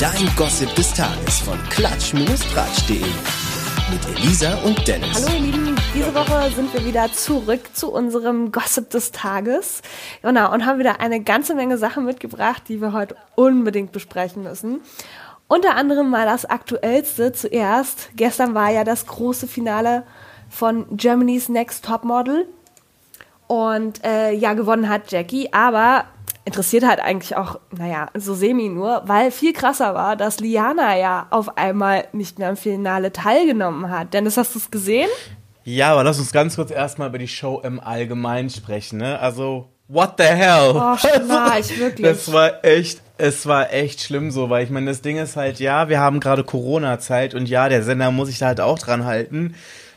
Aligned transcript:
Dein 0.00 0.34
Gossip 0.34 0.74
des 0.76 0.94
Tages 0.94 1.40
von 1.40 1.58
klatsch-tratsch.de. 1.68 3.02
Mit 3.90 4.18
Elisa 4.18 4.54
und 4.64 4.88
Dennis. 4.88 5.26
Hallo 5.26 5.36
ihr 5.36 5.52
Lieben, 5.52 5.76
diese 5.94 6.14
Woche 6.14 6.50
sind 6.52 6.72
wir 6.72 6.86
wieder 6.86 7.12
zurück 7.12 7.60
zu 7.74 7.92
unserem 7.92 8.50
Gossip 8.50 8.88
des 8.88 9.12
Tages. 9.12 9.82
Genau, 10.22 10.54
und 10.54 10.64
haben 10.64 10.78
wieder 10.78 11.00
eine 11.00 11.20
ganze 11.20 11.54
Menge 11.54 11.76
Sachen 11.76 12.06
mitgebracht, 12.06 12.62
die 12.68 12.80
wir 12.80 12.94
heute 12.94 13.14
unbedingt 13.34 13.92
besprechen 13.92 14.42
müssen. 14.42 14.80
Unter 15.48 15.76
anderem 15.76 16.08
mal 16.08 16.24
das 16.24 16.46
Aktuellste 16.46 17.32
zuerst. 17.32 18.08
Gestern 18.16 18.54
war 18.54 18.70
ja 18.70 18.84
das 18.84 19.04
große 19.04 19.48
Finale 19.48 20.04
von 20.48 20.86
Germany's 20.96 21.50
Next 21.50 21.84
Top 21.84 22.04
Model. 22.04 22.48
Und 23.48 24.02
äh, 24.02 24.32
ja, 24.32 24.54
gewonnen 24.54 24.88
hat 24.88 25.12
Jackie, 25.12 25.52
aber 25.52 26.06
interessiert 26.44 26.86
halt 26.86 27.00
eigentlich 27.00 27.36
auch, 27.36 27.60
naja, 27.70 28.08
so 28.14 28.34
semi 28.34 28.68
nur, 28.68 29.02
weil 29.06 29.30
viel 29.30 29.52
krasser 29.52 29.94
war, 29.94 30.16
dass 30.16 30.40
Liana 30.40 30.96
ja 30.98 31.26
auf 31.30 31.56
einmal 31.56 32.08
nicht 32.12 32.38
mehr 32.38 32.50
im 32.50 32.56
Finale 32.56 33.12
teilgenommen 33.12 33.90
hat. 33.90 34.14
Dennis, 34.14 34.36
hast 34.36 34.54
du 34.54 34.58
es 34.58 34.70
gesehen? 34.70 35.08
Ja, 35.64 35.92
aber 35.92 36.04
lass 36.04 36.18
uns 36.18 36.32
ganz 36.32 36.56
kurz 36.56 36.70
erstmal 36.70 37.08
über 37.08 37.18
die 37.18 37.28
Show 37.28 37.60
im 37.62 37.78
Allgemeinen 37.78 38.48
sprechen, 38.48 38.98
ne? 38.98 39.18
Also, 39.18 39.68
what 39.88 40.14
the 40.18 40.24
hell? 40.24 40.70
Oh, 40.70 40.76
war 41.28 41.58
ich 41.58 41.78
wirklich. 41.78 42.06
Das 42.06 42.32
war 42.32 42.64
echt, 42.64 43.02
es 43.18 43.46
war 43.46 43.72
echt 43.72 44.00
schlimm 44.00 44.30
so, 44.30 44.48
weil 44.48 44.64
ich 44.64 44.70
meine, 44.70 44.86
das 44.86 45.02
Ding 45.02 45.18
ist 45.18 45.36
halt, 45.36 45.60
ja, 45.60 45.88
wir 45.88 46.00
haben 46.00 46.20
gerade 46.20 46.44
Corona-Zeit 46.44 47.34
und 47.34 47.48
ja, 47.48 47.68
der 47.68 47.82
Sender 47.82 48.10
muss 48.10 48.28
sich 48.28 48.38
da 48.38 48.46
halt 48.46 48.60
auch 48.60 48.78
dran 48.78 49.04
halten 49.04 49.54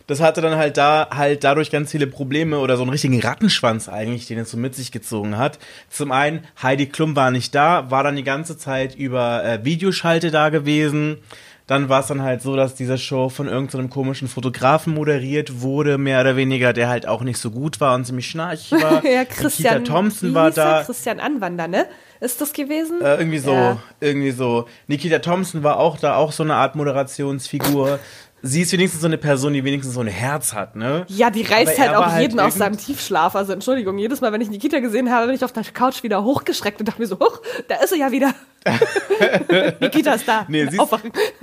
das 0.08 0.22
hatte 0.22 0.42
dann 0.42 0.58
halt 0.58 0.78
da 0.78 1.10
halt 1.12 1.44
dadurch 1.44 1.72
ganz 1.72 1.92
viele 1.92 2.08
Probleme 2.08 2.60
oder 2.60 2.76
so 2.76 2.84
einen 2.84 2.92
richtigen 2.92 3.20
Rattenschwanz 3.22 3.88
eigentlich, 3.88 4.28
den 4.28 4.40
es 4.40 4.52
so 4.52 4.58
mit 4.58 4.76
sich 4.76 4.92
gezogen 4.92 5.38
hat. 5.38 5.60
Zum 5.90 6.12
einen, 6.12 6.46
Heidi 6.62 6.88
Klum 6.88 7.16
war 7.16 7.32
nicht 7.32 7.56
da, 7.56 7.90
war 7.90 8.04
dann 8.04 8.16
die 8.16 8.24
ganze 8.24 8.58
Zeit 8.58 8.96
über 8.96 9.44
äh, 9.44 9.64
Videoschalte 9.64 10.32
da 10.32 10.50
gewesen. 10.50 11.18
Dann 11.66 11.88
war 11.88 12.02
es 12.02 12.08
dann 12.08 12.22
halt 12.22 12.42
so, 12.42 12.58
dass 12.58 12.76
diese 12.76 12.98
Show 12.98 13.30
von 13.30 13.48
irgendeinem 13.48 13.88
so 13.88 13.94
komischen 13.94 14.28
Fotografen 14.28 14.94
moderiert 14.94 15.62
wurde, 15.62 15.98
mehr 15.98 16.20
oder 16.20 16.36
weniger, 16.36 16.73
der 16.73 16.90
halt 16.90 17.08
auch 17.08 17.22
nicht 17.22 17.38
so 17.38 17.52
gut 17.52 17.80
war 17.80 17.95
und 17.95 18.06
ziemlich 18.06 18.28
schnarchig 18.28 18.72
war. 18.84 19.06
ja, 19.06 19.23
Christian 19.23 19.86
Thompson 19.86 20.34
war 20.34 20.52
da. 20.52 20.84
Christian 20.84 21.22
Anwander, 21.22 21.70
ne? 21.70 21.86
Ist 22.24 22.40
das 22.40 22.54
gewesen? 22.54 23.02
Äh, 23.02 23.18
irgendwie 23.18 23.40
so, 23.40 23.52
ja. 23.52 23.78
irgendwie 24.00 24.32
so. 24.32 24.66
Nikita 24.88 25.20
Thompson 25.20 25.62
war 25.64 25.78
auch 25.78 25.98
da, 25.98 26.16
auch 26.16 26.32
so 26.32 26.44
eine 26.44 26.56
Art 26.56 26.76
Moderationsfigur 26.76 28.00
sie 28.44 28.62
ist 28.62 28.74
wenigstens 28.74 29.02
so 29.02 29.08
eine 29.08 29.18
Person, 29.18 29.54
die 29.54 29.64
wenigstens 29.64 29.96
so 29.96 30.02
ein 30.02 30.08
Herz 30.08 30.54
hat, 30.54 30.76
ne? 30.76 31.06
Ja, 31.08 31.32
die 31.32 31.42
reißt 31.42 31.80
halt 31.80 31.96
auch 31.96 32.20
jeden 32.20 32.40
halt 32.40 32.52
aus 32.52 32.56
seinem 32.56 32.78
Tiefschlaf. 32.78 33.36
Also 33.36 33.54
Entschuldigung, 33.54 33.98
jedes 33.98 34.22
Mal, 34.22 34.32
wenn 34.32 34.42
ich 34.42 34.50
Nikita 34.50 34.80
gesehen 34.80 35.10
habe, 35.10 35.28
bin 35.28 35.36
ich 35.36 35.44
auf 35.44 35.54
der 35.54 35.64
Couch 35.64 36.04
wieder 36.04 36.24
hochgeschreckt 36.24 36.80
und 36.80 36.88
dachte 36.88 37.02
mir 37.02 37.08
so, 37.08 37.18
huch, 37.18 37.42
da 37.70 37.76
ist 37.78 37.92
sie 37.94 38.00
ja 38.00 38.12
wieder. 38.12 38.36
Nikita 39.80 40.14
ist 40.14 40.28
da. 40.28 40.46
Nee, 40.48 40.68
sie 40.68 40.78
ist, 40.78 40.90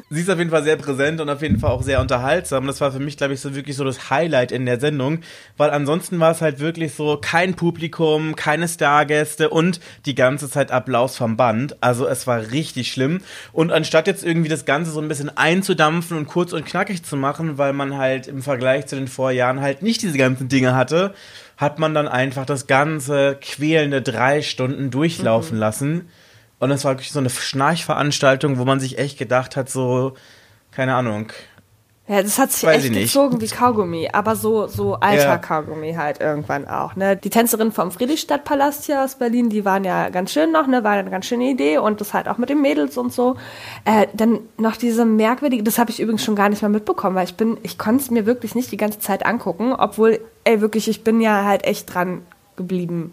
sie 0.09 0.21
ist 0.21 0.31
auf 0.31 0.39
jeden 0.39 0.51
Fall 0.51 0.63
sehr 0.63 0.77
präsent 0.77 1.21
und 1.21 1.29
auf 1.29 1.43
jeden 1.43 1.59
Fall 1.59 1.71
auch 1.71 1.83
sehr 1.83 2.01
unterhaltsam. 2.01 2.67
Das 2.67 2.81
war 2.81 2.93
für 2.93 2.99
mich, 2.99 3.17
glaube 3.17 3.35
ich, 3.35 3.41
so 3.41 3.55
wirklich 3.55 3.77
so 3.77 3.85
das 3.85 4.11
Highlight 4.11 4.53
in 4.53 4.65
der 4.65 4.81
Sendung, 4.81 5.21
weil 5.57 5.71
ansonsten 5.71 6.19
war 6.21 6.31
es 6.31 6.41
halt 6.41 6.61
wirklich 6.61 6.95
so 6.95 7.19
kein 7.21 7.55
Publikum, 7.55 8.37
keine 8.37 8.69
Stargäste 8.69 9.51
und 9.51 9.81
die 10.07 10.15
ganze 10.15 10.49
Zeit 10.49 10.70
Applaus 10.71 11.17
vom 11.17 11.37
Band. 11.37 11.77
Also 11.83 12.07
es 12.07 12.27
war 12.27 12.51
richtig 12.51 12.93
schlimm. 12.93 13.21
Und 13.53 13.73
anstatt 13.73 14.07
jetzt 14.07 14.25
irgendwie 14.25 14.49
das 14.49 14.65
Ganze 14.65 14.91
so 14.91 15.01
ein 15.01 15.09
bisschen 15.09 15.37
einzudampfen 15.37 16.17
und 16.17 16.27
kurz 16.27 16.53
und 16.53 16.65
knackig 16.65 17.03
zu 17.03 17.17
machen, 17.17 17.59
weil 17.59 17.73
man 17.73 17.97
halt 17.97 18.27
im 18.27 18.43
Vergleich 18.43 18.87
zu 18.87 18.97
den 18.97 19.09
Vorjahren 19.09 19.61
halt 19.61 19.83
nicht 19.83 20.03
diese 20.03 20.19
ganzen 20.19 20.49
Dinge 20.49 20.75
hatte, 20.75 21.15
hat 21.57 21.79
man 21.79 21.95
dann 21.95 22.09
einfach 22.09 22.47
das 22.47 22.67
ganze 22.67 23.37
quälende 23.41 24.03
drei 24.03 24.43
Stunden 24.43 24.91
durchlaufen 24.91 25.57
mhm. 25.57 25.61
lassen 25.61 26.09
und 26.61 26.71
es 26.71 26.85
war 26.85 26.93
wirklich 26.93 27.11
so 27.11 27.19
eine 27.19 27.31
Schnarchveranstaltung, 27.31 28.59
wo 28.59 28.65
man 28.65 28.79
sich 28.81 28.99
echt 28.99 29.19
gedacht 29.19 29.57
hat, 29.57 29.69
so, 29.71 30.15
keine 30.71 30.95
Ahnung. 30.95 31.33
Ja, 32.11 32.25
das 32.25 32.41
hat 32.41 32.51
sich 32.51 32.65
Weiß 32.65 32.85
echt 32.85 32.93
gezogen 32.93 33.41
wie 33.41 33.47
Kaugummi, 33.47 34.09
aber 34.13 34.35
so, 34.35 34.67
so 34.67 34.97
alter 34.97 35.23
ja. 35.23 35.39
Kaugummi 35.39 35.93
halt 35.93 36.21
irgendwann 36.21 36.67
auch, 36.67 36.97
ne. 36.97 37.15
Die 37.15 37.31
Tänzerin 37.31 37.71
vom 37.71 37.93
Friedrichstadtpalast 37.93 38.87
hier 38.87 39.05
aus 39.05 39.15
Berlin, 39.15 39.49
die 39.49 39.65
waren 39.65 39.85
ja 39.85 40.09
ganz 40.09 40.33
schön 40.33 40.51
noch, 40.51 40.67
ne, 40.67 40.83
war 40.83 40.91
eine 40.91 41.09
ganz 41.09 41.27
schöne 41.27 41.49
Idee 41.49 41.79
und 41.79 42.01
das 42.01 42.13
halt 42.13 42.27
auch 42.27 42.37
mit 42.37 42.49
den 42.49 42.61
Mädels 42.61 42.99
und 42.99 43.13
so. 43.13 43.37
Äh, 43.85 44.09
dann 44.13 44.41
noch 44.59 44.75
diese 44.75 45.05
merkwürdige, 45.05 45.63
das 45.63 45.79
habe 45.79 45.93
ich 45.93 46.01
übrigens 46.01 46.25
schon 46.25 46.35
gar 46.35 46.49
nicht 46.49 46.63
mehr 46.63 46.69
mitbekommen, 46.69 47.15
weil 47.15 47.27
ich 47.27 47.37
bin, 47.37 47.59
ich 47.63 47.79
konnte 47.79 48.03
es 48.03 48.11
mir 48.11 48.27
wirklich 48.27 48.57
nicht 48.57 48.73
die 48.73 48.77
ganze 48.77 48.99
Zeit 48.99 49.25
angucken, 49.25 49.73
obwohl, 49.73 50.19
ey, 50.43 50.61
wirklich, 50.61 50.89
ich 50.89 51.05
bin 51.05 51.21
ja 51.21 51.45
halt 51.45 51.65
echt 51.65 51.95
dran 51.95 52.23
geblieben 52.57 53.13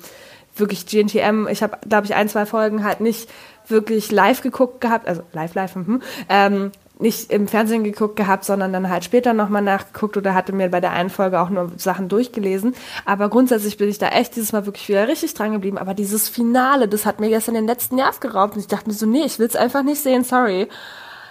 wirklich 0.55 0.88
GNTM, 0.88 1.47
ich 1.51 1.61
habe, 1.61 1.77
glaube 1.88 2.05
ich, 2.05 2.16
ein, 2.16 2.29
zwei 2.29 2.47
Folgen 2.47 2.83
halt 2.83 3.00
nicht 3.00 3.29
wirklich 3.67 4.11
live 4.11 4.41
geguckt 4.41 4.81
gehabt, 4.81 5.07
also 5.07 5.21
live, 5.33 5.53
live, 5.53 5.75
hm, 5.75 6.01
ähm, 6.29 6.71
nicht 6.99 7.31
im 7.31 7.47
Fernsehen 7.47 7.83
geguckt 7.83 8.15
gehabt, 8.15 8.45
sondern 8.45 8.73
dann 8.73 8.89
halt 8.89 9.03
später 9.03 9.33
nochmal 9.33 9.61
nachgeguckt 9.61 10.17
oder 10.17 10.33
hatte 10.33 10.53
mir 10.53 10.69
bei 10.69 10.79
der 10.79 10.91
einen 10.91 11.09
Folge 11.09 11.39
auch 11.39 11.49
nur 11.49 11.71
Sachen 11.77 12.09
durchgelesen. 12.09 12.75
Aber 13.05 13.29
grundsätzlich 13.29 13.77
bin 13.77 13.89
ich 13.89 13.97
da 13.97 14.09
echt 14.09 14.35
dieses 14.35 14.53
Mal 14.53 14.65
wirklich 14.65 14.89
wieder 14.89 15.07
richtig 15.07 15.33
dran 15.33 15.51
geblieben. 15.51 15.77
Aber 15.77 15.93
dieses 15.93 16.29
Finale, 16.29 16.87
das 16.87 17.05
hat 17.05 17.19
mir 17.19 17.29
gestern 17.29 17.55
den 17.55 17.67
letzten 17.67 17.95
Nerv 17.95 18.19
geraubt 18.19 18.55
und 18.55 18.61
ich 18.61 18.67
dachte 18.67 18.87
mir 18.87 18.95
so, 18.95 19.05
nee, 19.05 19.23
ich 19.23 19.39
will 19.39 19.47
es 19.47 19.55
einfach 19.55 19.83
nicht 19.83 20.01
sehen, 20.01 20.23
sorry. 20.23 20.67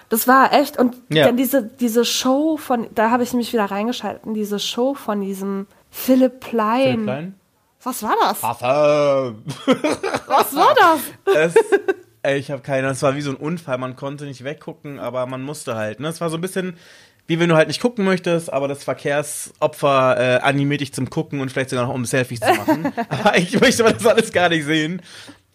Das 0.08 0.28
war 0.28 0.52
echt, 0.52 0.78
und 0.78 0.96
ja. 1.08 1.26
dann 1.26 1.36
diese, 1.36 1.64
diese 1.64 2.04
Show 2.04 2.56
von, 2.56 2.86
da 2.94 3.10
habe 3.10 3.24
ich 3.24 3.32
mich 3.32 3.52
wieder 3.52 3.64
reingeschaltet, 3.64 4.22
diese 4.26 4.60
Show 4.60 4.94
von 4.94 5.20
diesem 5.20 5.66
Philipp 5.90 6.40
Plein. 6.40 6.82
Philipp 6.82 7.04
Plein? 7.04 7.34
Was 7.82 8.02
war 8.02 8.14
das? 8.20 8.42
Was 10.26 10.56
war 10.56 10.74
das? 10.74 11.00
Es, 11.36 11.54
ey, 12.26 12.38
ich 12.38 12.50
habe 12.50 12.62
keine, 12.62 12.88
es 12.88 13.02
war 13.02 13.14
wie 13.16 13.22
so 13.22 13.30
ein 13.30 13.36
Unfall, 13.36 13.78
man 13.78 13.96
konnte 13.96 14.24
nicht 14.24 14.44
weggucken, 14.44 14.98
aber 14.98 15.26
man 15.26 15.42
musste 15.42 15.76
halt. 15.76 16.00
Ne? 16.00 16.08
Es 16.08 16.20
war 16.20 16.30
so 16.30 16.36
ein 16.36 16.40
bisschen 16.40 16.76
wie 17.26 17.40
wenn 17.40 17.48
du 17.48 17.56
halt 17.56 17.68
nicht 17.68 17.80
gucken 17.80 18.04
möchtest, 18.04 18.52
aber 18.52 18.68
das 18.68 18.84
Verkehrsopfer 18.84 20.16
äh, 20.18 20.40
animiert 20.42 20.80
dich 20.80 20.94
zum 20.94 21.10
Gucken 21.10 21.40
und 21.40 21.50
vielleicht 21.50 21.70
sogar 21.70 21.86
noch 21.86 21.94
um 21.94 22.04
Selfies 22.04 22.40
zu 22.40 22.54
machen. 22.54 22.92
aber 23.08 23.36
ich 23.36 23.60
möchte 23.60 23.82
das 23.82 24.06
alles 24.06 24.32
gar 24.32 24.48
nicht 24.48 24.64
sehen. 24.64 25.02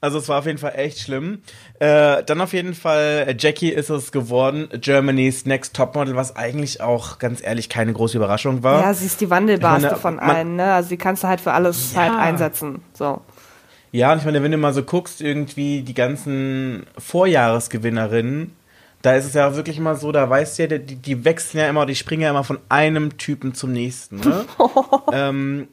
Also 0.04 0.18
es 0.18 0.28
war 0.28 0.40
auf 0.40 0.48
jeden 0.48 0.58
Fall 0.58 0.74
echt 0.76 1.00
schlimm. 1.00 1.44
Äh, 1.80 2.24
dann 2.24 2.42
auf 2.42 2.54
jeden 2.54 2.74
Fall, 2.74 3.26
äh, 3.28 3.36
Jackie 3.38 3.70
ist 3.70 3.92
es 3.92 4.12
geworden, 4.12 4.68
Germany's 4.74 5.46
Next 5.46 5.76
Topmodel, 5.76 6.16
was 6.16 6.36
eigentlich 6.36 6.82
auch 6.82 7.20
ganz 7.20 7.42
ehrlich 7.44 7.70
keine 7.70 7.94
große 7.94 8.18
Überraschung 8.18 8.64
war. 8.64 8.82
Ja, 8.82 8.94
sie 8.96 9.06
ist 9.06 9.22
die 9.22 9.30
Wandelbarste 9.30 9.90
meine, 9.90 10.00
von 10.00 10.20
allen, 10.20 10.56
ne? 10.56 10.74
Also 10.74 10.90
sie 10.90 10.98
kannst 10.98 11.24
du 11.24 11.28
halt 11.28 11.40
für 11.40 11.54
alles 11.54 11.94
ja. 11.94 12.02
halt 12.02 12.14
einsetzen. 12.14 12.82
So. 12.94 13.22
Ja, 13.92 14.14
und 14.14 14.20
ich 14.20 14.26
meine, 14.26 14.42
wenn 14.42 14.52
du 14.52 14.58
mal 14.58 14.74
so 14.74 14.84
guckst, 14.84 15.22
irgendwie 15.22 15.82
die 15.82 15.94
ganzen 15.94 16.86
Vorjahresgewinnerinnen, 16.98 18.56
da 19.02 19.16
ist 19.16 19.26
es 19.26 19.34
ja 19.34 19.56
wirklich 19.56 19.78
immer 19.78 19.96
so, 19.96 20.12
da 20.12 20.30
weißt 20.30 20.60
du 20.60 20.64
ja, 20.64 20.78
die, 20.78 20.96
die 20.96 21.26
wechseln 21.26 21.60
ja 21.60 21.70
immer, 21.70 21.86
die 21.86 21.96
springen 21.96 22.22
ja 22.22 22.30
immer 22.30 22.44
von 22.44 22.60
einem 22.70 23.18
Typen 23.18 23.54
zum 23.54 23.72
nächsten. 23.72 24.20
Ne? 24.20 24.46
ähm, 25.12 25.68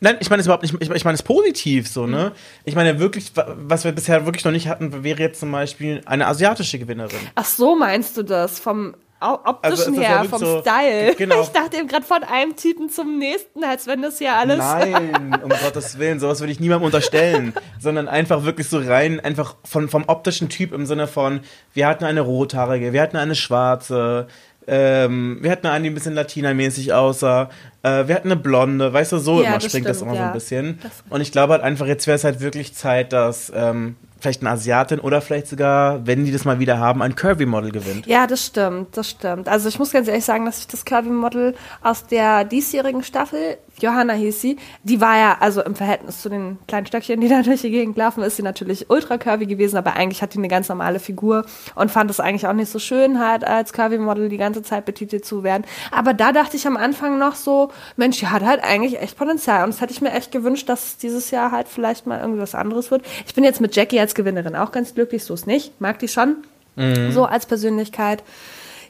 Nein, 0.00 0.16
ich 0.20 0.30
meine 0.30 0.40
es 0.40 0.46
überhaupt 0.46 0.62
nicht, 0.62 0.74
ich, 0.80 0.90
ich 0.90 1.04
meine 1.04 1.16
es 1.16 1.22
positiv 1.22 1.88
so, 1.88 2.06
ne? 2.06 2.32
Ich 2.64 2.76
meine 2.76 3.00
wirklich, 3.00 3.32
was 3.34 3.84
wir 3.84 3.92
bisher 3.92 4.26
wirklich 4.26 4.44
noch 4.44 4.52
nicht 4.52 4.68
hatten, 4.68 5.02
wäre 5.02 5.20
jetzt 5.20 5.40
zum 5.40 5.50
Beispiel 5.50 6.02
eine 6.06 6.26
asiatische 6.28 6.78
Gewinnerin. 6.78 7.18
Ach 7.34 7.44
so, 7.44 7.74
meinst 7.74 8.16
du 8.16 8.22
das? 8.22 8.60
Vom 8.60 8.94
optischen 9.20 9.98
also, 9.98 10.00
her, 10.00 10.24
vom 10.24 10.38
so, 10.38 10.60
Style. 10.60 11.14
Genau. 11.16 11.42
Ich 11.48 11.48
dachte 11.48 11.76
eben 11.78 11.88
gerade 11.88 12.04
von 12.04 12.22
einem 12.24 12.56
Typen 12.56 12.88
zum 12.88 13.18
nächsten, 13.18 13.64
als 13.64 13.86
wenn 13.86 14.02
das 14.02 14.20
ja 14.20 14.38
alles. 14.38 14.58
Nein, 14.58 15.40
um 15.42 15.48
Gottes 15.64 15.98
Willen, 15.98 16.20
sowas 16.20 16.40
würde 16.40 16.52
ich 16.52 16.60
niemandem 16.60 16.86
unterstellen. 16.86 17.52
sondern 17.80 18.08
einfach 18.08 18.44
wirklich 18.44 18.68
so 18.68 18.78
rein, 18.78 19.20
einfach 19.20 19.56
von, 19.64 19.88
vom 19.88 20.04
optischen 20.06 20.48
Typ 20.48 20.72
im 20.72 20.86
Sinne 20.86 21.06
von, 21.06 21.40
wir 21.74 21.86
hatten 21.86 22.04
eine 22.04 22.20
rothaarige, 22.20 22.92
wir 22.92 23.02
hatten 23.02 23.16
eine 23.16 23.34
schwarze, 23.34 24.26
ähm, 24.66 25.38
wir 25.40 25.50
hatten 25.50 25.66
eine, 25.66 25.84
die 25.84 25.90
ein 25.90 25.94
bisschen 25.94 26.14
latinamäßig 26.14 26.92
aussah. 26.92 27.48
Äh, 27.82 28.06
wir 28.06 28.14
hatten 28.14 28.30
eine 28.30 28.40
blonde, 28.40 28.92
weißt 28.92 29.12
du, 29.12 29.18
so 29.18 29.42
ja, 29.42 29.48
immer 29.48 29.60
springt 29.60 29.70
stimmt, 29.70 29.88
das 29.88 30.02
immer 30.02 30.14
ja. 30.14 30.18
so 30.18 30.24
ein 30.24 30.32
bisschen. 30.32 30.78
Und 31.08 31.22
ich 31.22 31.32
glaube 31.32 31.54
halt 31.54 31.62
einfach, 31.62 31.86
jetzt 31.86 32.06
wäre 32.06 32.16
es 32.16 32.24
halt 32.24 32.40
wirklich 32.40 32.74
Zeit, 32.74 33.12
dass 33.12 33.50
ähm, 33.54 33.96
vielleicht 34.20 34.42
eine 34.42 34.50
Asiatin 34.50 35.00
oder 35.00 35.20
vielleicht 35.20 35.46
sogar, 35.46 36.06
wenn 36.06 36.24
die 36.24 36.32
das 36.32 36.44
mal 36.44 36.58
wieder 36.58 36.78
haben, 36.78 37.02
ein 37.02 37.14
Curvy-Model 37.14 37.70
gewinnt. 37.70 38.06
Ja, 38.06 38.26
das 38.26 38.46
stimmt, 38.46 38.96
das 38.96 39.10
stimmt. 39.10 39.48
Also 39.48 39.68
ich 39.68 39.78
muss 39.78 39.92
ganz 39.92 40.08
ehrlich 40.08 40.24
sagen, 40.24 40.44
dass 40.44 40.60
ich 40.60 40.66
das 40.66 40.84
Curvy-Model 40.84 41.54
aus 41.82 42.06
der 42.06 42.44
diesjährigen 42.44 43.02
Staffel, 43.02 43.58
Johanna 43.82 44.14
hieß 44.14 44.40
sie, 44.40 44.56
die 44.82 45.00
war 45.00 45.16
ja, 45.16 45.36
also 45.40 45.62
im 45.62 45.74
Verhältnis 45.74 46.22
zu 46.22 46.28
den 46.28 46.58
kleinen 46.66 46.86
Stöckchen, 46.86 47.20
die 47.20 47.28
da 47.28 47.42
durch 47.42 47.62
die 47.62 47.70
Gegend 47.70 47.96
laufen, 47.96 48.22
ist 48.22 48.36
sie 48.36 48.42
natürlich 48.42 48.90
ultra 48.90 49.18
curvy 49.18 49.46
gewesen, 49.46 49.76
aber 49.76 49.94
eigentlich 49.94 50.22
hat 50.22 50.34
die 50.34 50.38
eine 50.38 50.48
ganz 50.48 50.68
normale 50.68 51.00
Figur 51.00 51.44
und 51.74 51.90
fand 51.90 52.10
es 52.10 52.20
eigentlich 52.20 52.46
auch 52.46 52.52
nicht 52.52 52.70
so 52.70 52.78
schön, 52.78 53.18
halt 53.18 53.44
als 53.44 53.72
Curvy-Model 53.72 54.28
die 54.28 54.36
ganze 54.36 54.62
Zeit 54.62 54.84
betitelt 54.84 55.24
zu 55.24 55.42
werden. 55.42 55.64
Aber 55.90 56.14
da 56.14 56.32
dachte 56.32 56.56
ich 56.56 56.66
am 56.66 56.76
Anfang 56.76 57.18
noch 57.18 57.34
so, 57.34 57.70
Mensch, 57.96 58.18
die 58.18 58.28
hat 58.28 58.44
halt 58.44 58.62
eigentlich 58.62 59.00
echt 59.00 59.16
Potenzial 59.16 59.64
und 59.64 59.74
das 59.74 59.80
hätte 59.80 59.92
ich 59.92 60.00
mir 60.00 60.12
echt 60.12 60.32
gewünscht, 60.32 60.68
dass 60.68 60.96
dieses 60.96 61.30
Jahr 61.30 61.52
halt 61.52 61.68
vielleicht 61.68 62.06
mal 62.06 62.20
irgendwas 62.20 62.54
anderes 62.54 62.90
wird. 62.90 63.04
Ich 63.26 63.34
bin 63.34 63.44
jetzt 63.44 63.60
mit 63.60 63.74
Jackie 63.74 64.00
als 64.00 64.14
Gewinnerin 64.14 64.56
auch 64.56 64.72
ganz 64.72 64.94
glücklich, 64.94 65.24
so 65.24 65.34
ist 65.34 65.46
nicht. 65.46 65.80
Mag 65.80 65.98
die 65.98 66.08
schon. 66.08 66.36
Mhm. 66.76 67.12
So 67.12 67.24
als 67.24 67.46
Persönlichkeit. 67.46 68.22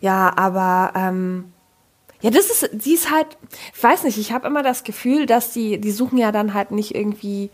Ja, 0.00 0.32
aber 0.36 0.92
ähm, 0.94 1.52
ja, 2.20 2.30
das 2.30 2.50
ist, 2.50 2.70
die 2.72 2.94
ist 2.94 3.10
halt, 3.10 3.26
ich 3.74 3.82
weiß 3.82 4.04
nicht, 4.04 4.18
ich 4.18 4.32
habe 4.32 4.46
immer 4.46 4.62
das 4.62 4.82
Gefühl, 4.82 5.26
dass 5.26 5.52
die, 5.52 5.80
die 5.80 5.92
suchen 5.92 6.18
ja 6.18 6.32
dann 6.32 6.54
halt 6.54 6.72
nicht 6.72 6.94
irgendwie 6.94 7.50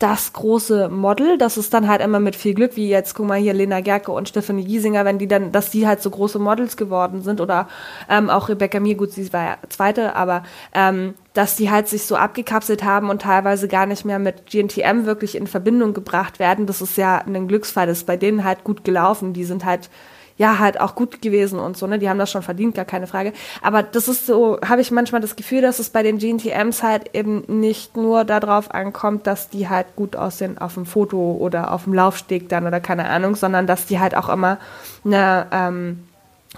das 0.00 0.32
große 0.32 0.88
Model. 0.88 1.38
Das 1.38 1.56
ist 1.56 1.72
dann 1.72 1.88
halt 1.88 2.00
immer 2.00 2.18
mit 2.18 2.34
viel 2.34 2.54
Glück, 2.54 2.74
wie 2.76 2.88
jetzt, 2.88 3.14
guck 3.14 3.26
mal 3.26 3.38
hier, 3.38 3.54
Lena 3.54 3.80
Gerke 3.80 4.10
und 4.10 4.28
Stephanie 4.28 4.64
Giesinger, 4.64 5.04
wenn 5.04 5.18
die 5.18 5.28
dann, 5.28 5.52
dass 5.52 5.70
die 5.70 5.86
halt 5.86 6.02
so 6.02 6.10
große 6.10 6.38
Models 6.40 6.76
geworden 6.76 7.22
sind 7.22 7.40
oder 7.40 7.68
ähm, 8.10 8.28
auch 8.30 8.48
Rebecca 8.48 8.80
Mir, 8.80 8.96
gut, 8.96 9.12
sie 9.12 9.32
war 9.32 9.44
ja 9.44 9.56
zweite, 9.68 10.16
aber 10.16 10.42
ähm, 10.74 11.14
dass 11.32 11.54
die 11.54 11.70
halt 11.70 11.88
sich 11.88 12.04
so 12.04 12.16
abgekapselt 12.16 12.82
haben 12.82 13.10
und 13.10 13.22
teilweise 13.22 13.68
gar 13.68 13.86
nicht 13.86 14.04
mehr 14.04 14.18
mit 14.18 14.46
GNTM 14.46 15.04
wirklich 15.04 15.36
in 15.36 15.46
Verbindung 15.46 15.94
gebracht 15.94 16.40
werden. 16.40 16.66
Das 16.66 16.82
ist 16.82 16.96
ja 16.96 17.18
ein 17.18 17.46
Glücksfall, 17.48 17.86
das 17.86 17.98
ist 17.98 18.06
bei 18.06 18.16
denen 18.16 18.42
halt 18.42 18.64
gut 18.64 18.84
gelaufen. 18.84 19.32
Die 19.32 19.44
sind 19.44 19.64
halt 19.64 19.88
ja 20.36 20.58
halt 20.58 20.80
auch 20.80 20.94
gut 20.94 21.22
gewesen 21.22 21.58
und 21.58 21.76
so, 21.76 21.86
ne? 21.86 21.98
Die 21.98 22.08
haben 22.08 22.18
das 22.18 22.30
schon 22.30 22.42
verdient, 22.42 22.74
gar 22.74 22.84
keine 22.84 23.06
Frage. 23.06 23.32
Aber 23.62 23.82
das 23.82 24.08
ist 24.08 24.26
so, 24.26 24.58
habe 24.66 24.80
ich 24.80 24.90
manchmal 24.90 25.20
das 25.20 25.36
Gefühl, 25.36 25.62
dass 25.62 25.78
es 25.78 25.90
bei 25.90 26.02
den 26.02 26.18
GNTMs 26.18 26.82
halt 26.82 27.14
eben 27.14 27.44
nicht 27.46 27.96
nur 27.96 28.24
darauf 28.24 28.72
ankommt, 28.72 29.26
dass 29.26 29.48
die 29.48 29.68
halt 29.68 29.94
gut 29.94 30.16
aussehen 30.16 30.58
auf 30.58 30.74
dem 30.74 30.86
Foto 30.86 31.36
oder 31.38 31.72
auf 31.72 31.84
dem 31.84 31.94
Laufsteg 31.94 32.48
dann 32.48 32.66
oder 32.66 32.80
keine 32.80 33.08
Ahnung, 33.08 33.36
sondern 33.36 33.66
dass 33.66 33.86
die 33.86 34.00
halt 34.00 34.16
auch 34.16 34.28
immer 34.28 34.58
eine 35.04 35.46
ähm, 35.52 36.04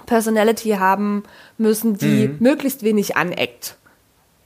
Personality 0.07 0.71
haben 0.71 1.23
müssen, 1.57 1.97
die 1.97 2.29
mhm. 2.29 2.37
möglichst 2.39 2.81
wenig 2.83 3.15
aneckt. 3.15 3.75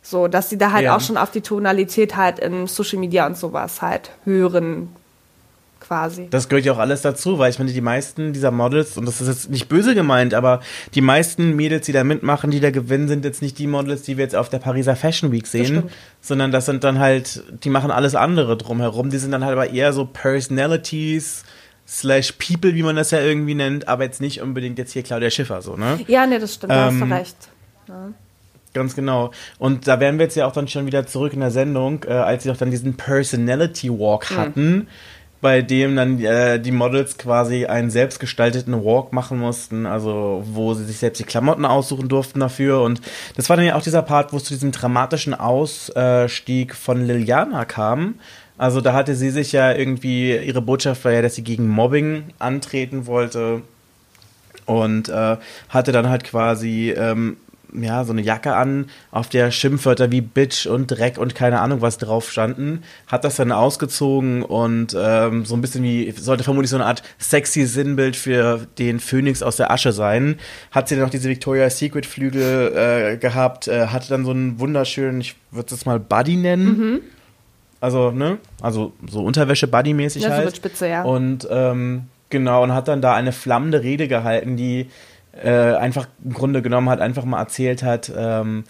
So, 0.02 0.28
dass 0.28 0.50
sie 0.50 0.58
da 0.58 0.72
halt 0.72 0.86
ja. 0.86 0.96
auch 0.96 1.02
schon 1.02 1.16
auf 1.16 1.32
die 1.32 1.42
Tonalität 1.42 2.16
halt 2.18 2.40
in 2.40 2.68
Social 2.68 3.00
Media 3.00 3.26
und 3.26 3.38
sowas 3.38 3.82
halt 3.82 4.12
hören 4.26 4.90
quasi. 5.92 6.28
Das 6.30 6.48
gehört 6.48 6.64
ja 6.64 6.72
auch 6.72 6.78
alles 6.78 7.02
dazu, 7.02 7.38
weil 7.38 7.50
ich 7.50 7.58
finde, 7.58 7.74
die 7.74 7.82
meisten 7.82 8.32
dieser 8.32 8.52
Models, 8.52 8.98
und 8.98 9.06
das 9.06 9.20
ist 9.20 9.28
jetzt 9.28 9.50
nicht 9.50 9.68
böse 9.68 9.94
gemeint, 9.94 10.34
aber 10.34 10.62
die 10.96 11.02
meisten 11.02 11.54
Mädels, 11.58 11.86
die 11.86 11.92
da 11.92 12.06
mitmachen, 12.06 12.50
die 12.50 12.62
da 12.62 12.72
gewinnen, 12.72 13.10
sind 13.10 13.26
jetzt 13.26 13.42
nicht 13.42 13.60
die 13.60 13.68
Models, 13.68 14.04
die 14.04 14.16
wir 14.16 14.24
jetzt 14.24 14.38
auf 14.38 14.48
der 14.48 14.60
Pariser 14.60 14.96
Fashion 14.96 15.34
Week 15.34 15.46
sehen, 15.46 15.84
das 15.84 15.92
sondern 16.22 16.54
das 16.54 16.66
sind 16.66 16.86
dann 16.86 17.00
halt, 17.00 17.44
die 17.66 17.70
machen 17.70 17.92
alles 17.92 18.16
andere 18.16 18.56
drumherum. 18.56 19.10
Die 19.10 19.18
sind 19.18 19.32
dann 19.32 19.44
halt 19.44 19.52
aber 19.52 19.70
eher 19.70 19.92
so 19.92 20.06
Personalities, 20.06 21.44
slash 21.86 22.32
People, 22.34 22.74
wie 22.74 22.84
man 22.84 22.96
das 22.96 23.12
ja 23.12 23.20
irgendwie 23.20 23.56
nennt, 23.56 23.90
aber 23.90 24.06
jetzt 24.06 24.22
nicht 24.22 24.42
unbedingt 24.42 24.78
jetzt 24.78 24.94
hier 24.94 25.04
Claudia 25.04 25.30
Schiffer, 25.30 25.62
so, 25.62 25.76
ne? 25.76 26.00
Ja, 26.08 26.26
ne, 26.26 26.40
das 26.40 26.54
stimmt, 26.54 26.72
da 26.72 26.86
hast 26.86 27.00
du 27.00 27.04
ähm, 27.04 27.12
recht. 27.12 27.36
Ja. 27.90 28.14
Ganz 28.74 28.96
genau. 28.96 29.32
Und 29.60 29.90
da 29.90 30.00
wären 30.00 30.18
wir 30.18 30.24
jetzt 30.24 30.36
ja 30.36 30.48
auch 30.48 30.54
dann 30.54 30.70
schon 30.70 30.86
wieder 30.86 31.06
zurück 31.06 31.34
in 31.34 31.42
der 31.42 31.52
Sendung, 31.52 32.06
äh, 32.08 32.14
als 32.14 32.44
sie 32.44 32.52
auch 32.52 32.56
dann 32.56 32.72
diesen 32.72 32.96
Personality 32.96 33.90
Walk 33.90 34.32
mhm. 34.32 34.38
hatten. 34.38 34.88
Bei 35.42 35.64
dem 35.64 35.96
dann 35.96 36.20
äh, 36.20 36.60
die 36.60 36.72
Models 36.72 37.18
quasi 37.18 37.66
einen 37.66 37.90
selbstgestalteten 37.90 38.86
Walk 38.86 39.12
machen 39.12 39.40
mussten, 39.40 39.88
also 39.88 40.44
wo 40.46 40.76
sie 40.76 40.86
sich 40.86 41.00
selbst 41.00 41.20
die 41.20 41.24
Klamotten 41.24 41.66
aussuchen 41.66 42.08
durften 42.08 42.40
dafür. 42.40 42.82
Und 42.82 43.02
das 43.36 43.50
war 43.50 43.58
dann 43.58 43.66
ja 43.66 43.76
auch 43.76 43.82
dieser 43.82 44.04
Part, 44.04 44.32
wo 44.34 44.38
es 44.38 44.44
zu 44.44 44.54
diesem 44.54 44.72
dramatischen 44.72 45.34
Ausstieg 45.34 46.76
von 46.76 47.06
Liliana 47.06 47.66
kam. 47.66 48.16
Also 48.62 48.80
da 48.80 48.94
hatte 48.94 49.16
sie 49.16 49.32
sich 49.32 49.52
ja 49.52 49.74
irgendwie, 49.74 50.38
ihre 50.38 50.62
Botschaft 50.62 51.04
war 51.04 51.12
ja, 51.12 51.24
dass 51.24 51.34
sie 51.34 51.44
gegen 51.44 51.68
Mobbing 51.68 52.26
antreten 52.38 53.08
wollte 53.08 53.64
und 54.68 55.10
äh, 55.10 55.38
hatte 55.70 55.92
dann 55.92 56.10
halt 56.10 56.24
quasi 56.24 56.94
ähm, 56.96 57.38
ja, 57.74 58.04
so 58.04 58.12
eine 58.12 58.22
Jacke 58.22 58.56
an, 58.56 58.88
auf 59.12 59.30
der 59.30 59.52
Schimpfwörter 59.52 60.12
wie 60.12 60.22
Bitch 60.22 60.66
und 60.66 60.88
Dreck 60.88 61.18
und 61.18 61.36
keine 61.36 61.60
Ahnung 61.62 61.82
was 61.82 61.98
drauf 61.98 62.30
standen, 62.30 62.84
hat 63.08 63.24
das 63.24 63.36
dann 63.36 63.52
ausgezogen 63.52 64.44
und 64.44 64.96
ähm, 64.98 65.46
so 65.46 65.56
ein 65.56 65.62
bisschen 65.62 65.84
wie, 65.84 66.12
sollte 66.12 66.44
vermutlich 66.44 66.70
so 66.70 66.78
eine 66.78 66.86
Art 66.86 67.04
sexy 67.20 67.66
Sinnbild 67.66 68.16
für 68.16 68.68
den 68.78 69.00
Phönix 69.00 69.44
aus 69.44 69.56
der 69.56 69.72
Asche 69.72 69.92
sein. 69.92 70.40
Hat 70.72 70.88
sie 70.88 70.96
dann 70.96 71.06
noch 71.06 71.12
diese 71.12 71.30
Victoria's 71.30 71.78
Secret 71.78 72.06
Flügel 72.06 72.74
äh, 72.76 73.18
gehabt, 73.18 73.68
äh, 73.68 73.88
hatte 73.88 74.10
dann 74.10 74.26
so 74.26 74.32
einen 74.32 74.60
wunderschönen, 74.60 75.22
ich 75.22 75.36
würde 75.52 75.74
es 75.74 75.86
mal 75.86 76.00
Buddy 76.00 76.36
nennen. 76.36 76.66
Mhm. 76.66 77.02
Also, 77.80 78.12
ne? 78.12 78.38
Also 78.62 78.94
so 79.08 79.24
Unterwäsche-Buddy-mäßig 79.24 80.22
ja, 80.24 80.30
halt. 80.30 80.42
So 80.42 80.46
mit 80.46 80.56
Spitze, 80.56 80.88
ja. 80.88 81.04
Und 81.04 81.48
ähm, 81.50 82.04
genau, 82.30 82.64
und 82.64 82.74
hat 82.74 82.88
dann 82.88 83.02
da 83.02 83.16
eine 83.16 83.32
flammende 83.32 83.82
Rede 83.82 84.08
gehalten, 84.08 84.56
die 84.56 84.88
äh, 85.34 85.50
einfach 85.50 86.08
im 86.24 86.34
Grunde 86.34 86.62
genommen 86.62 86.90
hat, 86.90 87.00
einfach 87.00 87.26
mal 87.26 87.40
erzählt 87.40 87.84
hat, 87.84 88.12
ähm, 88.16 88.64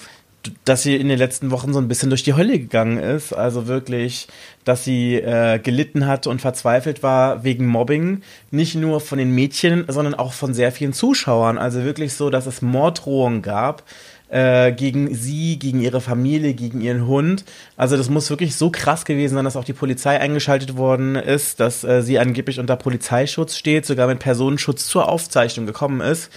dass 0.66 0.84
sie 0.84 0.96
in 0.96 1.08
den 1.08 1.20
letzten 1.20 1.52
Wochen 1.52 1.74
so 1.74 1.80
ein 1.80 1.88
bisschen 1.88 2.10
durch 2.10 2.24
die 2.24 2.34
Hölle 2.34 2.58
gegangen 2.58 2.98
ist. 2.98 3.34
Also 3.34 3.68
wirklich, 3.68 4.28
dass 4.64 4.84
sie 4.84 5.16
äh, 5.16 5.60
gelitten 5.60 6.08
hat 6.08 6.26
und 6.26 6.42
verzweifelt 6.42 7.04
war 7.04 7.44
wegen 7.44 7.68
Mobbing. 7.68 8.22
Nicht 8.50 8.76
nur 8.76 9.02
von 9.02 9.20
den 9.20 9.34
Mädchen, 9.36 9.86
sondern 9.88 10.16
auch 10.16 10.34
von 10.34 10.54
sehr 10.54 10.72
vielen 10.72 10.94
Zuschauern. 10.94 11.58
Also 11.58 11.84
wirklich 11.84 12.14
so, 12.14 12.30
dass 12.30 12.48
es 12.48 12.62
Morddrohungen 12.62 13.42
gab 13.42 13.84
äh, 14.32 14.72
gegen 14.72 15.14
sie, 15.14 15.60
gegen 15.60 15.82
ihre 15.82 16.02
Familie, 16.02 16.54
gegen 16.54 16.82
ihren 16.82 17.06
Hund. 17.06 17.44
Also 17.76 17.98
das 17.98 18.10
muss 18.10 18.30
wirklich 18.30 18.56
so 18.56 18.72
krass 18.72 19.06
gewesen 19.06 19.36
sein, 19.36 19.46
dass 19.46 19.58
auch 19.58 19.66
die 19.66 19.74
Polizei 19.74 20.20
eingeschaltet 20.20 20.78
worden 20.78 21.16
ist, 21.16 21.60
dass 21.60 21.84
äh, 21.84 22.02
sie 22.02 22.18
angeblich 22.18 22.60
unter 22.60 22.78
Polizeischutz 22.78 23.58
steht, 23.58 23.86
sogar 23.86 24.08
mit 24.08 24.20
Personenschutz 24.20 24.88
zur 24.88 25.10
Aufzeichnung 25.10 25.66
gekommen 25.66 26.02
ist. 26.02 26.32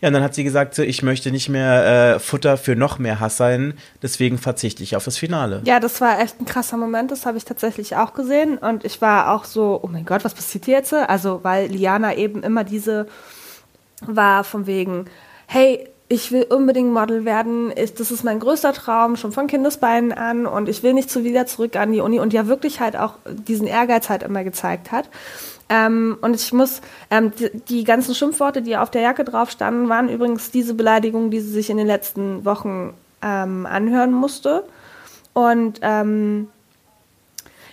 Ja, 0.00 0.08
und 0.08 0.14
dann 0.14 0.22
hat 0.22 0.34
sie 0.34 0.44
gesagt, 0.44 0.76
so, 0.76 0.82
ich 0.82 1.02
möchte 1.02 1.32
nicht 1.32 1.48
mehr 1.48 2.14
äh, 2.14 2.18
Futter 2.20 2.56
für 2.56 2.76
noch 2.76 3.00
mehr 3.00 3.18
Hass 3.18 3.36
sein, 3.36 3.74
deswegen 4.00 4.38
verzichte 4.38 4.82
ich 4.84 4.94
auf 4.94 5.04
das 5.04 5.16
Finale. 5.16 5.62
Ja, 5.64 5.80
das 5.80 6.00
war 6.00 6.20
echt 6.20 6.40
ein 6.40 6.44
krasser 6.44 6.76
Moment, 6.76 7.10
das 7.10 7.26
habe 7.26 7.36
ich 7.36 7.44
tatsächlich 7.44 7.96
auch 7.96 8.14
gesehen 8.14 8.58
und 8.58 8.84
ich 8.84 9.00
war 9.00 9.34
auch 9.34 9.44
so, 9.44 9.80
oh 9.82 9.88
mein 9.88 10.04
Gott, 10.04 10.24
was 10.24 10.34
passiert 10.34 10.66
hier 10.66 10.76
jetzt? 10.76 10.92
Also, 10.92 11.40
weil 11.42 11.66
Liana 11.66 12.14
eben 12.14 12.44
immer 12.44 12.62
diese 12.62 13.08
war 14.02 14.44
von 14.44 14.68
wegen, 14.68 15.06
hey, 15.46 15.88
ich 16.08 16.32
will 16.32 16.44
unbedingt 16.44 16.92
Model 16.92 17.24
werden, 17.24 17.70
ist, 17.70 18.00
das 18.00 18.10
ist 18.10 18.24
mein 18.24 18.40
größter 18.40 18.72
Traum, 18.72 19.16
schon 19.16 19.32
von 19.32 19.46
Kindesbeinen 19.46 20.12
an 20.12 20.46
und 20.46 20.68
ich 20.68 20.82
will 20.82 20.94
nicht 20.94 21.10
zu 21.10 21.22
wieder 21.22 21.46
zurück 21.46 21.76
an 21.76 21.92
die 21.92 22.00
Uni 22.00 22.18
und 22.18 22.32
ja 22.32 22.46
wirklich 22.46 22.80
halt 22.80 22.96
auch 22.96 23.14
diesen 23.26 23.66
Ehrgeiz 23.66 24.08
halt 24.08 24.22
immer 24.22 24.42
gezeigt 24.42 24.90
hat. 24.90 25.10
Ähm, 25.68 26.16
und 26.22 26.34
ich 26.34 26.50
muss, 26.54 26.80
ähm, 27.10 27.32
die, 27.38 27.50
die, 27.68 27.84
ganzen 27.84 28.14
Schimpfworte, 28.14 28.62
die 28.62 28.78
auf 28.78 28.90
der 28.90 29.02
Jacke 29.02 29.24
drauf 29.24 29.50
standen, 29.50 29.90
waren 29.90 30.08
übrigens 30.08 30.50
diese 30.50 30.72
Beleidigungen, 30.72 31.30
die 31.30 31.40
sie 31.40 31.50
sich 31.50 31.68
in 31.68 31.76
den 31.76 31.86
letzten 31.86 32.46
Wochen 32.46 32.94
ähm, 33.20 33.66
anhören 33.66 34.12
musste. 34.12 34.64
Und 35.34 35.80
ähm, 35.82 36.48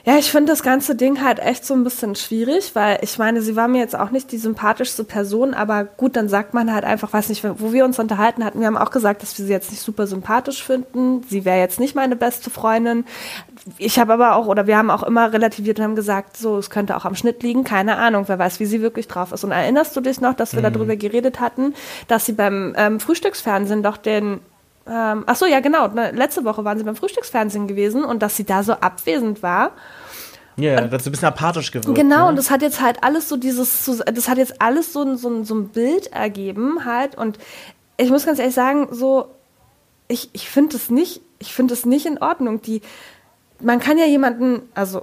ja, 0.05 0.17
ich 0.17 0.29
finde 0.29 0.51
das 0.51 0.61
ganze 0.61 0.95
Ding 0.95 1.23
halt 1.23 1.39
echt 1.39 1.65
so 1.65 1.73
ein 1.73 1.83
bisschen 1.83 2.13
schwierig, 2.13 2.75
weil 2.75 2.99
ich 3.01 3.17
meine, 3.17 3.41
sie 3.41 3.55
war 3.55 3.67
mir 3.67 3.79
jetzt 3.79 3.97
auch 3.97 4.11
nicht 4.11 4.31
die 4.31 4.37
sympathischste 4.37 5.03
Person, 5.03 5.55
aber 5.55 5.83
gut, 5.83 6.15
dann 6.15 6.29
sagt 6.29 6.53
man 6.53 6.71
halt 6.71 6.83
einfach, 6.83 7.11
weiß 7.11 7.29
nicht, 7.29 7.43
wo 7.43 7.73
wir 7.73 7.83
uns 7.85 7.97
unterhalten 7.97 8.45
hatten, 8.45 8.59
wir 8.59 8.67
haben 8.67 8.77
auch 8.77 8.91
gesagt, 8.91 9.23
dass 9.23 9.39
wir 9.39 9.45
sie 9.47 9.51
jetzt 9.51 9.71
nicht 9.71 9.81
super 9.81 10.05
sympathisch 10.05 10.63
finden. 10.63 11.23
Sie 11.27 11.43
wäre 11.43 11.57
jetzt 11.57 11.79
nicht 11.79 11.95
meine 11.95 12.15
beste 12.15 12.51
Freundin. 12.51 13.03
Ich 13.79 13.97
habe 13.97 14.13
aber 14.13 14.35
auch, 14.35 14.45
oder 14.45 14.67
wir 14.67 14.77
haben 14.77 14.91
auch 14.91 15.01
immer 15.01 15.33
relativiert 15.33 15.79
und 15.79 15.85
haben 15.85 15.95
gesagt, 15.95 16.37
so, 16.37 16.59
es 16.59 16.69
könnte 16.69 16.95
auch 16.97 17.05
am 17.05 17.15
Schnitt 17.15 17.41
liegen, 17.41 17.63
keine 17.63 17.97
Ahnung, 17.97 18.25
wer 18.27 18.37
weiß, 18.37 18.59
wie 18.59 18.67
sie 18.67 18.81
wirklich 18.81 19.07
drauf 19.07 19.31
ist. 19.31 19.43
Und 19.43 19.51
erinnerst 19.51 19.95
du 19.95 20.01
dich 20.01 20.21
noch, 20.21 20.35
dass 20.35 20.53
wir 20.53 20.59
mhm. 20.59 20.73
darüber 20.73 20.95
geredet 20.95 21.39
hatten, 21.39 21.73
dass 22.07 22.27
sie 22.27 22.33
beim 22.33 22.75
ähm, 22.77 22.99
Frühstücksfernsehen 22.99 23.81
doch 23.81 23.97
den 23.97 24.39
ähm, 24.87 25.23
ach 25.25 25.35
so, 25.35 25.45
ja, 25.45 25.59
genau. 25.61 25.87
Ne, 25.87 26.11
letzte 26.11 26.45
Woche 26.45 26.63
waren 26.63 26.77
sie 26.77 26.83
beim 26.83 26.95
Frühstücksfernsehen 26.95 27.67
gewesen 27.67 28.03
und 28.03 28.21
dass 28.21 28.37
sie 28.37 28.43
da 28.43 28.63
so 28.63 28.73
abwesend 28.73 29.41
war. 29.41 29.71
Ja, 30.57 30.71
yeah, 30.71 30.87
das 30.87 31.01
ist 31.01 31.07
ein 31.07 31.11
bisschen 31.11 31.27
apathisch 31.27 31.71
geworden. 31.71 31.95
Genau, 31.95 32.23
ne? 32.23 32.27
und 32.29 32.35
das 32.37 32.49
hat 32.49 32.61
jetzt 32.61 32.81
halt 32.81 33.03
alles 33.03 33.27
so 33.27 33.35
dieses, 33.35 33.85
das 34.05 34.29
hat 34.29 34.37
jetzt 34.37 34.61
alles 34.61 34.93
so, 34.93 35.15
so, 35.15 35.43
so 35.43 35.55
ein 35.55 35.69
Bild 35.69 36.07
ergeben 36.13 36.85
halt. 36.85 37.15
Und 37.15 37.37
ich 37.97 38.09
muss 38.09 38.25
ganz 38.25 38.39
ehrlich 38.39 38.55
sagen, 38.55 38.87
so, 38.91 39.27
ich, 40.07 40.29
ich 40.33 40.49
finde 40.49 40.75
es 40.77 40.89
nicht, 40.89 41.21
ich 41.39 41.53
finde 41.53 41.73
es 41.73 41.85
nicht 41.85 42.05
in 42.05 42.19
Ordnung. 42.19 42.61
Die, 42.61 42.81
man 43.59 43.79
kann 43.79 43.97
ja 43.97 44.05
jemanden, 44.05 44.61
also 44.73 45.01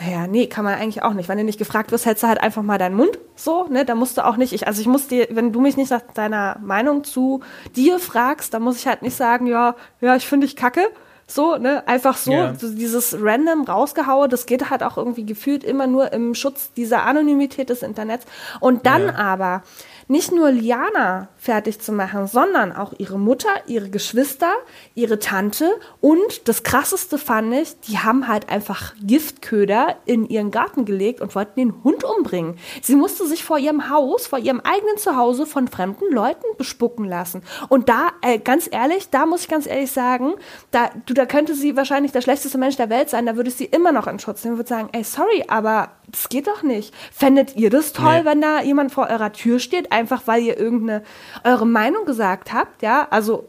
naja, 0.00 0.26
nee, 0.26 0.46
kann 0.46 0.64
man 0.64 0.74
eigentlich 0.74 1.02
auch 1.02 1.12
nicht. 1.12 1.28
Wenn 1.28 1.38
du 1.38 1.44
nicht 1.44 1.58
gefragt 1.58 1.92
wirst, 1.92 2.06
hältst 2.06 2.22
du 2.24 2.26
halt 2.26 2.40
einfach 2.40 2.62
mal 2.62 2.78
deinen 2.78 2.96
Mund 2.96 3.18
so, 3.36 3.66
ne? 3.68 3.84
Da 3.84 3.94
musst 3.94 4.18
du 4.18 4.24
auch 4.24 4.36
nicht, 4.36 4.52
ich, 4.52 4.66
also 4.66 4.80
ich 4.80 4.86
muss 4.86 5.06
dir, 5.06 5.28
wenn 5.30 5.52
du 5.52 5.60
mich 5.60 5.76
nicht 5.76 5.90
nach 5.90 6.02
deiner 6.14 6.58
Meinung 6.62 7.04
zu 7.04 7.40
dir 7.76 7.98
fragst, 7.98 8.54
dann 8.54 8.62
muss 8.62 8.76
ich 8.76 8.86
halt 8.86 9.02
nicht 9.02 9.16
sagen, 9.16 9.46
ja, 9.46 9.76
ja, 10.00 10.16
ich 10.16 10.26
finde 10.26 10.46
dich 10.46 10.56
kacke. 10.56 10.88
So, 11.26 11.56
ne, 11.56 11.86
einfach 11.88 12.16
so, 12.16 12.32
yeah. 12.32 12.54
so 12.54 12.70
dieses 12.70 13.16
random 13.18 13.64
rausgehaue, 13.64 14.28
das 14.28 14.46
geht 14.46 14.70
halt 14.70 14.82
auch 14.82 14.98
irgendwie 14.98 15.24
gefühlt 15.24 15.64
immer 15.64 15.86
nur 15.86 16.12
im 16.12 16.34
Schutz 16.34 16.72
dieser 16.74 17.04
Anonymität 17.04 17.70
des 17.70 17.82
Internets. 17.82 18.26
Und 18.60 18.86
dann 18.86 19.04
yeah. 19.04 19.16
aber 19.16 19.62
nicht 20.08 20.32
nur 20.32 20.50
Liana 20.50 21.28
fertig 21.36 21.80
zu 21.80 21.92
machen, 21.92 22.26
sondern 22.26 22.72
auch 22.72 22.92
ihre 22.98 23.18
Mutter, 23.18 23.48
ihre 23.66 23.90
Geschwister, 23.90 24.52
ihre 24.94 25.18
Tante 25.18 25.70
und 26.00 26.48
das 26.48 26.62
krasseste 26.62 27.18
fand 27.18 27.54
ich, 27.54 27.78
die 27.80 27.98
haben 27.98 28.28
halt 28.28 28.48
einfach 28.48 28.94
Giftköder 29.02 29.96
in 30.06 30.28
ihren 30.28 30.50
Garten 30.50 30.84
gelegt 30.84 31.20
und 31.20 31.34
wollten 31.34 31.60
den 31.60 31.84
Hund 31.84 32.04
umbringen. 32.04 32.58
Sie 32.82 32.94
musste 32.94 33.26
sich 33.26 33.44
vor 33.44 33.58
ihrem 33.58 33.90
Haus, 33.90 34.26
vor 34.26 34.38
ihrem 34.38 34.60
eigenen 34.60 34.96
Zuhause 34.96 35.46
von 35.46 35.68
fremden 35.68 36.12
Leuten 36.12 36.46
bespucken 36.58 37.06
lassen. 37.06 37.42
Und 37.68 37.88
da, 37.88 38.08
äh, 38.22 38.38
ganz 38.38 38.68
ehrlich, 38.70 39.10
da 39.10 39.26
muss 39.26 39.42
ich 39.42 39.48
ganz 39.48 39.66
ehrlich 39.66 39.90
sagen, 39.90 40.34
da, 40.70 40.90
du, 41.06 41.14
da 41.14 41.26
könnte 41.26 41.54
sie 41.54 41.76
wahrscheinlich 41.76 42.12
der 42.12 42.22
schlechteste 42.22 42.58
Mensch 42.58 42.76
der 42.76 42.90
Welt 42.90 43.10
sein, 43.10 43.26
da 43.26 43.36
würde 43.36 43.50
ich 43.50 43.56
sie 43.56 43.64
immer 43.64 43.92
noch 43.92 44.06
in 44.06 44.18
Schutz 44.18 44.44
nehmen, 44.44 44.56
würde 44.56 44.68
sagen, 44.68 44.88
ey, 44.92 45.04
sorry, 45.04 45.44
aber 45.48 45.90
das 46.08 46.28
geht 46.28 46.46
doch 46.46 46.62
nicht. 46.62 46.94
Fändet 47.12 47.56
ihr 47.56 47.70
das 47.70 47.92
toll, 47.92 48.20
nee. 48.20 48.24
wenn 48.24 48.40
da 48.40 48.62
jemand 48.62 48.92
vor 48.92 49.08
eurer 49.08 49.32
Tür 49.32 49.58
steht, 49.58 49.90
einfach 49.94 50.22
weil 50.26 50.42
ihr 50.42 50.58
irgendeine 50.58 51.02
eure 51.44 51.66
Meinung 51.66 52.04
gesagt 52.04 52.52
habt, 52.52 52.82
ja? 52.82 53.06
Also 53.10 53.48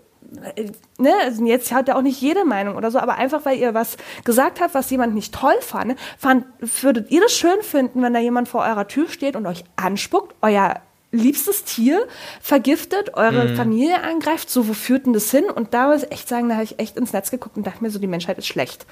äh, 0.55 0.71
ne, 0.97 1.13
also 1.23 1.45
jetzt 1.45 1.71
hat 1.71 1.89
er 1.89 1.97
auch 1.97 2.01
nicht 2.01 2.21
jede 2.21 2.45
Meinung 2.45 2.75
oder 2.75 2.91
so, 2.91 2.99
aber 2.99 3.15
einfach 3.15 3.45
weil 3.45 3.57
ihr 3.57 3.73
was 3.73 3.97
gesagt 4.23 4.61
habt, 4.61 4.73
was 4.73 4.89
jemand 4.89 5.15
nicht 5.15 5.33
toll 5.33 5.55
fand, 5.61 5.95
fand, 6.17 6.45
würdet 6.59 7.11
ihr 7.11 7.21
das 7.21 7.33
schön 7.33 7.61
finden, 7.61 8.01
wenn 8.01 8.13
da 8.13 8.19
jemand 8.19 8.47
vor 8.47 8.61
eurer 8.61 8.87
Tür 8.87 9.09
steht 9.09 9.35
und 9.35 9.45
euch 9.45 9.63
anspuckt, 9.75 10.35
euer 10.41 10.81
liebstes 11.11 11.63
Tier 11.63 12.05
vergiftet, 12.41 13.13
eure 13.13 13.49
mhm. 13.49 13.55
Familie 13.55 14.03
angreift, 14.03 14.49
so 14.49 14.67
wo 14.67 14.73
führt 14.73 15.05
denn 15.05 15.13
das 15.13 15.31
hin? 15.31 15.45
Und 15.45 15.73
da 15.73 15.87
muss 15.87 16.03
ich 16.03 16.11
echt 16.11 16.27
sagen, 16.27 16.49
da 16.49 16.55
habe 16.55 16.65
ich 16.65 16.79
echt 16.79 16.97
ins 16.97 17.13
Netz 17.13 17.31
geguckt 17.31 17.57
und 17.57 17.65
dachte 17.65 17.83
mir 17.83 17.89
so, 17.89 17.99
die 17.99 18.07
Menschheit 18.07 18.37
ist 18.37 18.47
schlecht. 18.47 18.85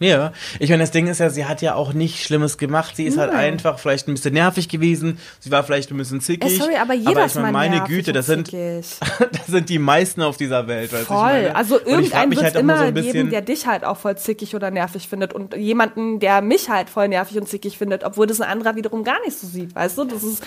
Ja, 0.00 0.32
ich 0.58 0.70
meine, 0.70 0.82
das 0.82 0.92
Ding 0.92 1.08
ist 1.08 1.18
ja, 1.18 1.28
sie 1.28 1.44
hat 1.44 1.60
ja 1.60 1.74
auch 1.74 1.92
nichts 1.92 2.20
Schlimmes 2.20 2.56
gemacht. 2.56 2.96
Sie 2.96 3.04
ist 3.04 3.18
halt 3.18 3.32
Nein. 3.32 3.38
halt 3.38 3.52
einfach 3.52 3.78
vielleicht 3.78 4.08
ein 4.08 4.14
bisschen 4.14 4.32
nervig 4.32 4.70
gewesen. 4.70 5.18
Sie 5.40 5.50
war 5.50 5.62
vielleicht 5.62 5.90
ein 5.90 5.98
bisschen 5.98 6.22
zickig. 6.22 6.52
Äh, 6.52 6.56
sorry, 6.56 6.76
aber 6.76 6.94
jeder 6.94 7.10
aber 7.10 7.26
ich 7.26 7.34
meine, 7.34 7.52
meine 7.52 7.80
Güte, 7.82 8.14
das 8.14 8.24
sind, 8.24 8.50
das 8.52 9.46
sind 9.46 9.68
die 9.68 9.78
meisten 9.78 10.22
auf 10.22 10.38
dieser 10.38 10.66
Welt. 10.66 10.90
Voll. 10.90 11.50
Also 11.52 11.78
irgendein 11.78 12.30
wird 12.30 12.42
halt 12.42 12.56
immer 12.56 12.86
so 12.86 12.92
geben, 12.92 13.28
der 13.28 13.42
dich 13.42 13.66
halt 13.66 13.84
auch 13.84 13.98
voll 13.98 14.16
zickig 14.16 14.54
oder 14.54 14.70
nervig 14.70 15.06
findet 15.06 15.34
und 15.34 15.54
jemanden, 15.54 16.18
der 16.18 16.40
mich 16.40 16.70
halt 16.70 16.88
voll 16.88 17.08
nervig 17.08 17.36
und 17.36 17.46
zickig 17.46 17.76
findet, 17.76 18.02
obwohl 18.02 18.26
das 18.26 18.40
ein 18.40 18.48
anderer 18.48 18.76
wiederum 18.76 19.04
gar 19.04 19.20
nicht 19.26 19.38
so 19.38 19.46
sieht, 19.46 19.74
weißt 19.74 19.98
du? 19.98 20.04
Das 20.04 20.22
ist, 20.22 20.42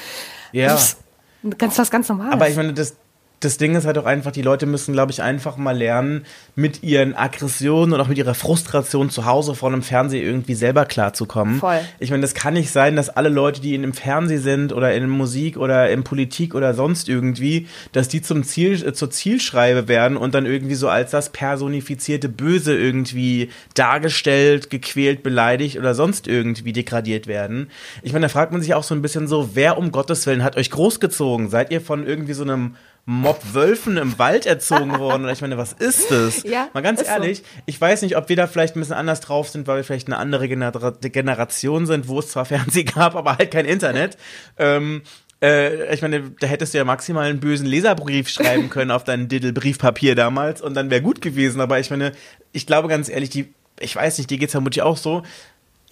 ja. 0.51 0.69
das 0.69 0.97
ist 1.43 1.59
ganz, 1.59 1.77
was 1.77 1.91
ganz 1.91 2.09
Normales. 2.09 2.33
Aber 2.33 2.49
ich 2.49 2.55
meine, 2.55 2.73
das, 2.73 2.95
das 3.43 3.57
Ding 3.57 3.75
ist 3.75 3.85
halt 3.85 3.97
auch 3.97 4.05
einfach, 4.05 4.31
die 4.31 4.41
Leute 4.41 4.65
müssen, 4.65 4.93
glaube 4.93 5.11
ich, 5.11 5.21
einfach 5.21 5.57
mal 5.57 5.77
lernen, 5.77 6.25
mit 6.55 6.83
ihren 6.83 7.15
Aggressionen 7.15 7.93
und 7.93 7.99
auch 7.99 8.07
mit 8.07 8.17
ihrer 8.17 8.35
Frustration 8.35 9.09
zu 9.09 9.25
Hause 9.25 9.55
vor 9.55 9.71
einem 9.71 9.81
Fernseher 9.81 10.23
irgendwie 10.23 10.55
selber 10.55 10.85
klarzukommen. 10.85 11.59
Voll. 11.59 11.79
Ich 11.99 12.09
meine, 12.11 12.21
das 12.21 12.33
kann 12.33 12.53
nicht 12.53 12.71
sein, 12.71 12.95
dass 12.95 13.09
alle 13.09 13.29
Leute, 13.29 13.61
die 13.61 13.75
in 13.75 13.81
dem 13.81 13.93
Fernsehen 13.93 14.41
sind 14.41 14.73
oder 14.73 14.93
in 14.93 15.09
Musik 15.09 15.57
oder 15.57 15.89
in 15.89 16.03
Politik 16.03 16.55
oder 16.55 16.73
sonst 16.73 17.09
irgendwie, 17.09 17.67
dass 17.91 18.07
die 18.07 18.21
zum 18.21 18.43
Ziel, 18.43 18.73
äh, 18.85 18.93
zur 18.93 19.09
Zielschreibe 19.09 19.87
werden 19.87 20.17
und 20.17 20.33
dann 20.33 20.45
irgendwie 20.45 20.75
so 20.75 20.89
als 20.89 21.11
das 21.11 21.29
personifizierte 21.29 22.29
Böse 22.29 22.77
irgendwie 22.77 23.49
dargestellt, 23.73 24.69
gequält, 24.69 25.23
beleidigt 25.23 25.77
oder 25.77 25.93
sonst 25.93 26.27
irgendwie 26.27 26.73
degradiert 26.73 27.27
werden. 27.27 27.69
Ich 28.01 28.13
meine, 28.13 28.25
da 28.25 28.29
fragt 28.29 28.51
man 28.51 28.61
sich 28.61 28.73
auch 28.73 28.83
so 28.83 28.95
ein 28.95 29.01
bisschen 29.01 29.27
so, 29.27 29.51
wer 29.53 29.77
um 29.77 29.91
Gottes 29.91 30.25
Willen 30.25 30.43
hat 30.43 30.57
euch 30.57 30.71
großgezogen? 30.71 31.49
Seid 31.49 31.71
ihr 31.71 31.81
von 31.81 32.05
irgendwie 32.05 32.33
so 32.33 32.43
einem 32.43 32.75
Mob 33.05 33.41
Wölfen 33.53 33.97
im 33.97 34.17
Wald 34.17 34.45
erzogen 34.45 34.97
worden. 34.97 35.23
Oder 35.23 35.33
ich 35.33 35.41
meine, 35.41 35.57
was 35.57 35.73
ist 35.73 36.09
das? 36.09 36.43
Ja, 36.43 36.69
Mal 36.73 36.81
ganz 36.81 37.05
ehrlich, 37.05 37.39
so. 37.39 37.43
ich 37.65 37.79
weiß 37.79 38.01
nicht, 38.01 38.15
ob 38.15 38.29
wir 38.29 38.35
da 38.35 38.47
vielleicht 38.47 38.75
ein 38.75 38.79
bisschen 38.79 38.95
anders 38.95 39.19
drauf 39.19 39.49
sind, 39.49 39.67
weil 39.67 39.77
wir 39.77 39.83
vielleicht 39.83 40.07
eine 40.07 40.17
andere 40.17 40.47
Genera 40.47 40.91
Generation 41.01 41.85
sind, 41.85 42.07
wo 42.07 42.19
es 42.19 42.29
zwar 42.29 42.45
Fernsehen 42.45 42.85
gab, 42.85 43.15
aber 43.15 43.37
halt 43.37 43.51
kein 43.51 43.65
Internet. 43.65 44.17
ähm, 44.57 45.01
äh, 45.43 45.93
ich 45.93 46.01
meine, 46.01 46.31
da 46.39 46.47
hättest 46.47 46.73
du 46.73 46.77
ja 46.77 46.85
maximal 46.85 47.29
einen 47.29 47.41
bösen 47.41 47.65
Leserbrief 47.67 48.29
schreiben 48.29 48.69
können 48.69 48.91
auf 48.91 49.03
dein 49.03 49.27
Diddle-Briefpapier 49.27 50.15
damals 50.15 50.61
und 50.61 50.73
dann 50.73 50.89
wäre 50.89 51.01
gut 51.01 51.21
gewesen. 51.21 51.59
Aber 51.59 51.79
ich 51.79 51.89
meine, 51.89 52.13
ich 52.53 52.65
glaube 52.65 52.87
ganz 52.87 53.09
ehrlich, 53.09 53.29
die, 53.29 53.53
ich 53.79 53.95
weiß 53.95 54.17
nicht, 54.17 54.29
dir 54.29 54.37
geht's 54.37 54.53
vermutlich 54.53 54.81
auch 54.81 54.97
so 54.97 55.23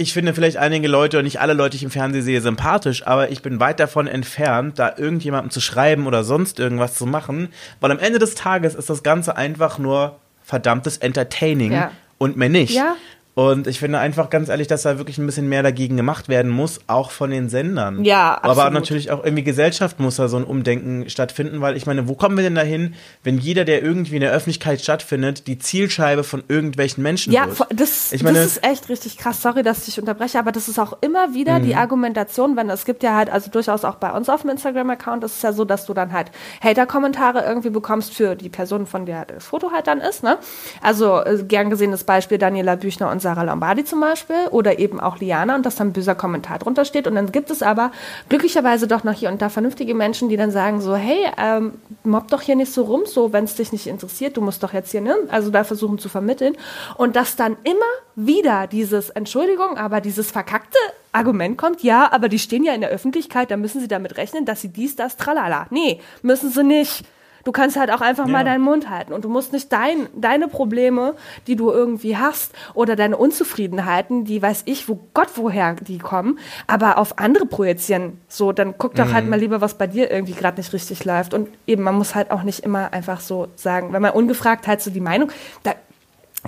ich 0.01 0.13
finde 0.13 0.33
vielleicht 0.33 0.57
einige 0.57 0.87
Leute 0.87 1.19
und 1.19 1.25
nicht 1.25 1.39
alle 1.39 1.53
Leute, 1.53 1.71
die 1.71 1.77
ich 1.77 1.83
im 1.83 1.91
Fernsehen 1.91 2.23
sehe, 2.23 2.41
sympathisch, 2.41 3.05
aber 3.05 3.29
ich 3.29 3.41
bin 3.41 3.59
weit 3.59 3.79
davon 3.79 4.07
entfernt, 4.07 4.79
da 4.79 4.93
irgendjemandem 4.97 5.51
zu 5.51 5.61
schreiben 5.61 6.07
oder 6.07 6.23
sonst 6.23 6.59
irgendwas 6.59 6.95
zu 6.95 7.05
machen, 7.05 7.49
weil 7.79 7.91
am 7.91 7.99
Ende 7.99 8.19
des 8.19 8.35
Tages 8.35 8.75
ist 8.75 8.89
das 8.89 9.03
Ganze 9.03 9.37
einfach 9.37 9.77
nur 9.77 10.19
verdammtes 10.43 10.97
Entertaining 10.97 11.71
ja. 11.71 11.91
und 12.17 12.35
mehr 12.35 12.49
nicht. 12.49 12.73
Ja. 12.73 12.95
Und 13.33 13.65
ich 13.67 13.79
finde 13.79 13.99
einfach 13.99 14.29
ganz 14.29 14.49
ehrlich, 14.49 14.67
dass 14.67 14.81
da 14.81 14.97
wirklich 14.97 15.17
ein 15.17 15.25
bisschen 15.25 15.47
mehr 15.47 15.63
dagegen 15.63 15.95
gemacht 15.95 16.27
werden 16.27 16.51
muss, 16.51 16.81
auch 16.87 17.11
von 17.11 17.29
den 17.29 17.47
Sendern. 17.47 18.03
Ja, 18.03 18.33
absolut. 18.33 18.57
Aber 18.57 18.69
natürlich 18.71 19.09
auch 19.09 19.23
irgendwie 19.23 19.43
Gesellschaft 19.43 20.01
muss 20.01 20.17
da 20.17 20.27
so 20.27 20.35
ein 20.35 20.43
Umdenken 20.43 21.09
stattfinden, 21.09 21.61
weil 21.61 21.77
ich 21.77 21.85
meine, 21.85 22.09
wo 22.09 22.15
kommen 22.15 22.35
wir 22.35 22.43
denn 22.43 22.55
dahin, 22.55 22.93
wenn 23.23 23.37
jeder, 23.37 23.63
der 23.63 23.83
irgendwie 23.83 24.15
in 24.15 24.21
der 24.21 24.31
Öffentlichkeit 24.31 24.81
stattfindet, 24.81 25.47
die 25.47 25.57
Zielscheibe 25.57 26.25
von 26.25 26.43
irgendwelchen 26.49 27.03
Menschen 27.03 27.31
ja, 27.31 27.47
wird? 27.47 27.59
Ja, 27.59 27.65
das, 27.69 28.11
ich 28.11 28.21
meine, 28.21 28.39
das 28.39 28.57
ist 28.57 28.65
echt 28.65 28.89
richtig 28.89 29.17
krass. 29.17 29.41
Sorry, 29.41 29.63
dass 29.63 29.87
ich 29.87 29.97
unterbreche, 29.97 30.37
aber 30.37 30.51
das 30.51 30.67
ist 30.67 30.77
auch 30.77 30.97
immer 30.99 31.33
wieder 31.33 31.59
mhm. 31.59 31.63
die 31.63 31.75
Argumentation, 31.75 32.57
wenn 32.57 32.69
es 32.69 32.83
gibt 32.83 33.01
ja 33.01 33.15
halt, 33.15 33.29
also 33.29 33.49
durchaus 33.49 33.85
auch 33.85 33.95
bei 33.95 34.11
uns 34.11 34.27
auf 34.27 34.41
dem 34.41 34.49
Instagram-Account, 34.49 35.23
ist 35.23 35.37
es 35.37 35.41
ja 35.41 35.53
so, 35.53 35.63
dass 35.63 35.85
du 35.85 35.93
dann 35.93 36.11
halt 36.11 36.31
Hater-Kommentare 36.61 37.45
irgendwie 37.45 37.69
bekommst 37.69 38.13
für 38.13 38.35
die 38.35 38.49
Person, 38.49 38.87
von 38.87 39.05
der 39.05 39.23
das 39.23 39.45
Foto 39.45 39.71
halt 39.71 39.87
dann 39.87 40.01
ist, 40.01 40.21
ne? 40.21 40.37
Also 40.81 41.23
äh, 41.23 41.41
gern 41.47 41.69
gesehenes 41.69 42.03
Beispiel 42.03 42.37
Daniela 42.37 42.75
Büchner 42.75 43.09
und 43.09 43.20
Sarah 43.21 43.43
Lombardi 43.43 43.83
zum 43.85 43.99
Beispiel 43.99 44.47
oder 44.51 44.79
eben 44.79 44.99
auch 44.99 45.19
Liana 45.19 45.55
und 45.55 45.65
dass 45.65 45.75
dann 45.75 45.89
ein 45.89 45.93
böser 45.93 46.15
Kommentar 46.15 46.59
drunter 46.59 46.85
steht. 46.85 47.07
Und 47.07 47.15
dann 47.15 47.31
gibt 47.31 47.49
es 47.51 47.63
aber 47.63 47.91
glücklicherweise 48.29 48.87
doch 48.87 49.03
noch 49.03 49.13
hier 49.13 49.29
und 49.29 49.41
da 49.41 49.49
vernünftige 49.49 49.93
Menschen, 49.93 50.29
die 50.29 50.37
dann 50.37 50.51
sagen 50.51 50.81
so, 50.81 50.95
hey, 50.95 51.27
ähm, 51.37 51.73
mobb 52.03 52.29
doch 52.29 52.41
hier 52.41 52.55
nicht 52.55 52.73
so 52.73 52.83
rum, 52.83 53.03
so 53.05 53.31
wenn 53.33 53.45
es 53.45 53.55
dich 53.55 53.71
nicht 53.71 53.87
interessiert, 53.87 54.37
du 54.37 54.41
musst 54.41 54.63
doch 54.63 54.73
jetzt 54.73 54.91
hier, 54.91 55.01
ne? 55.01 55.15
Also 55.29 55.51
da 55.51 55.63
versuchen 55.63 55.99
zu 55.99 56.09
vermitteln. 56.09 56.57
Und 56.97 57.15
dass 57.15 57.35
dann 57.35 57.57
immer 57.63 57.79
wieder 58.15 58.67
dieses, 58.67 59.09
Entschuldigung, 59.09 59.77
aber 59.77 60.01
dieses 60.01 60.31
verkackte 60.31 60.77
Argument 61.11 61.57
kommt, 61.57 61.83
ja, 61.83 62.11
aber 62.11 62.29
die 62.29 62.39
stehen 62.39 62.63
ja 62.63 62.73
in 62.73 62.81
der 62.81 62.89
Öffentlichkeit, 62.89 63.51
da 63.51 63.57
müssen 63.57 63.81
sie 63.81 63.87
damit 63.87 64.17
rechnen, 64.17 64.45
dass 64.45 64.61
sie 64.61 64.69
dies, 64.69 64.95
das, 64.95 65.17
tralala. 65.17 65.67
Nee, 65.69 65.99
müssen 66.21 66.49
sie 66.49 66.63
nicht. 66.63 67.05
Du 67.43 67.51
kannst 67.51 67.77
halt 67.77 67.91
auch 67.91 68.01
einfach 68.01 68.25
ja. 68.25 68.31
mal 68.31 68.45
deinen 68.45 68.63
Mund 68.63 68.89
halten 68.89 69.13
und 69.13 69.25
du 69.25 69.29
musst 69.29 69.53
nicht 69.53 69.71
dein, 69.71 70.07
deine 70.15 70.47
Probleme, 70.47 71.15
die 71.47 71.55
du 71.55 71.71
irgendwie 71.71 72.17
hast 72.17 72.53
oder 72.73 72.95
deine 72.95 73.17
Unzufriedenheiten, 73.17 74.25
die 74.25 74.41
weiß 74.41 74.63
ich, 74.65 74.87
wo 74.87 74.99
Gott 75.13 75.29
woher 75.35 75.75
die 75.75 75.97
kommen, 75.97 76.39
aber 76.67 76.97
auf 76.97 77.19
andere 77.19 77.45
projizieren. 77.45 78.19
So, 78.27 78.51
dann 78.51 78.75
guck 78.77 78.95
doch 78.95 78.99
halt 78.99 79.09
mhm. 79.09 79.13
halt 79.15 79.29
mal 79.29 79.39
lieber, 79.39 79.61
was 79.61 79.75
bei 79.75 79.87
dir 79.87 80.11
irgendwie 80.11 80.33
gerade 80.33 80.57
nicht 80.57 80.73
richtig 80.73 81.05
läuft. 81.05 81.33
Und 81.33 81.49
eben, 81.67 81.83
man 81.83 81.95
muss 81.95 82.15
halt 82.15 82.31
auch 82.31 82.43
nicht 82.43 82.59
immer 82.61 82.93
einfach 82.93 83.19
so 83.19 83.47
sagen, 83.55 83.93
wenn 83.93 84.01
man 84.01 84.11
ungefragt 84.11 84.67
halt 84.67 84.81
so 84.81 84.91
die 84.91 85.01
Meinung, 85.01 85.31
da 85.63 85.73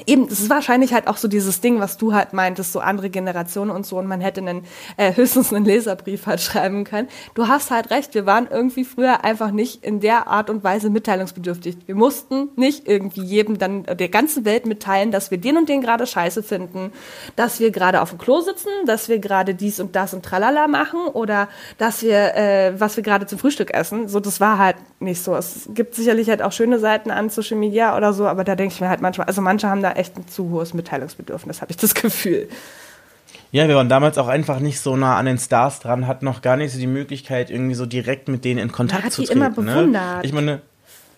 eben, 0.07 0.27
das 0.27 0.39
ist 0.39 0.49
wahrscheinlich 0.49 0.93
halt 0.93 1.07
auch 1.07 1.17
so 1.17 1.27
dieses 1.27 1.61
Ding, 1.61 1.79
was 1.79 1.97
du 1.97 2.13
halt 2.13 2.33
meintest, 2.33 2.73
so 2.73 2.79
andere 2.79 3.09
Generationen 3.09 3.69
und 3.69 3.85
so, 3.85 3.97
und 3.99 4.07
man 4.07 4.21
hätte 4.21 4.41
einen, 4.41 4.63
äh, 4.97 5.13
höchstens 5.15 5.53
einen 5.53 5.65
Leserbrief 5.65 6.25
halt 6.25 6.41
schreiben 6.41 6.83
können. 6.83 7.07
Du 7.35 7.47
hast 7.47 7.69
halt 7.69 7.91
recht, 7.91 8.15
wir 8.15 8.25
waren 8.25 8.47
irgendwie 8.49 8.85
früher 8.85 9.23
einfach 9.23 9.51
nicht 9.51 9.83
in 9.83 9.99
der 9.99 10.27
Art 10.27 10.49
und 10.49 10.63
Weise 10.63 10.89
mitteilungsbedürftig. 10.89 11.77
Wir 11.85 11.95
mussten 11.95 12.49
nicht 12.55 12.87
irgendwie 12.87 13.21
jedem 13.21 13.59
dann 13.59 13.83
der 13.83 14.09
ganzen 14.09 14.45
Welt 14.45 14.65
mitteilen, 14.65 15.11
dass 15.11 15.29
wir 15.29 15.37
den 15.37 15.57
und 15.57 15.69
den 15.69 15.81
gerade 15.81 16.07
scheiße 16.07 16.41
finden, 16.41 16.91
dass 17.35 17.59
wir 17.59 17.69
gerade 17.69 18.01
auf 18.01 18.09
dem 18.09 18.17
Klo 18.17 18.41
sitzen, 18.41 18.69
dass 18.85 19.09
wir 19.09 19.19
gerade 19.19 19.53
dies 19.53 19.79
und 19.79 19.95
das 19.95 20.13
und 20.13 20.25
tralala 20.25 20.67
machen 20.67 21.01
oder 21.13 21.47
dass 21.77 22.01
wir, 22.01 22.35
äh, 22.35 22.79
was 22.79 22.97
wir 22.97 23.03
gerade 23.03 23.27
zum 23.27 23.37
Frühstück 23.37 23.71
essen. 23.73 24.07
So, 24.07 24.19
das 24.19 24.39
war 24.39 24.57
halt 24.57 24.77
nicht 24.99 25.23
so. 25.23 25.35
Es 25.35 25.69
gibt 25.73 25.93
sicherlich 25.93 26.29
halt 26.29 26.41
auch 26.41 26.51
schöne 26.51 26.79
Seiten 26.79 27.11
an 27.11 27.29
Social 27.29 27.57
Media 27.57 27.95
oder 27.95 28.13
so, 28.13 28.25
aber 28.25 28.43
da 28.43 28.55
denke 28.55 28.73
ich 28.73 28.81
mir 28.81 28.89
halt 28.89 29.01
manchmal, 29.01 29.27
also 29.27 29.41
manche 29.41 29.69
haben 29.69 29.82
da 29.83 29.93
echt 29.93 30.17
ein 30.17 30.27
zu 30.27 30.49
hohes 30.49 30.73
Mitteilungsbedürfnis, 30.73 31.61
habe 31.61 31.71
ich 31.71 31.77
das 31.77 31.93
Gefühl. 31.93 32.47
Ja, 33.51 33.67
wir 33.67 33.75
waren 33.75 33.89
damals 33.89 34.17
auch 34.17 34.27
einfach 34.27 34.59
nicht 34.59 34.79
so 34.79 34.95
nah 34.95 35.17
an 35.17 35.27
den 35.27 35.37
Stars 35.37 35.79
dran, 35.79 36.07
hatten 36.07 36.25
noch 36.25 36.41
gar 36.41 36.57
nicht 36.57 36.73
so 36.73 36.79
die 36.79 36.87
Möglichkeit, 36.87 37.51
irgendwie 37.51 37.75
so 37.75 37.85
direkt 37.85 38.27
mit 38.27 38.43
denen 38.45 38.59
in 38.59 38.71
Kontakt 38.71 39.11
zu 39.11 39.21
treten. 39.21 39.37
Immer 39.37 39.49
ne? 39.49 39.55
bewundert. 39.55 39.93
Ne? 39.93 40.21
Ich 40.23 40.33
meine, 40.33 40.61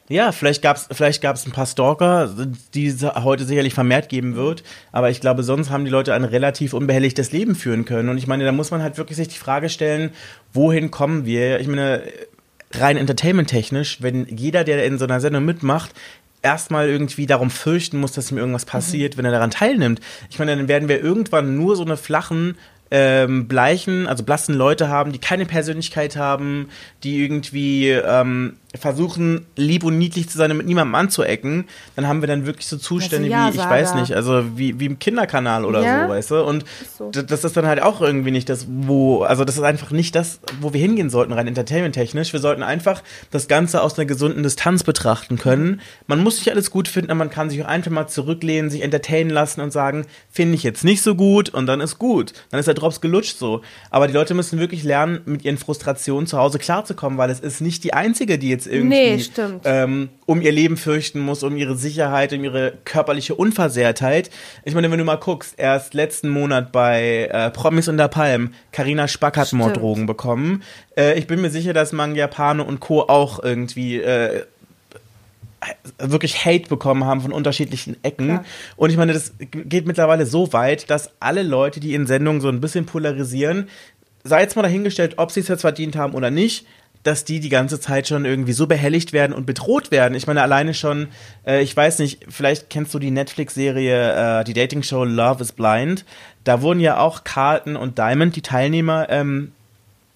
ja, 0.07 0.31
vielleicht 0.31 0.62
gab's 0.62 0.88
vielleicht 0.91 1.22
gab's 1.22 1.48
ein 1.48 1.51
paar 1.51 1.65
Stalker, 1.65 2.29
die 2.74 2.88
es 2.88 3.01
heute 3.03 3.45
sicherlich 3.45 3.74
vermehrt 3.74 4.10
geben 4.10 4.36
wird, 4.36 4.63
aber 4.91 5.10
ich 5.10 5.19
glaube, 5.19 5.43
sonst 5.43 5.72
haben 5.72 5.86
die 5.86 5.91
Leute 5.91 6.13
ein 6.13 6.25
relativ 6.25 6.74
unbehelligtes 6.74 7.31
Leben 7.31 7.55
führen 7.55 7.86
können. 7.86 8.10
Und 8.10 8.17
ich 8.17 8.27
meine, 8.27 8.45
da 8.45 8.51
muss 8.51 8.69
man 8.69 8.84
halt 8.84 8.98
wirklich 8.98 9.17
sich 9.17 9.29
die 9.29 9.39
Frage 9.39 9.69
stellen, 9.69 10.12
wohin 10.53 10.91
kommen 10.91 11.25
wir? 11.25 11.60
Ich 11.60 11.67
meine, 11.67 12.03
rein 12.74 12.98
entertainment-technisch, 12.98 14.01
wenn 14.01 14.27
jeder, 14.27 14.63
der 14.63 14.86
in 14.86 15.00
so 15.00 15.05
einer 15.05 15.22
Sendung 15.22 15.45
mitmacht, 15.45 15.91
erstmal 16.45 16.87
irgendwie 16.87 17.25
darum 17.25 17.49
fürchten 17.49 17.97
muss, 17.97 18.11
dass 18.11 18.31
ihm 18.31 18.37
irgendwas 18.37 18.65
passiert, 18.65 19.15
mhm. 19.15 19.17
wenn 19.17 19.25
er 19.25 19.31
daran 19.31 19.51
teilnimmt. 19.51 19.99
Ich 20.29 20.37
meine, 20.37 20.55
dann 20.55 20.67
werden 20.67 20.87
wir 20.87 21.01
irgendwann 21.01 21.57
nur 21.57 21.75
so 21.75 21.83
eine 21.83 21.97
flachen 21.97 22.55
ähm, 22.91 23.47
bleichen, 23.47 24.05
also 24.07 24.23
blassen 24.23 24.53
Leute 24.53 24.87
haben, 24.87 25.11
die 25.11 25.17
keine 25.17 25.47
Persönlichkeit 25.47 26.15
haben, 26.15 26.69
die 27.03 27.17
irgendwie 27.23 27.89
ähm, 27.89 28.57
versuchen, 28.77 29.46
lieb 29.55 29.84
und 29.84 29.98
niedlich 29.98 30.29
zu 30.29 30.38
sein 30.38 30.51
und 30.51 30.58
mit 30.58 30.65
niemandem 30.67 30.96
anzuecken, 30.96 31.65
dann 31.96 32.08
haben 32.08 32.22
wir 32.22 32.27
dann 32.27 32.46
wirklich 32.46 32.67
so 32.67 32.77
Zustände 32.77 33.27
ja, 33.27 33.51
wie, 33.51 33.58
ich 33.58 33.63
weiß 33.63 33.96
nicht, 33.96 34.13
also 34.13 34.44
wie, 34.55 34.79
wie 34.79 34.86
im 34.86 35.00
Kinderkanal 35.00 35.65
oder 35.65 35.82
ja? 35.82 36.03
so, 36.03 36.10
weißt 36.10 36.32
du? 36.32 36.44
Und 36.44 36.65
so. 36.98 37.10
das 37.12 37.44
ist 37.44 37.58
dann 37.58 37.65
halt 37.65 37.82
auch 37.82 38.01
irgendwie 38.01 38.32
nicht 38.32 38.50
das, 38.50 38.67
wo, 38.70 39.24
also 39.24 39.46
das 39.46 39.58
ist 39.58 39.63
einfach 39.63 39.91
nicht 39.91 40.15
das, 40.15 40.39
wo 40.62 40.74
wir 40.74 40.82
hingehen 40.82 41.10
sollten, 41.10 41.34
rein 41.34 41.48
entertainment-technisch. 41.48 42.34
Wir 42.34 42.39
sollten 42.39 42.63
einfach 42.63 43.03
das 43.32 43.48
Ganze 43.48 43.82
aus 43.82 43.98
einer 43.98 44.05
gesunden 44.05 44.44
Distanz 44.44 44.84
betrachten 44.84 45.38
können. 45.38 45.82
Man 46.08 46.24
muss 46.24 46.38
sich 46.38 46.51
alles 46.51 46.72
gut 46.72 46.88
finden, 46.88 47.12
aber 47.12 47.20
man 47.20 47.29
kann 47.29 47.50
sich 47.50 47.62
auch 47.63 47.67
einfach 47.67 47.91
mal 47.91 48.08
zurücklehnen, 48.08 48.70
sich 48.70 48.82
entertainen 48.82 49.29
lassen 49.29 49.62
und 49.62 49.72
sagen, 49.72 50.05
finde 50.32 50.55
ich 50.55 50.63
jetzt 50.63 50.84
nicht 50.84 51.01
so 51.01 51.15
gut 51.15 51.50
und 51.50 51.65
dann 51.65 51.82
ist 51.82 52.00
gut. 52.00 52.34
Dann 52.51 52.60
ist 52.60 52.67
der 52.67 52.74
Drops 52.74 53.01
gelutscht 53.01 53.38
so. 53.38 53.62
Aber 53.89 54.08
die 54.08 54.13
Leute 54.13 54.34
müssen 54.34 54.60
wirklich 54.60 54.84
lernen, 54.84 55.22
mit 55.25 55.46
ihren 55.46 55.58
Frustrationen 55.58 56.27
zu 56.27 56.38
Hause 56.38 56.60
klarzukommen, 56.60 57.17
weil 57.17 57.29
es 57.29 57.39
ist 57.39 57.62
nicht 57.62 57.84
die 57.84 57.94
einzige, 57.94 58.38
die 58.38 58.50
jetzt 58.50 58.64
jetzt 58.65 58.74
irgendwie 58.74 58.95
nee, 58.98 59.60
ähm, 59.63 60.10
um 60.25 60.41
ihr 60.41 60.51
Leben 60.51 60.77
fürchten 60.77 61.19
muss, 61.19 61.43
um 61.43 61.57
ihre 61.57 61.75
Sicherheit, 61.75 62.34
um 62.34 62.43
ihre 62.43 62.74
körperliche 62.84 63.36
Unversehrtheit. 63.36 64.29
Ich 64.63 64.74
meine, 64.74 64.89
wenn 64.91 65.00
du 65.00 65.05
mal 65.05 65.15
guckst, 65.15 65.55
erst 65.57 65.93
letzten 65.93 66.29
Monat 66.29 66.72
bei 66.72 67.29
äh, 67.31 67.51
Promis 67.51 67.88
unter 67.88 68.07
Palm, 68.07 68.53
Carina 68.72 69.07
Spack 69.07 69.38
hat 69.38 69.53
Morddrogen 69.53 70.05
bekommen. 70.05 70.63
Äh, 70.98 71.17
ich 71.17 71.27
bin 71.27 71.41
mir 71.41 71.50
sicher, 71.50 71.74
dass 71.74 71.91
Mangiapane 71.91 72.63
und 72.63 72.79
Co. 72.79 73.01
auch 73.01 73.43
irgendwie 73.43 73.98
äh, 74.00 74.43
wirklich 75.98 76.45
Hate 76.45 76.67
bekommen 76.67 77.05
haben 77.05 77.22
von 77.22 77.31
unterschiedlichen 77.31 77.98
Ecken. 78.03 78.29
Ja. 78.29 78.45
Und 78.75 78.89
ich 78.89 78.98
meine, 78.98 79.13
das 79.13 79.34
geht 79.39 79.88
mittlerweile 79.88 80.25
so 80.25 80.53
weit, 80.53 80.89
dass 80.89 81.12
alle 81.19 81.43
Leute, 81.43 81.79
die 81.79 81.93
in 81.93 82.05
Sendungen 82.05 82.41
so 82.41 82.50
ein 82.50 82.62
bisschen 82.62 82.86
polarisieren, 82.86 83.67
sei 84.24 84.41
jetzt 84.41 84.55
mal 84.55 84.63
dahingestellt, 84.63 85.15
ob 85.17 85.31
sie 85.31 85.39
es 85.39 85.48
jetzt 85.48 85.62
verdient 85.62 85.95
haben 85.95 86.13
oder 86.13 86.31
nicht, 86.31 86.65
dass 87.05 87.24
die 87.24 87.39
die 87.39 87.50
ganze 87.50 87.79
Zeit 87.79 88.07
schon 88.07 88.25
irgendwie 88.25 88.53
so 88.53 88.65
behelligt 88.65 89.13
werden 89.13 89.31
und 89.31 89.45
bedroht 89.45 89.91
werden. 89.91 90.15
Ich 90.15 90.25
meine, 90.25 90.41
alleine 90.41 90.74
schon, 90.74 91.07
äh, 91.45 91.62
ich 91.62 91.77
weiß 91.77 92.00
nicht, 92.00 92.25
vielleicht 92.29 92.71
kennst 92.71 92.93
du 92.95 93.00
die 93.00 93.12
Netflix-Serie, 93.12 94.39
äh, 94.39 94.43
die 94.43 94.53
Dating-Show 94.53 95.03
Love 95.03 95.43
is 95.43 95.51
Blind. 95.51 96.03
Da 96.43 96.62
wurden 96.62 96.79
ja 96.79 96.97
auch 96.97 97.24
Carlton 97.24 97.75
und 97.75 98.00
Diamond, 98.00 98.35
die 98.35 98.41
Teilnehmer, 98.41 99.07
ähm, 99.09 99.51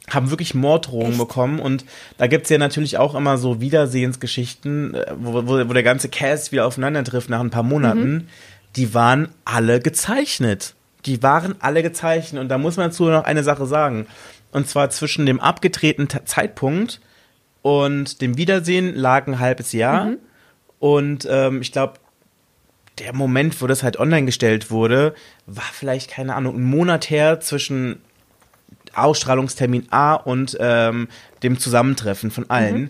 haben 0.10 0.31
wirklich 0.31 0.55
Morddrohungen 0.55 1.12
Echt? 1.12 1.19
bekommen 1.19 1.60
und 1.60 1.86
da 2.17 2.25
gibt's 2.25 2.50
ja 2.50 2.58
natürlich 2.58 2.98
auch 2.98 3.13
immer 3.13 3.38
so 3.38 3.62
Wiedersehensgeschichten, 3.62 4.96
äh, 4.96 5.05
wo, 5.15 5.48
wo, 5.48 5.69
wo 5.69 5.74
der 5.74 5.84
ganze 5.84 6.10
Cast 6.10 6.51
wieder 6.51 6.65
aufeinander 6.65 7.03
trifft 7.03 7.29
nach 7.29 7.39
ein 7.39 7.51
paar 7.51 7.62
Monaten. 7.62 8.12
Mhm. 8.12 8.27
Die 8.75 8.96
waren 8.96 9.29
alle 9.46 9.79
gezeichnet. 9.79 10.74
Die 11.05 11.22
waren 11.22 11.55
alle 11.60 11.84
gezeichnet 11.84 12.41
und 12.41 12.50
da 12.50 12.58
muss 12.58 12.77
man 12.77 12.88
dazu 12.88 13.05
noch 13.05 13.24
eine 13.25 13.43
Sache 13.43 13.67
sagen. 13.67 14.08
Und 14.51 14.68
zwar 14.68 14.89
zwischen 14.89 15.25
dem 15.25 15.39
abgedrehten 15.39 16.08
Zeitpunkt 16.25 17.00
und 17.62 18.22
dem 18.22 18.38
Wiedersehen 18.38 18.96
lag 18.96 19.27
ein 19.27 19.39
halbes 19.39 19.74
Jahr. 19.74 20.06
Mhm. 20.06 20.18
Und 20.79 21.27
ähm, 21.29 21.62
ich 21.62 21.72
glaube, 21.72 21.94
der 23.00 23.13
Moment, 23.13 23.62
wo 23.62 23.68
das 23.68 23.84
halt 23.84 23.98
online 23.98 24.25
gestellt 24.25 24.72
wurde, 24.72 25.13
war 25.46 25.70
vielleicht, 25.72 26.10
keine 26.10 26.36
Ahnung, 26.36 26.56
ein 26.56 26.63
Monat 26.63 27.10
her 27.10 27.39
zwischen 27.39 28.01
Ausstrahlungstermin 28.94 29.88
A 29.91 30.15
und 30.15 30.58
ähm, 30.60 31.08
dem 31.44 31.60
Zusammentreffen 31.60 32.32
von 32.32 32.50
allen. 32.50 32.82
Mhm 32.82 32.89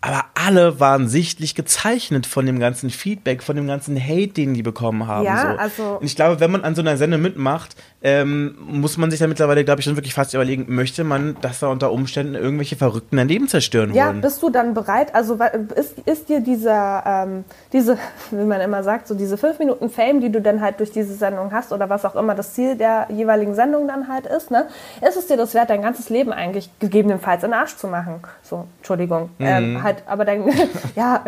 aber 0.00 0.24
alle 0.34 0.78
waren 0.78 1.08
sichtlich 1.08 1.54
gezeichnet 1.54 2.26
von 2.26 2.46
dem 2.46 2.60
ganzen 2.60 2.90
Feedback, 2.90 3.42
von 3.42 3.56
dem 3.56 3.66
ganzen 3.66 4.00
Hate, 4.00 4.28
den 4.28 4.54
die 4.54 4.62
bekommen 4.62 5.06
haben. 5.06 5.24
Ja, 5.24 5.52
so. 5.52 5.58
also. 5.58 5.82
Und 6.00 6.04
ich 6.04 6.14
glaube, 6.14 6.38
wenn 6.38 6.50
man 6.50 6.62
an 6.64 6.74
so 6.74 6.82
einer 6.82 6.96
Sendung 6.96 7.22
mitmacht, 7.22 7.74
ähm, 8.02 8.56
muss 8.60 8.98
man 8.98 9.10
sich 9.10 9.18
da 9.18 9.26
mittlerweile, 9.26 9.64
glaube 9.64 9.80
ich, 9.80 9.84
schon 9.84 9.96
wirklich 9.96 10.14
fast 10.14 10.32
überlegen, 10.34 10.66
möchte 10.68 11.02
man, 11.02 11.36
dass 11.40 11.60
da 11.60 11.68
unter 11.68 11.90
Umständen 11.90 12.34
irgendwelche 12.34 12.76
Verrückten 12.76 13.18
ein 13.18 13.26
Leben 13.26 13.48
zerstören 13.48 13.94
ja, 13.94 14.06
wollen? 14.06 14.16
Ja, 14.16 14.22
bist 14.22 14.42
du 14.42 14.50
dann 14.50 14.74
bereit? 14.74 15.14
Also 15.14 15.38
ist, 15.74 15.98
ist 16.00 16.28
dir 16.28 16.40
dieser, 16.40 17.02
ähm, 17.04 17.44
diese, 17.72 17.98
wie 18.30 18.44
man 18.44 18.60
immer 18.60 18.84
sagt, 18.84 19.08
so 19.08 19.14
diese 19.14 19.36
fünf 19.36 19.58
Minuten 19.58 19.90
Fame, 19.90 20.20
die 20.20 20.30
du 20.30 20.40
dann 20.40 20.60
halt 20.60 20.78
durch 20.78 20.92
diese 20.92 21.14
Sendung 21.14 21.52
hast 21.52 21.72
oder 21.72 21.90
was 21.90 22.04
auch 22.04 22.14
immer 22.14 22.34
das 22.34 22.54
Ziel 22.54 22.76
der 22.76 23.08
jeweiligen 23.10 23.54
Sendung 23.54 23.88
dann 23.88 24.06
halt 24.06 24.26
ist, 24.26 24.50
ne? 24.50 24.68
Ist 25.06 25.16
es 25.16 25.26
dir 25.26 25.36
das 25.36 25.54
wert, 25.54 25.70
dein 25.70 25.82
ganzes 25.82 26.10
Leben 26.10 26.32
eigentlich 26.32 26.70
gegebenenfalls 26.78 27.42
in 27.42 27.50
den 27.50 27.58
Arsch 27.58 27.76
zu 27.76 27.88
machen? 27.88 28.20
So, 28.42 28.66
Entschuldigung. 28.78 29.30
Mhm. 29.38 29.46
Ähm, 29.46 29.82
halt, 29.86 30.02
aber 30.06 30.24
dann, 30.24 30.44
ja. 30.96 31.24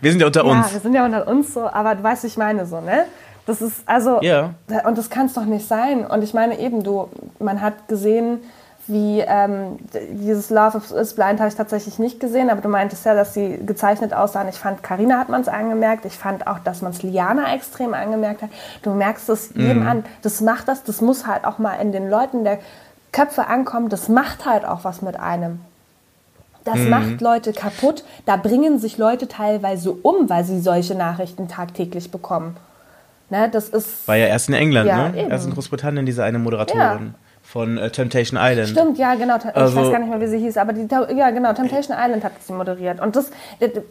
Wir 0.00 0.10
sind 0.10 0.20
ja 0.20 0.26
unter 0.26 0.44
uns. 0.44 0.66
Ja, 0.66 0.72
wir 0.72 0.80
sind 0.80 0.94
ja 0.94 1.04
unter 1.04 1.26
uns 1.26 1.54
so, 1.54 1.66
aber 1.66 1.94
du 1.94 2.02
weißt, 2.02 2.24
ich 2.24 2.36
meine 2.36 2.66
so, 2.66 2.80
ne? 2.80 3.06
Das 3.46 3.60
ist, 3.60 3.82
also, 3.86 4.20
ja. 4.22 4.54
und 4.86 4.96
das 4.96 5.10
kann 5.10 5.26
es 5.26 5.34
doch 5.34 5.44
nicht 5.44 5.68
sein. 5.68 6.06
Und 6.06 6.22
ich 6.22 6.32
meine 6.32 6.58
eben, 6.58 6.82
du, 6.82 7.08
man 7.38 7.60
hat 7.60 7.88
gesehen, 7.88 8.40
wie 8.86 9.20
ähm, 9.20 9.78
dieses 10.10 10.50
Love 10.50 10.82
is 10.98 11.14
Blind 11.14 11.40
habe 11.40 11.48
ich 11.48 11.54
tatsächlich 11.54 11.98
nicht 11.98 12.20
gesehen, 12.20 12.50
aber 12.50 12.60
du 12.60 12.68
meintest 12.68 13.04
ja, 13.06 13.14
dass 13.14 13.32
sie 13.32 13.58
gezeichnet 13.64 14.12
aussahen. 14.12 14.48
Ich 14.48 14.58
fand, 14.58 14.82
Karina 14.82 15.18
hat 15.18 15.28
man 15.28 15.40
es 15.40 15.48
angemerkt. 15.48 16.04
Ich 16.04 16.18
fand 16.18 16.46
auch, 16.46 16.58
dass 16.58 16.82
man 16.82 16.92
es 16.92 17.02
Liana 17.02 17.54
extrem 17.54 17.94
angemerkt 17.94 18.42
hat. 18.42 18.50
Du 18.82 18.90
merkst 18.90 19.28
es 19.30 19.50
jedem 19.54 19.84
mm. 19.84 19.88
an. 19.88 20.04
Das 20.22 20.40
macht 20.40 20.68
das, 20.68 20.84
das 20.84 21.00
muss 21.00 21.26
halt 21.26 21.44
auch 21.44 21.58
mal 21.58 21.76
in 21.76 21.92
den 21.92 22.10
Leuten 22.10 22.44
der 22.44 22.58
Köpfe 23.12 23.46
ankommen. 23.46 23.88
Das 23.88 24.08
macht 24.08 24.44
halt 24.44 24.66
auch 24.66 24.84
was 24.84 25.00
mit 25.00 25.18
einem. 25.18 25.60
Das 26.64 26.78
mm. 26.78 26.88
macht 26.88 27.20
Leute 27.20 27.52
kaputt. 27.52 28.04
Da 28.26 28.36
bringen 28.36 28.78
sich 28.78 28.98
Leute 28.98 29.28
teilweise 29.28 29.92
um, 29.92 30.28
weil 30.28 30.44
sie 30.44 30.60
solche 30.60 30.94
Nachrichten 30.94 31.48
tagtäglich 31.48 32.10
bekommen. 32.10 32.56
Ne, 33.30 33.48
das 33.50 33.68
ist. 33.68 34.06
War 34.06 34.16
ja 34.16 34.26
erst 34.26 34.48
in 34.48 34.54
England, 34.54 34.88
ja, 34.88 35.08
ne? 35.08 35.20
Eben. 35.20 35.30
Erst 35.30 35.46
in 35.46 35.54
Großbritannien 35.54 36.06
diese 36.06 36.24
eine 36.24 36.38
Moderatorin. 36.38 36.80
Ja. 36.80 37.00
Von 37.42 37.76
äh, 37.76 37.90
Temptation 37.90 38.40
Island. 38.42 38.70
Stimmt, 38.70 38.98
ja, 38.98 39.14
genau. 39.14 39.36
Ich 39.36 39.54
also, 39.54 39.76
weiß 39.76 39.92
gar 39.92 39.98
nicht 39.98 40.08
mehr, 40.08 40.20
wie 40.20 40.26
sie 40.26 40.38
hieß, 40.38 40.56
aber 40.56 40.72
die, 40.72 40.88
ja, 41.14 41.30
genau, 41.30 41.52
Temptation 41.52 41.94
Island 41.96 42.24
hat 42.24 42.32
sie 42.40 42.54
moderiert. 42.54 43.00
Und 43.00 43.16
das, 43.16 43.30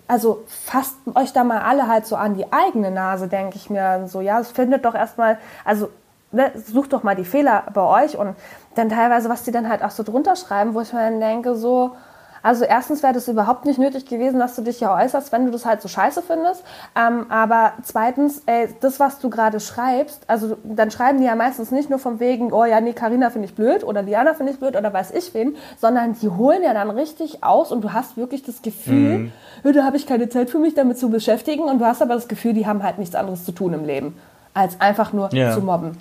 also 0.07 0.43
fasst 0.47 0.95
euch 1.13 1.33
da 1.33 1.43
mal 1.43 1.59
alle 1.59 1.87
halt 1.87 2.07
so 2.07 2.15
an 2.15 2.35
die 2.35 2.51
eigene 2.51 2.89
Nase, 2.89 3.27
denke 3.27 3.55
ich 3.55 3.69
mir. 3.69 4.07
So, 4.07 4.21
ja, 4.21 4.39
es 4.39 4.49
findet 4.49 4.85
doch 4.85 4.95
erstmal, 4.95 5.37
also 5.63 5.89
ne, 6.31 6.51
sucht 6.55 6.93
doch 6.93 7.03
mal 7.03 7.15
die 7.15 7.25
Fehler 7.25 7.63
bei 7.73 8.03
euch 8.03 8.17
und 8.17 8.35
dann 8.75 8.89
teilweise, 8.89 9.29
was 9.29 9.43
die 9.43 9.51
dann 9.51 9.69
halt 9.69 9.83
auch 9.83 9.91
so 9.91 10.01
drunter 10.01 10.35
schreiben, 10.35 10.73
wo 10.73 10.81
ich 10.81 10.91
mir 10.91 11.01
dann 11.01 11.19
denke, 11.19 11.55
so, 11.55 11.95
also 12.43 12.65
erstens 12.65 13.01
wäre 13.01 13.13
das 13.13 13.29
überhaupt 13.29 13.65
nicht 13.65 13.79
nötig 13.79 14.05
gewesen, 14.05 14.37
dass 14.37 14.55
du 14.55 14.61
dich 14.61 14.81
ja 14.81 14.93
äußerst, 14.95 15.31
wenn 15.31 15.45
du 15.45 15.51
das 15.51 15.65
halt 15.65 15.81
so 15.81 15.87
scheiße 15.87 16.21
findest. 16.21 16.63
Ähm, 16.95 17.25
aber 17.29 17.73
zweitens, 17.83 18.43
ey, 18.45 18.67
das, 18.81 18.99
was 18.99 19.19
du 19.19 19.29
gerade 19.29 19.61
schreibst, 19.61 20.23
also 20.27 20.57
dann 20.63 20.91
schreiben 20.91 21.19
die 21.19 21.25
ja 21.25 21.35
meistens 21.35 21.71
nicht 21.71 21.89
nur 21.89 21.99
von 21.99 22.19
wegen, 22.19 22.51
oh 22.51 22.65
ja, 22.65 22.81
nee, 22.81 22.91
Carina 22.91 23.29
finde 23.29 23.47
ich 23.47 23.55
blöd 23.55 23.85
oder 23.85 24.03
Diana 24.03 24.33
finde 24.33 24.51
ich 24.51 24.59
blöd 24.59 24.75
oder 24.75 24.91
weiß 24.91 25.11
ich 25.11 25.33
wen, 25.33 25.55
sondern 25.79 26.13
die 26.21 26.27
holen 26.27 26.63
ja 26.63 26.73
dann 26.73 26.89
richtig 26.89 27.43
aus 27.45 27.71
und 27.71 27.81
du 27.81 27.93
hast 27.93 28.17
wirklich 28.17 28.43
das 28.43 28.61
Gefühl, 28.61 29.31
mhm. 29.63 29.73
da 29.73 29.85
habe 29.85 29.95
ich 29.95 30.05
keine 30.05 30.27
Zeit 30.27 30.49
für 30.49 30.59
mich 30.59 30.75
damit 30.75 30.99
zu 30.99 31.09
beschäftigen 31.09 31.63
und 31.63 31.79
du 31.79 31.85
hast 31.85 32.01
aber 32.01 32.15
das 32.15 32.27
Gefühl, 32.27 32.53
die 32.53 32.67
haben 32.67 32.83
halt 32.83 32.99
nichts 32.99 33.15
anderes 33.15 33.45
zu 33.45 33.53
tun 33.53 33.73
im 33.73 33.85
Leben, 33.85 34.17
als 34.53 34.81
einfach 34.81 35.13
nur 35.13 35.33
ja. 35.33 35.53
zu 35.53 35.61
mobben. 35.61 35.97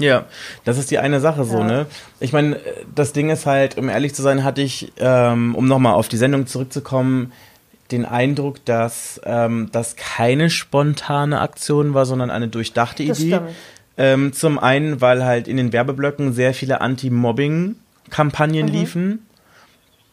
Ja, 0.00 0.26
das 0.64 0.78
ist 0.78 0.90
die 0.90 0.98
eine 0.98 1.20
Sache 1.20 1.44
so, 1.44 1.58
ja. 1.58 1.64
ne? 1.64 1.86
Ich 2.20 2.32
meine, 2.32 2.60
das 2.94 3.12
Ding 3.12 3.30
ist 3.30 3.46
halt, 3.46 3.78
um 3.78 3.88
ehrlich 3.88 4.14
zu 4.14 4.22
sein, 4.22 4.44
hatte 4.44 4.62
ich, 4.62 4.92
ähm, 4.98 5.54
um 5.54 5.66
nochmal 5.66 5.94
auf 5.94 6.08
die 6.08 6.16
Sendung 6.16 6.46
zurückzukommen, 6.46 7.32
den 7.90 8.04
Eindruck, 8.04 8.64
dass 8.64 9.20
ähm, 9.24 9.70
das 9.72 9.96
keine 9.96 10.50
spontane 10.50 11.40
Aktion 11.40 11.94
war, 11.94 12.06
sondern 12.06 12.30
eine 12.30 12.48
durchdachte 12.48 13.02
Idee. 13.02 13.40
Ähm, 13.96 14.32
zum 14.32 14.58
einen, 14.58 15.00
weil 15.00 15.24
halt 15.24 15.48
in 15.48 15.56
den 15.56 15.72
Werbeblöcken 15.72 16.32
sehr 16.32 16.54
viele 16.54 16.80
Anti-Mobbing-Kampagnen 16.80 18.66
mhm. 18.66 18.72
liefen 18.72 19.27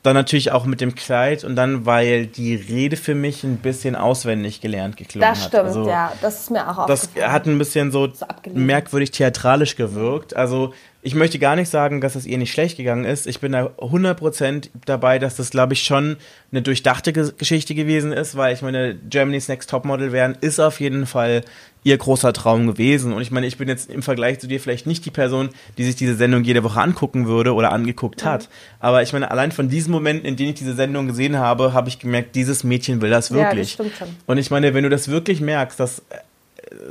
dann 0.06 0.16
natürlich 0.16 0.52
auch 0.52 0.66
mit 0.66 0.82
dem 0.82 0.96
Kleid 0.96 1.44
und 1.44 1.56
dann, 1.56 1.86
weil 1.86 2.28
die 2.28 2.56
Rede 2.56 2.98
für 2.98 3.16
mich 3.16 3.44
ein 3.44 3.58
bisschen 3.58 3.96
auswendig 3.96 4.62
gelernt 4.62 4.98
geklungen 4.98 5.28
hat. 5.28 5.38
Das 5.38 5.46
stimmt, 5.46 5.64
also, 5.64 5.88
ja. 5.88 6.14
Das 6.22 6.42
ist 6.42 6.52
mir 6.52 6.64
auch 6.70 6.78
aufgefallen. 6.78 7.10
Das 7.16 7.32
hat 7.32 7.46
ein 7.48 7.58
bisschen 7.58 7.92
so, 7.92 8.12
so 8.14 8.26
merkwürdig 8.54 9.12
theatralisch 9.12 9.76
gewirkt. 9.76 10.36
Also 10.36 10.74
ich 11.02 11.14
möchte 11.14 11.38
gar 11.38 11.56
nicht 11.56 11.70
sagen, 11.70 12.02
dass 12.02 12.16
es 12.16 12.26
ihr 12.26 12.38
nicht 12.38 12.52
schlecht 12.52 12.78
gegangen 12.78 13.06
ist. 13.06 13.28
Ich 13.28 13.40
bin 13.40 13.52
da 13.52 13.68
100% 13.78 14.70
dabei, 14.86 15.20
dass 15.20 15.36
das, 15.36 15.52
glaube 15.52 15.74
ich, 15.74 15.84
schon 15.84 16.18
eine 16.52 16.64
durchdachte 16.64 17.14
Geschichte 17.14 17.76
gewesen 17.76 18.12
ist, 18.12 18.36
weil 18.36 18.56
ich 18.56 18.64
meine, 18.64 18.96
Germany's 18.96 19.48
Next 19.48 19.70
Topmodel 19.70 20.12
werden 20.12 20.36
ist 20.42 20.60
auf 20.60 20.80
jeden 20.80 21.06
Fall 21.06 21.44
ihr 21.86 21.98
großer 21.98 22.34
Traum 22.34 22.66
gewesen. 22.66 23.14
Und 23.14 23.22
ich 23.22 23.30
meine, 23.30 23.46
ich 23.46 23.58
bin 23.58 23.70
jetzt 23.70 23.92
im 23.92 24.02
Vergleich 24.02 24.40
zu 24.40 24.48
dir 24.48 24.60
vielleicht 24.60 24.88
nicht 24.88 25.06
die 25.06 25.12
Person, 25.12 25.50
die 25.78 25.84
sich 25.86 25.96
diese 25.96 26.16
Sendung 26.16 26.44
jede 26.44 26.64
Woche 26.64 26.82
angucken 26.82 27.28
würde 27.28 27.54
oder 27.54 27.72
angeguckt 27.72 28.26
hat. 28.26 28.42
Mhm. 28.44 28.78
Aber 28.80 29.04
ich 29.04 29.14
meine, 29.14 29.30
allein 29.30 29.52
von 29.52 29.70
diesen 29.70 29.92
Momenten, 29.92 30.26
in 30.26 30.36
denen 30.36 30.50
ich 30.50 30.56
diese 30.56 30.74
Sendung 30.74 31.08
gesehen 31.08 31.38
habe, 31.38 31.74
habe 31.74 31.88
ich 31.88 32.00
gemerkt, 32.00 32.36
dieses 32.36 32.64
Mädchen 32.64 33.02
will 33.02 33.12
das 33.12 33.32
wirklich. 33.32 33.78
Ja, 33.78 33.84
das 33.86 33.94
stimmt 33.94 34.10
schon. 34.10 34.16
Und 34.26 34.40
ich 34.40 34.50
meine, 34.50 34.74
wenn 34.74 34.84
du 34.84 34.90
das 34.90 35.10
wirklich 35.10 35.42
merkst, 35.42 35.80
dass 35.80 36.02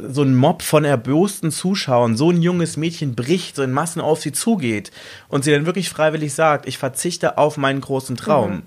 so 0.09 0.23
ein 0.23 0.37
Mob 0.37 0.63
von 0.63 0.85
erbosten 0.85 1.51
Zuschauern 1.51 2.17
so 2.17 2.31
ein 2.31 2.41
junges 2.41 2.77
Mädchen 2.77 3.17
bricht, 3.17 3.57
so 3.57 3.65
in 3.65 3.73
Massen 3.73 4.01
auf 4.01 4.21
sie 4.21 4.31
zugeht 4.31 4.93
und 5.29 5.43
sie 5.43 5.51
dann 5.51 5.67
wirklich 5.67 5.89
freiwillig 5.89 6.35
sagt, 6.35 6.69
ich 6.69 6.79
verzichte 6.79 7.37
auf 7.37 7.57
meinen 7.57 7.81
großen 7.81 8.17
Traum. 8.17 8.53
Mhm. 8.53 8.63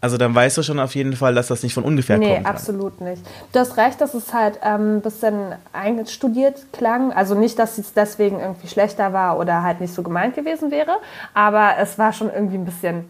Also 0.00 0.16
dann 0.16 0.34
weißt 0.34 0.56
du 0.56 0.62
schon 0.62 0.80
auf 0.80 0.94
jeden 0.94 1.14
Fall, 1.14 1.34
dass 1.34 1.48
das 1.48 1.62
nicht 1.62 1.74
von 1.74 1.84
ungefähr 1.84 2.18
nee, 2.18 2.28
kommt. 2.34 2.42
Nee, 2.42 2.48
absolut 2.48 3.00
nicht. 3.00 3.22
Du 3.52 3.58
hast 3.58 3.76
recht, 3.76 4.00
dass 4.00 4.14
es 4.14 4.32
halt 4.32 4.58
ähm, 4.62 4.96
ein 4.96 5.00
bisschen 5.02 5.54
einstudiert 5.72 6.72
klang. 6.72 7.12
Also 7.12 7.34
nicht, 7.34 7.58
dass 7.58 7.76
es 7.76 7.92
deswegen 7.92 8.40
irgendwie 8.40 8.68
schlechter 8.68 9.12
war 9.12 9.38
oder 9.38 9.62
halt 9.62 9.80
nicht 9.80 9.92
so 9.92 10.02
gemeint 10.02 10.34
gewesen 10.34 10.70
wäre, 10.70 10.96
aber 11.34 11.72
es 11.78 11.98
war 11.98 12.12
schon 12.12 12.30
irgendwie 12.32 12.56
ein 12.56 12.64
bisschen 12.64 13.04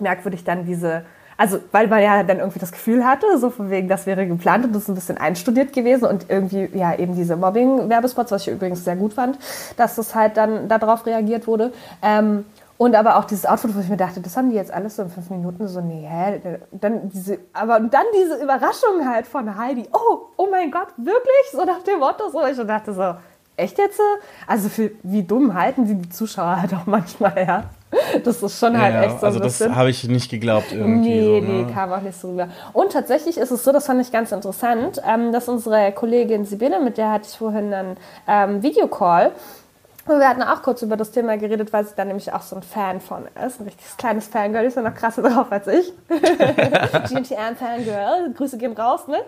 merkwürdig 0.00 0.44
dann 0.44 0.66
diese 0.66 1.04
also 1.36 1.58
weil 1.70 1.86
man 1.88 2.02
ja 2.02 2.22
dann 2.22 2.38
irgendwie 2.38 2.58
das 2.58 2.72
Gefühl 2.72 3.04
hatte, 3.04 3.26
so 3.38 3.50
von 3.50 3.70
wegen, 3.70 3.88
das 3.88 4.06
wäre 4.06 4.26
geplant 4.26 4.64
und 4.64 4.74
das 4.74 4.84
ist 4.84 4.88
ein 4.88 4.94
bisschen 4.94 5.18
einstudiert 5.18 5.72
gewesen 5.72 6.06
und 6.06 6.30
irgendwie 6.30 6.68
ja 6.74 6.94
eben 6.94 7.14
diese 7.14 7.36
Mobbing-Werbespots, 7.36 8.32
was 8.32 8.46
ich 8.46 8.52
übrigens 8.52 8.84
sehr 8.84 8.96
gut 8.96 9.14
fand, 9.14 9.38
dass 9.76 9.96
das 9.96 10.14
halt 10.14 10.36
dann 10.36 10.68
darauf 10.68 11.04
reagiert 11.04 11.46
wurde. 11.46 11.72
Ähm, 12.02 12.44
und 12.78 12.94
aber 12.94 13.16
auch 13.16 13.24
dieses 13.24 13.46
Outfit, 13.46 13.74
wo 13.74 13.80
ich 13.80 13.88
mir 13.88 13.96
dachte, 13.96 14.20
das 14.20 14.36
haben 14.36 14.50
die 14.50 14.56
jetzt 14.56 14.72
alles 14.72 14.96
so 14.96 15.02
in 15.02 15.08
fünf 15.08 15.30
Minuten 15.30 15.66
so, 15.66 15.80
nee, 15.80 16.06
hä? 16.06 16.58
Dann 16.72 17.08
diese, 17.08 17.38
aber 17.52 17.80
dann 17.80 18.04
diese 18.14 18.42
Überraschung 18.42 19.08
halt 19.08 19.26
von 19.26 19.56
Heidi, 19.56 19.88
oh, 19.92 20.28
oh 20.36 20.48
mein 20.50 20.70
Gott, 20.70 20.88
wirklich? 20.96 21.50
So 21.52 21.64
nach 21.64 21.82
dem 21.82 22.00
Motto, 22.00 22.28
so. 22.30 22.44
Ich 22.46 22.58
dachte 22.66 22.92
so, 22.92 23.14
echt 23.56 23.78
jetzt? 23.78 24.00
Also 24.46 24.68
für, 24.68 24.90
wie 25.02 25.22
dumm 25.22 25.54
halten 25.54 25.86
sie 25.86 25.94
die 25.94 26.08
Zuschauer 26.08 26.60
halt 26.60 26.74
auch 26.74 26.86
manchmal, 26.86 27.34
ja. 27.46 27.64
Das 28.24 28.42
ist 28.42 28.58
schon 28.58 28.78
halt 28.78 28.94
ja, 28.94 29.02
echt 29.04 29.20
so 29.20 29.26
Also 29.26 29.38
das 29.38 29.60
habe 29.60 29.88
ich 29.90 30.04
nicht 30.04 30.30
geglaubt 30.30 30.72
irgendwie. 30.72 31.08
Nee, 31.08 31.24
so, 31.24 31.46
ne? 31.46 31.64
nee, 31.64 31.72
kam 31.72 31.92
auch 31.92 32.00
nicht 32.02 32.20
so 32.20 32.30
rüber. 32.30 32.48
Und 32.72 32.92
tatsächlich 32.92 33.38
ist 33.38 33.50
es 33.50 33.64
so, 33.64 33.72
das 33.72 33.86
fand 33.86 34.02
ich 34.02 34.12
ganz 34.12 34.32
interessant, 34.32 35.00
ähm, 35.06 35.32
dass 35.32 35.48
unsere 35.48 35.92
Kollegin 35.92 36.44
Sibylle, 36.44 36.80
mit 36.80 36.98
der 36.98 37.10
hatte 37.10 37.28
ich 37.30 37.38
vorhin 37.38 37.72
einen 37.72 37.96
ähm, 38.26 38.62
Videocall, 38.62 39.32
Und 40.06 40.20
wir 40.20 40.28
hatten 40.28 40.42
auch 40.42 40.62
kurz 40.62 40.82
über 40.82 40.96
das 40.96 41.10
Thema 41.10 41.36
geredet, 41.36 41.72
weil 41.72 41.84
sie 41.84 41.94
da 41.96 42.04
nämlich 42.04 42.32
auch 42.32 42.42
so 42.42 42.56
ein 42.56 42.62
Fan 42.62 43.00
von 43.00 43.24
ist. 43.44 43.60
Ein 43.60 43.64
richtiges 43.64 43.96
kleines 43.96 44.28
Fangirl, 44.28 44.62
die 44.62 44.68
ist 44.68 44.76
ja 44.76 44.82
noch 44.82 44.94
krasser 44.94 45.22
drauf 45.22 45.50
als 45.50 45.66
ich. 45.66 45.92
GNTM 46.08 47.56
Fangirl, 47.58 48.32
Grüße 48.34 48.56
gehen 48.56 48.72
raus, 48.72 49.08
ne? 49.08 49.18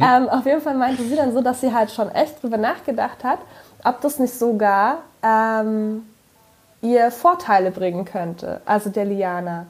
ähm, 0.00 0.28
auf 0.28 0.46
jeden 0.46 0.60
Fall 0.60 0.74
meinte 0.74 1.02
sie 1.02 1.16
dann 1.16 1.32
so, 1.32 1.40
dass 1.40 1.60
sie 1.60 1.74
halt 1.74 1.90
schon 1.90 2.08
echt 2.12 2.40
drüber 2.40 2.56
nachgedacht 2.56 3.24
hat, 3.24 3.40
ob 3.82 4.00
das 4.00 4.20
nicht 4.20 4.34
sogar 4.34 4.98
ähm, 5.22 6.06
ihr 6.80 7.10
Vorteile 7.10 7.72
bringen 7.72 8.04
könnte, 8.04 8.60
also 8.64 8.90
der 8.90 9.06
Liana. 9.06 9.66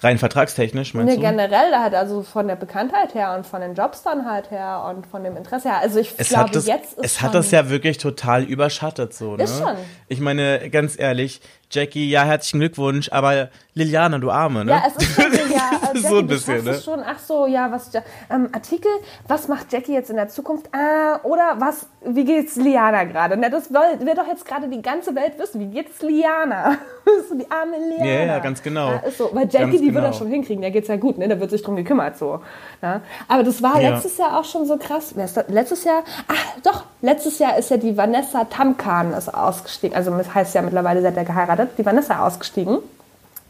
Rein 0.00 0.18
vertragstechnisch, 0.18 0.92
meinst 0.94 1.10
nee, 1.10 1.16
du? 1.16 1.22
generell 1.22 1.72
halt, 1.74 1.94
also 1.94 2.22
von 2.22 2.48
der 2.48 2.56
Bekanntheit 2.56 3.14
her 3.14 3.34
und 3.34 3.46
von 3.46 3.62
den 3.62 3.74
Jobs 3.74 4.02
dann 4.02 4.30
halt 4.30 4.50
her 4.50 4.84
und 4.88 5.06
von 5.06 5.24
dem 5.24 5.36
Interesse 5.36 5.70
her. 5.70 5.78
Also 5.80 5.98
ich 5.98 6.14
es 6.18 6.28
glaube, 6.28 6.50
das, 6.50 6.66
jetzt 6.66 6.94
ist 6.94 7.04
Es 7.04 7.22
hat 7.22 7.34
das 7.34 7.50
ja 7.50 7.70
wirklich 7.70 7.96
total 7.98 8.44
überschattet 8.44 9.14
so, 9.14 9.36
ne? 9.36 9.44
Ist 9.44 9.58
schon. 9.58 9.76
Ich 10.08 10.20
meine, 10.20 10.68
ganz 10.70 10.98
ehrlich, 10.98 11.40
Jackie, 11.70 12.08
ja, 12.08 12.22
herzlichen 12.22 12.60
Glückwunsch, 12.60 13.10
aber 13.10 13.48
Liliana, 13.74 14.18
du 14.18 14.30
Arme, 14.30 14.64
ne? 14.64 14.70
Ja, 14.70 14.84
es 14.86 15.02
ist 15.02 15.14
schon, 15.14 15.32
ja, 15.32 15.70
Jackie, 15.82 15.98
so 16.08 16.18
ein 16.18 16.26
bisschen, 16.26 16.64
ne? 16.64 16.74
schon, 16.80 17.00
ach 17.04 17.18
so, 17.18 17.46
ja, 17.46 17.70
was, 17.72 17.90
ähm, 18.30 18.48
Artikel, 18.52 18.90
was 19.26 19.48
macht 19.48 19.72
Jackie 19.72 19.92
jetzt 19.92 20.08
in 20.08 20.16
der 20.16 20.28
Zukunft? 20.28 20.68
Äh, 20.72 21.26
oder 21.26 21.56
was, 21.58 21.86
wie 22.04 22.24
geht's 22.24 22.54
Liana 22.56 23.04
gerade? 23.04 23.36
Ne, 23.36 23.50
das 23.50 23.70
wird 23.72 24.16
doch 24.16 24.28
jetzt 24.28 24.46
gerade 24.46 24.68
die 24.68 24.80
ganze 24.80 25.14
Welt 25.16 25.38
wissen, 25.38 25.60
wie 25.60 25.66
geht's 25.66 26.00
Liana? 26.02 26.78
so 27.28 27.34
die 27.34 27.50
arme 27.50 27.76
Liana. 27.78 28.04
Ja, 28.06 28.24
ja, 28.26 28.38
ganz 28.38 28.62
genau. 28.62 28.92
Ja, 28.92 28.96
ist 28.98 29.18
so, 29.18 29.30
weil 29.32 29.44
Jackie, 29.44 29.58
ganz 29.58 29.72
die 29.72 29.78
genau. 29.88 29.94
wird 29.94 30.04
das 30.06 30.18
schon 30.18 30.28
hinkriegen, 30.28 30.62
der 30.62 30.70
geht's 30.70 30.88
ja 30.88 30.96
gut, 30.96 31.18
ne, 31.18 31.26
da 31.28 31.38
wird 31.38 31.50
sich 31.50 31.62
drum 31.62 31.74
gekümmert, 31.74 32.16
so. 32.16 32.40
Ne? 32.80 33.00
Aber 33.26 33.42
das 33.42 33.62
war 33.62 33.80
ja. 33.80 33.90
letztes 33.90 34.16
Jahr 34.18 34.38
auch 34.38 34.44
schon 34.44 34.66
so 34.66 34.76
krass. 34.76 35.12
Wer 35.16 35.24
ist 35.24 35.36
das? 35.36 35.48
Letztes 35.48 35.84
Jahr, 35.84 36.04
ach, 36.28 36.60
doch, 36.62 36.84
letztes 37.02 37.40
Jahr 37.40 37.58
ist 37.58 37.70
ja 37.70 37.76
die 37.76 37.96
Vanessa 37.96 38.44
Tamkan 38.44 39.12
ist 39.12 39.34
ausgestiegen, 39.34 39.96
also 39.96 40.16
das 40.16 40.32
heißt 40.34 40.54
ja 40.54 40.62
mittlerweile, 40.62 41.00
sie 41.00 41.08
hat 41.08 41.16
ja 41.16 41.24
geheiratet, 41.56 41.78
die 41.78 41.86
Vanessa 41.86 42.26
ausgestiegen, 42.26 42.78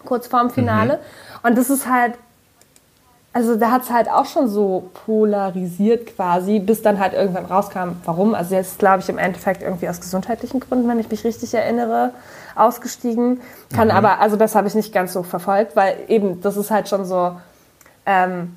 kurz 0.05 0.27
vorm 0.27 0.51
Finale. 0.51 0.95
Mhm. 0.95 1.49
Und 1.49 1.59
das 1.59 1.71
ist 1.71 1.89
halt, 1.89 2.15
also 3.33 3.57
da 3.57 3.71
hat 3.71 3.83
es 3.83 3.91
halt 3.91 4.09
auch 4.09 4.25
schon 4.25 4.49
so 4.49 4.91
polarisiert 5.05 6.07
quasi, 6.15 6.59
bis 6.59 6.83
dann 6.83 6.99
halt 6.99 7.13
irgendwann 7.13 7.45
rauskam, 7.45 7.91
warum. 8.05 8.35
Also 8.35 8.55
jetzt 8.55 8.79
glaube 8.79 9.01
ich 9.01 9.09
im 9.09 9.19
Endeffekt 9.19 9.63
irgendwie 9.63 9.89
aus 9.89 10.01
gesundheitlichen 10.01 10.61
Gründen, 10.61 10.89
wenn 10.89 10.99
ich 10.99 11.11
mich 11.11 11.25
richtig 11.25 11.53
erinnere, 11.53 12.13
ausgestiegen. 12.55 13.41
Kann 13.75 13.89
mhm. 13.89 13.95
aber, 13.95 14.21
also 14.21 14.37
das 14.37 14.55
habe 14.55 14.69
ich 14.69 14.75
nicht 14.75 14.93
ganz 14.93 15.13
so 15.13 15.23
verfolgt, 15.23 15.77
weil 15.77 15.97
eben, 16.09 16.41
das 16.41 16.57
ist 16.57 16.71
halt 16.71 16.89
schon 16.89 17.05
so, 17.05 17.37
ähm, 18.07 18.57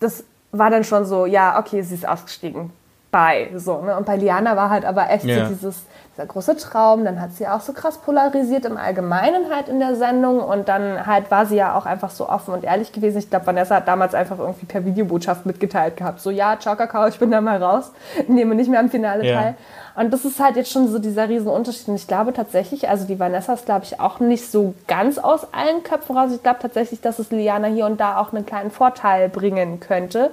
das 0.00 0.24
war 0.52 0.70
dann 0.70 0.84
schon 0.84 1.04
so, 1.04 1.26
ja, 1.26 1.58
okay, 1.58 1.82
sie 1.82 1.94
ist 1.94 2.06
ausgestiegen. 2.06 2.72
Bye. 3.10 3.48
So, 3.56 3.80
ne? 3.80 3.96
Und 3.96 4.06
bei 4.06 4.16
Liana 4.16 4.56
war 4.56 4.70
halt 4.70 4.84
aber 4.84 5.10
echt 5.10 5.24
yeah. 5.24 5.46
so 5.46 5.52
dieses, 5.52 5.82
dieser 6.14 6.26
große 6.26 6.56
Traum. 6.56 7.04
Dann 7.04 7.20
hat 7.20 7.32
sie 7.32 7.48
auch 7.48 7.60
so 7.60 7.72
krass 7.72 7.98
polarisiert 7.98 8.64
im 8.64 8.76
Allgemeinen 8.76 9.52
halt 9.52 9.68
in 9.68 9.80
der 9.80 9.96
Sendung. 9.96 10.40
Und 10.40 10.68
dann 10.68 11.06
halt 11.06 11.30
war 11.30 11.44
sie 11.46 11.56
ja 11.56 11.76
auch 11.76 11.86
einfach 11.86 12.10
so 12.10 12.28
offen 12.28 12.54
und 12.54 12.62
ehrlich 12.62 12.92
gewesen. 12.92 13.18
Ich 13.18 13.28
glaube, 13.28 13.46
Vanessa 13.46 13.76
hat 13.76 13.88
damals 13.88 14.14
einfach 14.14 14.38
irgendwie 14.38 14.66
per 14.66 14.84
Videobotschaft 14.84 15.44
mitgeteilt 15.44 15.96
gehabt. 15.96 16.20
So, 16.20 16.30
ja, 16.30 16.56
ciao 16.60 16.76
Kakao, 16.76 17.08
ich 17.08 17.18
bin 17.18 17.32
da 17.32 17.40
mal 17.40 17.60
raus. 17.60 17.90
Nehme 18.28 18.54
nicht 18.54 18.70
mehr 18.70 18.80
am 18.80 18.90
Finale 18.90 19.26
ja. 19.26 19.40
teil. 19.40 19.54
Und 19.96 20.12
das 20.12 20.24
ist 20.24 20.38
halt 20.38 20.54
jetzt 20.54 20.70
schon 20.70 20.86
so 20.86 21.00
dieser 21.00 21.28
Riesenunterschied. 21.28 21.88
Und 21.88 21.96
ich 21.96 22.06
glaube 22.06 22.32
tatsächlich, 22.32 22.88
also 22.88 23.06
die 23.06 23.18
Vanessa 23.18 23.54
ist, 23.54 23.66
glaube 23.66 23.84
ich, 23.84 23.98
auch 23.98 24.20
nicht 24.20 24.48
so 24.48 24.74
ganz 24.86 25.18
aus 25.18 25.52
allen 25.52 25.82
Köpfen 25.82 26.16
raus. 26.16 26.30
Ich 26.32 26.44
glaube 26.44 26.60
tatsächlich, 26.62 27.00
dass 27.00 27.18
es 27.18 27.32
Liana 27.32 27.66
hier 27.66 27.86
und 27.86 28.00
da 28.00 28.18
auch 28.18 28.32
einen 28.32 28.46
kleinen 28.46 28.70
Vorteil 28.70 29.28
bringen 29.28 29.80
könnte. 29.80 30.30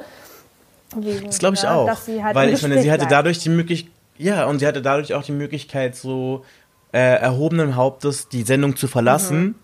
Wegen, 0.96 1.28
das 1.28 1.40
glaube 1.40 1.56
ich 1.56 1.64
ja, 1.64 1.74
auch. 1.74 1.88
Halt 1.88 2.36
weil 2.36 2.54
ich 2.54 2.62
meine, 2.62 2.82
sie 2.82 2.92
hatte 2.92 3.08
dadurch 3.10 3.40
die 3.40 3.50
Möglichkeit, 3.50 3.92
ja, 4.18 4.46
und 4.46 4.60
sie 4.60 4.68
hatte 4.68 4.82
dadurch 4.82 5.14
auch 5.14 5.24
die 5.24 5.32
Möglichkeit, 5.32 5.96
so 5.96 6.44
äh, 6.92 7.20
erhobenen 7.20 7.76
Hauptes 7.76 8.30
die 8.30 8.44
Sendung 8.44 8.76
zu 8.76 8.88
verlassen. 8.88 9.40
Mhm. 9.40 9.56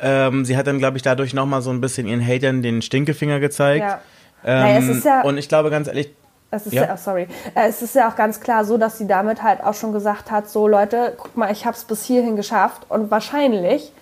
Ähm, 0.00 0.44
sie 0.44 0.56
hat 0.56 0.66
dann, 0.66 0.78
glaube 0.78 0.96
ich, 0.96 1.02
dadurch 1.02 1.32
nochmal 1.32 1.62
so 1.62 1.70
ein 1.70 1.80
bisschen 1.80 2.08
ihren 2.08 2.26
Hatern 2.26 2.62
den 2.62 2.82
Stinkefinger 2.82 3.38
gezeigt. 3.38 3.84
Ja. 3.84 4.00
Ähm, 4.44 4.88
naja, 4.88 5.00
ja, 5.04 5.22
und 5.22 5.38
ich 5.38 5.48
glaube 5.48 5.70
ganz 5.70 5.86
ehrlich. 5.86 6.12
Es 6.50 6.66
ist 6.66 6.72
ja. 6.72 6.84
ja, 6.84 6.96
sorry. 6.96 7.28
Äh, 7.54 7.68
es 7.68 7.80
ist 7.82 7.94
ja 7.94 8.10
auch 8.10 8.16
ganz 8.16 8.40
klar 8.40 8.64
so, 8.64 8.76
dass 8.76 8.98
sie 8.98 9.06
damit 9.06 9.42
halt 9.42 9.62
auch 9.62 9.74
schon 9.74 9.92
gesagt 9.92 10.30
hat: 10.30 10.50
so 10.50 10.66
Leute, 10.66 11.14
guck 11.16 11.36
mal, 11.36 11.52
ich 11.52 11.64
habe 11.64 11.76
es 11.76 11.84
bis 11.84 12.04
hierhin 12.04 12.36
geschafft 12.36 12.82
und 12.88 13.10
wahrscheinlich 13.10 13.92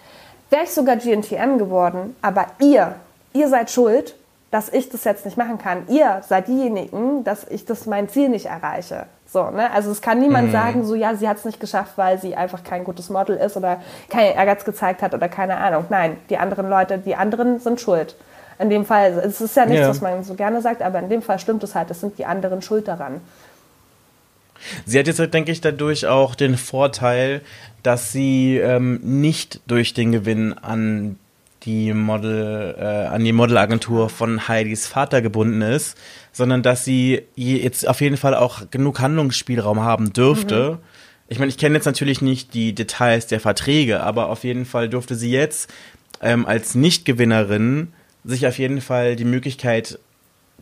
wäre 0.49 0.65
ich 0.65 0.71
sogar 0.71 0.97
GNTM 0.97 1.59
geworden, 1.59 2.17
aber 2.23 2.47
ihr, 2.61 2.97
ihr 3.33 3.49
seid 3.49 3.71
schuld, 3.71 4.15
dass 4.51 4.69
ich 4.69 4.89
das 4.89 5.05
jetzt 5.05 5.25
nicht 5.25 5.37
machen 5.37 5.59
kann. 5.59 5.85
Ihr 5.89 6.23
seid 6.29 6.49
diejenigen, 6.49 7.23
dass 7.23 7.47
ich 7.49 7.65
das 7.65 7.87
mein 7.87 8.09
Ziel 8.09 8.29
nicht 8.29 8.47
erreiche. 8.47 9.07
So, 9.27 9.51
ne? 9.51 9.71
Also 9.71 9.93
es 9.93 10.03
kann 10.03 10.19
niemand 10.19 10.49
mhm. 10.49 10.53
sagen, 10.53 10.85
so 10.85 10.97
ja, 10.97 11.15
sie 11.15 11.29
hat 11.29 11.37
es 11.37 11.45
nicht 11.45 11.61
geschafft, 11.61 11.93
weil 11.97 12.21
sie 12.21 12.35
einfach 12.35 12.65
kein 12.65 12.83
gutes 12.83 13.11
Model 13.11 13.37
ist 13.37 13.57
oder 13.57 13.81
keinen 14.09 14.35
Ehrgeiz 14.35 14.65
gezeigt 14.65 15.03
hat 15.03 15.15
oder 15.15 15.29
keine 15.29 15.57
Ahnung. 15.57 15.85
Nein, 15.89 16.17
die 16.31 16.37
anderen 16.37 16.69
Leute, 16.69 16.99
die 16.99 17.15
anderen 17.15 17.61
sind 17.61 17.81
schuld. 17.81 18.17
In 18.59 18.71
dem 18.71 18.85
Fall, 18.85 19.23
es 19.25 19.41
ist 19.41 19.57
ja 19.57 19.67
nichts, 19.67 19.83
ja. 19.83 19.89
was 19.89 20.01
man 20.01 20.25
so 20.25 20.35
gerne 20.35 20.61
sagt, 20.61 20.83
aber 20.83 20.99
in 20.99 21.09
dem 21.09 21.23
Fall 21.23 21.39
stimmt 21.39 21.63
es 21.63 21.75
halt, 21.75 21.91
es 21.91 22.01
sind 22.01 22.19
die 22.19 22.27
anderen 22.27 22.61
schuld 22.61 22.89
daran. 22.89 23.21
Sie 24.85 24.99
hat 24.99 25.07
jetzt, 25.07 25.19
denke 25.33 25.53
ich, 25.53 25.61
dadurch 25.61 26.07
auch 26.07 26.35
den 26.35 26.59
Vorteil, 26.59 27.41
dass 27.83 28.13
sie 28.13 28.59
ähm, 28.59 29.01
nicht 29.03 29.61
durch 29.67 29.95
den 29.95 30.13
Gewinn 30.13 30.53
an 30.53 31.19
die 31.63 31.93
Model, 31.93 32.75
äh, 32.79 32.85
an 32.85 33.25
die 33.25 33.33
Modelagentur 33.33 34.09
von 34.09 34.49
Heidis 34.49 34.87
Vater 34.87 35.23
gebunden 35.23 35.63
ist, 35.63 35.97
sondern 36.33 36.63
dass 36.63 36.85
sie 36.85 37.23
jetzt 37.37 37.87
auf 37.87 38.01
jeden 38.01 38.17
Fall 38.17 38.35
auch 38.35 38.71
genug 38.71 39.01
Handlungsspielraum 39.01 39.81
haben 39.81 40.13
dürfte. 40.13 40.79
Mhm. 40.81 40.85
Ich 41.29 41.39
meine, 41.39 41.51
ich 41.51 41.59
kenne 41.59 41.77
jetzt 41.77 41.85
natürlich 41.85 42.23
nicht 42.23 42.55
die 42.55 42.75
Details 42.75 43.27
der 43.27 43.41
Verträge, 43.41 44.01
aber 44.01 44.29
auf 44.31 44.45
jeden 44.45 44.65
Fall 44.65 44.89
durfte 44.89 45.15
sie 45.15 45.31
jetzt 45.31 45.71
ähm, 46.21 46.47
als 46.47 46.75
Nichtgewinnerin 46.75 47.93
sich 48.25 48.47
auf 48.47 48.59
jeden 48.59 48.81
Fall 48.81 49.17
die 49.17 49.25
Möglichkeit 49.25 49.99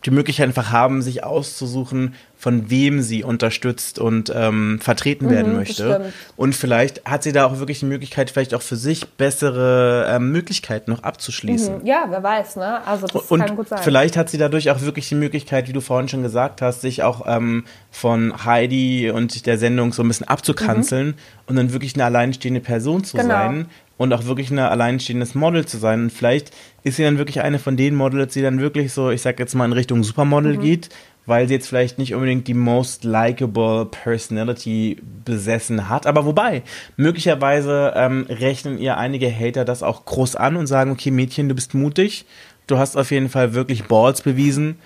die 0.05 0.11
Möglichkeit 0.11 0.47
einfach 0.47 0.71
haben, 0.71 1.01
sich 1.01 1.23
auszusuchen, 1.23 2.13
von 2.39 2.69
wem 2.69 3.01
sie 3.01 3.25
unterstützt 3.25 3.99
und 3.99 4.31
ähm, 4.33 4.79
vertreten 4.81 5.25
mhm, 5.25 5.29
werden 5.29 5.55
möchte. 5.57 6.13
Und 6.37 6.55
vielleicht 6.55 7.03
hat 7.03 7.21
sie 7.21 7.33
da 7.33 7.45
auch 7.45 7.59
wirklich 7.59 7.79
die 7.79 7.85
Möglichkeit, 7.85 8.31
vielleicht 8.31 8.53
auch 8.53 8.61
für 8.61 8.77
sich 8.77 9.09
bessere 9.09 10.07
ähm, 10.09 10.31
Möglichkeiten 10.31 10.89
noch 10.89 11.03
abzuschließen. 11.03 11.79
Mhm. 11.79 11.85
Ja, 11.85 12.05
wer 12.07 12.23
weiß, 12.23 12.55
ne? 12.55 12.87
Also 12.87 13.07
das 13.07 13.23
und 13.23 13.41
kann 13.41 13.57
gut 13.57 13.67
sein. 13.67 13.79
Vielleicht 13.83 14.15
hat 14.15 14.29
sie 14.29 14.37
dadurch 14.37 14.71
auch 14.71 14.79
wirklich 14.79 15.09
die 15.09 15.15
Möglichkeit, 15.15 15.67
wie 15.67 15.73
du 15.73 15.81
vorhin 15.81 16.07
schon 16.07 16.23
gesagt 16.23 16.61
hast, 16.61 16.79
sich 16.79 17.03
auch 17.03 17.25
ähm, 17.27 17.65
von 17.91 18.45
Heidi 18.45 19.11
und 19.11 19.45
der 19.45 19.57
Sendung 19.57 19.91
so 19.91 20.01
ein 20.01 20.07
bisschen 20.07 20.29
abzukanzeln 20.29 21.07
mhm. 21.07 21.15
und 21.47 21.57
dann 21.57 21.73
wirklich 21.73 21.95
eine 21.95 22.05
alleinstehende 22.05 22.61
Person 22.61 23.03
zu 23.03 23.17
genau. 23.17 23.33
sein, 23.33 23.65
und 23.99 24.13
auch 24.13 24.23
wirklich 24.23 24.49
ein 24.49 24.59
alleinstehendes 24.59 25.35
Model 25.35 25.65
zu 25.65 25.77
sein. 25.77 26.03
Und 26.03 26.13
vielleicht 26.13 26.51
ist 26.83 26.95
sie 26.95 27.03
dann 27.03 27.17
wirklich 27.17 27.41
eine 27.41 27.59
von 27.59 27.75
den 27.75 27.95
Models, 27.95 28.33
die 28.33 28.41
dann 28.41 28.61
wirklich 28.61 28.93
so, 28.93 29.09
ich 29.11 29.21
sag 29.21 29.37
jetzt 29.39 29.55
mal, 29.55 29.65
in 29.65 29.73
Richtung 29.73 30.03
Supermodel 30.03 30.55
mhm. 30.55 30.61
geht, 30.61 30.89
weil 31.25 31.47
sie 31.47 31.53
jetzt 31.53 31.67
vielleicht 31.67 31.99
nicht 31.99 32.13
unbedingt 32.13 32.47
die 32.47 32.53
most 32.53 33.03
likable 33.03 33.85
Personality 33.85 34.97
besessen 35.25 35.89
hat. 35.89 36.07
Aber 36.07 36.25
wobei, 36.25 36.63
möglicherweise 36.97 37.93
ähm, 37.95 38.25
rechnen 38.29 38.79
ihr 38.79 38.97
einige 38.97 39.31
Hater 39.31 39.65
das 39.65 39.83
auch 39.83 40.05
groß 40.05 40.35
an 40.35 40.55
und 40.55 40.67
sagen, 40.67 40.91
okay, 40.91 41.11
Mädchen, 41.11 41.49
du 41.49 41.55
bist 41.55 41.73
mutig, 41.73 42.25
du 42.67 42.77
hast 42.77 42.97
auf 42.97 43.11
jeden 43.11 43.29
Fall 43.29 43.53
wirklich 43.53 43.85
Balls 43.85 44.21
bewiesen 44.21 44.77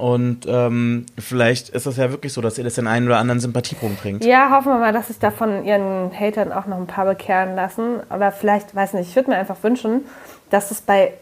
und 0.00 0.46
ähm, 0.48 1.04
vielleicht 1.18 1.68
ist 1.68 1.84
es 1.84 1.98
ja 1.98 2.10
wirklich 2.10 2.32
so, 2.32 2.40
dass 2.40 2.56
ihr 2.56 2.64
das 2.64 2.76
den 2.76 2.86
einen 2.86 3.06
oder 3.06 3.18
anderen 3.18 3.38
Sympathiepunkt 3.38 4.00
bringt. 4.00 4.24
Ja, 4.24 4.50
hoffen 4.50 4.72
wir 4.72 4.78
mal, 4.78 4.94
dass 4.94 5.08
sich 5.08 5.18
da 5.18 5.30
von 5.30 5.62
ihren 5.66 6.10
Hatern 6.18 6.52
auch 6.52 6.64
noch 6.64 6.78
ein 6.78 6.86
paar 6.86 7.04
bekehren 7.04 7.54
lassen. 7.54 8.00
Oder 8.08 8.32
vielleicht, 8.32 8.74
weiß 8.74 8.94
nicht, 8.94 9.10
ich 9.10 9.16
würde 9.16 9.28
mir 9.28 9.36
einfach 9.36 9.62
wünschen, 9.62 10.06
dass 10.48 10.70
es 10.70 10.80
bei, 10.80 11.12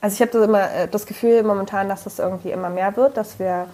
also 0.00 0.14
ich 0.14 0.20
habe 0.20 0.30
das 0.30 0.46
immer 0.46 0.72
äh, 0.72 0.88
das 0.88 1.06
Gefühl 1.06 1.42
momentan, 1.42 1.88
dass 1.88 2.06
es 2.06 2.20
irgendwie 2.20 2.52
immer 2.52 2.70
mehr 2.70 2.96
wird, 2.96 3.16
dass 3.16 3.40
wir 3.40 3.66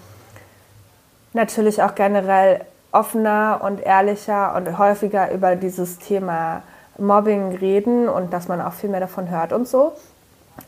natürlich 1.32 1.82
auch 1.82 1.94
generell 1.94 2.60
offener 2.92 3.60
und 3.62 3.80
ehrlicher 3.80 4.54
und 4.54 4.78
häufiger 4.78 5.30
über 5.32 5.56
dieses 5.56 5.98
Thema 5.98 6.62
Mobbing 6.98 7.56
reden 7.56 8.08
und 8.08 8.32
dass 8.32 8.48
man 8.48 8.60
auch 8.60 8.72
viel 8.72 8.90
mehr 8.90 9.00
davon 9.00 9.30
hört 9.30 9.52
und 9.52 9.68
so. 9.68 9.92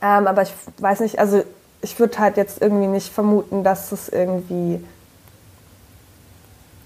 Ähm, 0.02 0.26
aber 0.26 0.42
ich 0.42 0.52
weiß 0.78 1.00
nicht, 1.00 1.18
also 1.18 1.42
ich 1.82 1.98
würde 1.98 2.18
halt 2.18 2.36
jetzt 2.36 2.60
irgendwie 2.60 2.86
nicht 2.86 3.12
vermuten, 3.12 3.64
dass 3.64 3.90
es 3.90 4.08
irgendwie, 4.08 4.84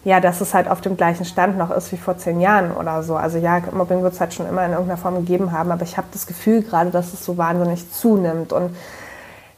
ja, 0.04 0.20
dass 0.20 0.40
es 0.40 0.54
halt 0.54 0.68
auf 0.68 0.80
dem 0.80 0.96
gleichen 0.96 1.24
Stand 1.24 1.58
noch 1.58 1.70
ist 1.70 1.92
wie 1.92 1.96
vor 1.96 2.16
zehn 2.16 2.40
Jahren 2.40 2.72
oder 2.72 3.02
so. 3.02 3.16
Also 3.16 3.38
ja, 3.38 3.60
Mobbing 3.72 4.02
wird 4.02 4.14
es 4.14 4.20
halt 4.20 4.32
schon 4.32 4.48
immer 4.48 4.64
in 4.64 4.72
irgendeiner 4.72 4.98
Form 4.98 5.16
gegeben 5.16 5.52
haben, 5.52 5.70
aber 5.70 5.82
ich 5.82 5.96
habe 5.96 6.06
das 6.12 6.26
Gefühl 6.26 6.62
gerade, 6.62 6.90
dass 6.90 7.12
es 7.12 7.24
so 7.24 7.36
wahnsinnig 7.36 7.90
zunimmt 7.92 8.52
und 8.52 8.74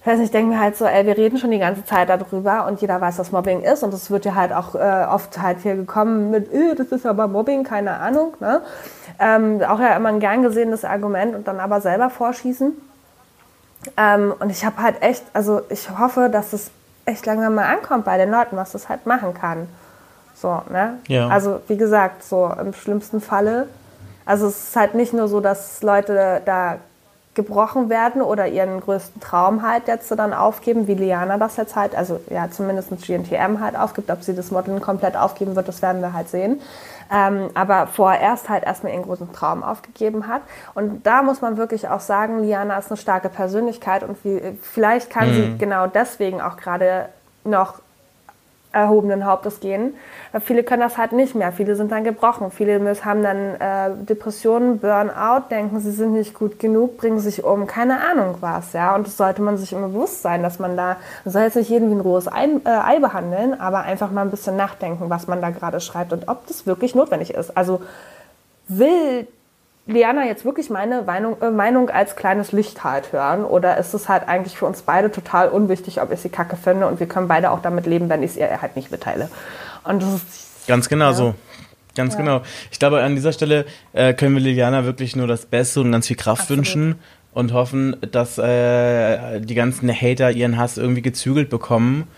ich 0.06 0.12
weiß 0.12 0.18
nicht, 0.20 0.26
ich 0.26 0.32
denke 0.32 0.54
mir 0.54 0.60
halt 0.60 0.76
so, 0.76 0.84
ey, 0.84 1.04
wir 1.04 1.16
reden 1.16 1.36
schon 1.36 1.50
die 1.50 1.58
ganze 1.58 1.84
Zeit 1.84 2.08
darüber 2.08 2.64
und 2.68 2.80
jeder 2.80 3.00
weiß, 3.00 3.18
was 3.18 3.32
Mobbing 3.32 3.62
ist 3.62 3.82
und 3.82 3.92
es 3.92 4.08
wird 4.08 4.24
ja 4.24 4.36
halt 4.36 4.52
auch 4.52 4.76
äh, 4.76 5.04
oft 5.10 5.36
halt 5.42 5.58
hier 5.64 5.74
gekommen 5.74 6.30
mit, 6.30 6.52
äh, 6.52 6.76
das 6.76 6.92
ist 6.92 7.04
aber 7.04 7.26
Mobbing, 7.26 7.64
keine 7.64 7.94
Ahnung, 7.94 8.34
ne? 8.38 8.62
Ähm, 9.18 9.60
auch 9.64 9.80
ja 9.80 9.96
immer 9.96 10.10
ein 10.10 10.20
gern 10.20 10.44
gesehenes 10.44 10.84
Argument 10.84 11.34
und 11.34 11.48
dann 11.48 11.58
aber 11.58 11.80
selber 11.80 12.08
vorschießen. 12.08 12.72
Ähm, 13.96 14.32
und 14.38 14.50
ich 14.50 14.64
habe 14.64 14.80
halt 14.80 15.02
echt, 15.02 15.24
also 15.32 15.62
ich 15.70 15.90
hoffe, 15.98 16.28
dass 16.30 16.52
es 16.52 16.70
echt 17.04 17.26
langsam 17.26 17.56
mal 17.56 17.64
ankommt 17.64 18.04
bei 18.04 18.16
den 18.16 18.30
Leuten, 18.30 18.56
was 18.56 18.70
das 18.70 18.88
halt 18.88 19.06
machen 19.06 19.34
kann. 19.34 19.66
So, 20.36 20.62
ne? 20.70 21.00
Ja. 21.08 21.26
Also, 21.30 21.58
wie 21.66 21.76
gesagt, 21.76 22.22
so 22.22 22.48
im 22.60 22.74
schlimmsten 22.74 23.20
Falle. 23.20 23.66
Also, 24.24 24.46
es 24.46 24.68
ist 24.68 24.76
halt 24.76 24.94
nicht 24.94 25.12
nur 25.12 25.26
so, 25.26 25.40
dass 25.40 25.82
Leute 25.82 26.42
da 26.44 26.76
gebrochen 27.36 27.88
werden 27.90 28.22
oder 28.22 28.48
ihren 28.48 28.80
größten 28.80 29.20
Traum 29.20 29.62
halt 29.62 29.86
jetzt 29.86 30.10
dann 30.10 30.32
aufgeben, 30.32 30.88
wie 30.88 30.94
Liana 30.94 31.36
das 31.36 31.56
jetzt 31.56 31.76
halt, 31.76 31.94
also 31.94 32.18
ja, 32.30 32.50
zumindest 32.50 32.90
GNTM 32.90 33.60
halt 33.60 33.76
aufgibt. 33.76 34.10
Ob 34.10 34.22
sie 34.22 34.34
das 34.34 34.50
Modeln 34.50 34.80
komplett 34.80 35.16
aufgeben 35.16 35.54
wird, 35.54 35.68
das 35.68 35.82
werden 35.82 36.02
wir 36.02 36.12
halt 36.12 36.28
sehen. 36.28 36.60
Ähm, 37.12 37.50
aber 37.54 37.86
vorerst 37.86 38.48
halt 38.48 38.64
erstmal 38.64 38.92
ihren 38.92 39.04
großen 39.04 39.32
Traum 39.32 39.62
aufgegeben 39.62 40.26
hat. 40.26 40.42
Und 40.74 41.06
da 41.06 41.22
muss 41.22 41.40
man 41.40 41.56
wirklich 41.56 41.88
auch 41.88 42.00
sagen, 42.00 42.42
Liana 42.42 42.76
ist 42.78 42.90
eine 42.90 42.96
starke 42.96 43.28
Persönlichkeit 43.28 44.02
und 44.02 44.16
wie, 44.24 44.40
vielleicht 44.60 45.10
kann 45.10 45.28
mhm. 45.28 45.34
sie 45.34 45.58
genau 45.58 45.86
deswegen 45.86 46.40
auch 46.40 46.56
gerade 46.56 47.08
noch 47.44 47.74
erhobenen 48.76 49.24
Hauptes 49.24 49.60
gehen. 49.60 49.94
Viele 50.44 50.62
können 50.62 50.82
das 50.82 50.98
halt 50.98 51.12
nicht 51.12 51.34
mehr. 51.34 51.52
Viele 51.52 51.76
sind 51.76 51.92
dann 51.92 52.04
gebrochen. 52.04 52.50
Viele 52.50 52.80
haben 53.04 53.22
dann 53.22 53.54
äh, 53.54 54.04
Depressionen, 54.04 54.78
Burnout, 54.78 55.48
denken, 55.50 55.80
sie 55.80 55.92
sind 55.92 56.12
nicht 56.12 56.34
gut 56.34 56.58
genug, 56.58 56.98
bringen 56.98 57.18
sich 57.18 57.44
um, 57.44 57.66
keine 57.66 58.00
Ahnung 58.02 58.36
was. 58.40 58.72
Ja? 58.72 58.94
Und 58.94 59.06
das 59.06 59.16
sollte 59.16 59.42
man 59.42 59.56
sich 59.56 59.72
immer 59.72 59.88
bewusst 59.88 60.22
sein, 60.22 60.42
dass 60.42 60.58
man 60.58 60.76
da, 60.76 60.96
man 61.24 61.32
soll 61.32 61.42
jetzt 61.42 61.56
nicht 61.56 61.70
jeden 61.70 61.90
wie 61.90 61.94
ein 61.94 62.00
rohes 62.00 62.30
Ei, 62.30 62.48
äh, 62.64 62.68
Ei 62.68 62.98
behandeln, 62.98 63.58
aber 63.58 63.80
einfach 63.80 64.10
mal 64.10 64.22
ein 64.22 64.30
bisschen 64.30 64.56
nachdenken, 64.56 65.08
was 65.08 65.26
man 65.26 65.40
da 65.40 65.50
gerade 65.50 65.80
schreibt 65.80 66.12
und 66.12 66.28
ob 66.28 66.46
das 66.46 66.66
wirklich 66.66 66.94
notwendig 66.94 67.32
ist. 67.34 67.56
Also 67.56 67.80
will 68.68 69.26
Liana 69.86 70.26
jetzt 70.26 70.44
wirklich 70.44 70.68
meine 70.68 71.02
Meinung, 71.02 71.40
äh, 71.40 71.50
Meinung 71.50 71.90
als 71.90 72.16
kleines 72.16 72.52
Licht 72.52 72.82
halt 72.82 73.12
hören? 73.12 73.44
Oder 73.44 73.76
ist 73.76 73.94
es 73.94 74.08
halt 74.08 74.28
eigentlich 74.28 74.56
für 74.56 74.66
uns 74.66 74.82
beide 74.82 75.12
total 75.12 75.48
unwichtig, 75.48 76.02
ob 76.02 76.12
ich 76.12 76.20
sie 76.20 76.28
kacke 76.28 76.56
finde 76.56 76.86
und 76.88 76.98
wir 76.98 77.06
können 77.06 77.28
beide 77.28 77.52
auch 77.52 77.62
damit 77.62 77.86
leben, 77.86 78.08
wenn 78.08 78.22
ich 78.22 78.32
es 78.32 78.36
ihr 78.36 78.60
halt 78.60 78.74
nicht 78.74 78.90
mitteile? 78.90 79.30
Und 79.84 80.02
das 80.02 80.14
ist. 80.14 80.66
Ganz 80.66 80.88
genau 80.88 81.06
ja. 81.06 81.14
so. 81.14 81.34
Ganz 81.94 82.14
ja. 82.14 82.20
genau. 82.20 82.42
Ich 82.70 82.78
glaube, 82.78 83.00
an 83.02 83.14
dieser 83.14 83.32
Stelle 83.32 83.64
äh, 83.92 84.12
können 84.12 84.34
wir 84.34 84.42
Liliana 84.42 84.84
wirklich 84.84 85.14
nur 85.14 85.28
das 85.28 85.46
Beste 85.46 85.80
und 85.80 85.92
ganz 85.92 86.08
viel 86.08 86.16
Kraft 86.16 86.42
Absolut. 86.42 86.58
wünschen 86.58 86.94
und 87.32 87.52
hoffen, 87.52 87.96
dass 88.12 88.38
äh, 88.38 89.40
die 89.40 89.54
ganzen 89.54 89.88
Hater 89.88 90.32
ihren 90.32 90.56
Hass 90.58 90.78
irgendwie 90.78 91.02
gezügelt 91.02 91.48
bekommen 91.48 92.08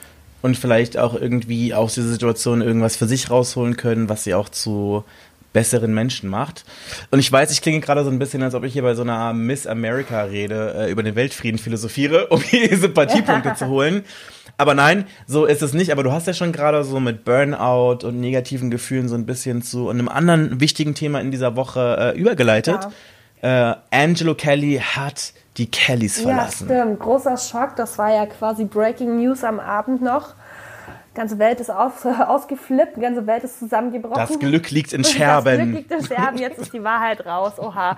und 0.42 0.56
vielleicht 0.56 0.96
auch 0.96 1.14
irgendwie 1.14 1.74
aus 1.74 1.94
dieser 1.94 2.08
Situation 2.08 2.62
irgendwas 2.62 2.96
für 2.96 3.06
sich 3.06 3.30
rausholen 3.30 3.76
können, 3.76 4.08
was 4.08 4.24
sie 4.24 4.34
auch 4.34 4.48
zu 4.48 5.04
besseren 5.52 5.94
Menschen 5.94 6.28
macht. 6.28 6.64
Und 7.10 7.18
ich 7.18 7.30
weiß, 7.30 7.50
ich 7.50 7.62
klinge 7.62 7.80
gerade 7.80 8.04
so 8.04 8.10
ein 8.10 8.18
bisschen, 8.18 8.42
als 8.42 8.54
ob 8.54 8.64
ich 8.64 8.72
hier 8.72 8.82
bei 8.82 8.94
so 8.94 9.02
einer 9.02 9.32
Miss 9.32 9.66
America 9.66 10.22
rede, 10.22 10.74
äh, 10.76 10.90
über 10.90 11.02
den 11.02 11.16
Weltfrieden 11.16 11.58
philosophiere, 11.58 12.26
um 12.30 12.40
hier 12.40 12.76
Sympathiepunkte 12.76 13.54
zu 13.54 13.66
holen. 13.68 14.04
Aber 14.56 14.74
nein, 14.74 15.06
so 15.26 15.44
ist 15.46 15.62
es 15.62 15.72
nicht. 15.72 15.92
Aber 15.92 16.02
du 16.02 16.12
hast 16.12 16.26
ja 16.26 16.34
schon 16.34 16.52
gerade 16.52 16.82
so 16.84 16.98
mit 17.00 17.24
Burnout 17.24 18.06
und 18.06 18.20
negativen 18.20 18.70
Gefühlen 18.70 19.08
so 19.08 19.14
ein 19.14 19.24
bisschen 19.24 19.62
zu 19.62 19.88
einem 19.88 20.08
anderen 20.08 20.60
wichtigen 20.60 20.94
Thema 20.94 21.20
in 21.20 21.30
dieser 21.30 21.56
Woche 21.56 22.14
äh, 22.14 22.18
übergeleitet. 22.18 22.88
Ja. 23.42 23.70
Äh, 23.70 23.76
Angelo 23.92 24.34
Kelly 24.34 24.82
hat 24.82 25.32
die 25.58 25.70
Kellys 25.70 26.20
verlassen. 26.20 26.68
Ja, 26.68 26.82
stimmt. 26.82 27.00
Großer 27.00 27.36
Schock. 27.36 27.76
Das 27.76 27.98
war 27.98 28.12
ja 28.12 28.26
quasi 28.26 28.64
Breaking 28.64 29.22
News 29.22 29.44
am 29.44 29.60
Abend 29.60 30.02
noch 30.02 30.34
ganze 31.14 31.38
Welt 31.38 31.60
ist 31.60 31.70
auf, 31.70 32.04
ausgeflippt, 32.04 32.96
die 32.96 33.00
ganze 33.00 33.26
Welt 33.26 33.44
ist 33.44 33.58
zusammengebrochen. 33.58 34.16
Das 34.16 34.38
Glück 34.38 34.70
liegt 34.70 34.92
in 34.92 35.04
Scherben. 35.04 35.48
Das 35.48 35.66
Glück 35.66 35.76
liegt 35.76 35.90
in 35.90 36.04
Scherben, 36.04 36.38
jetzt 36.38 36.58
ist 36.58 36.72
die 36.72 36.82
Wahrheit 36.82 37.24
raus, 37.26 37.58
oha. 37.58 37.96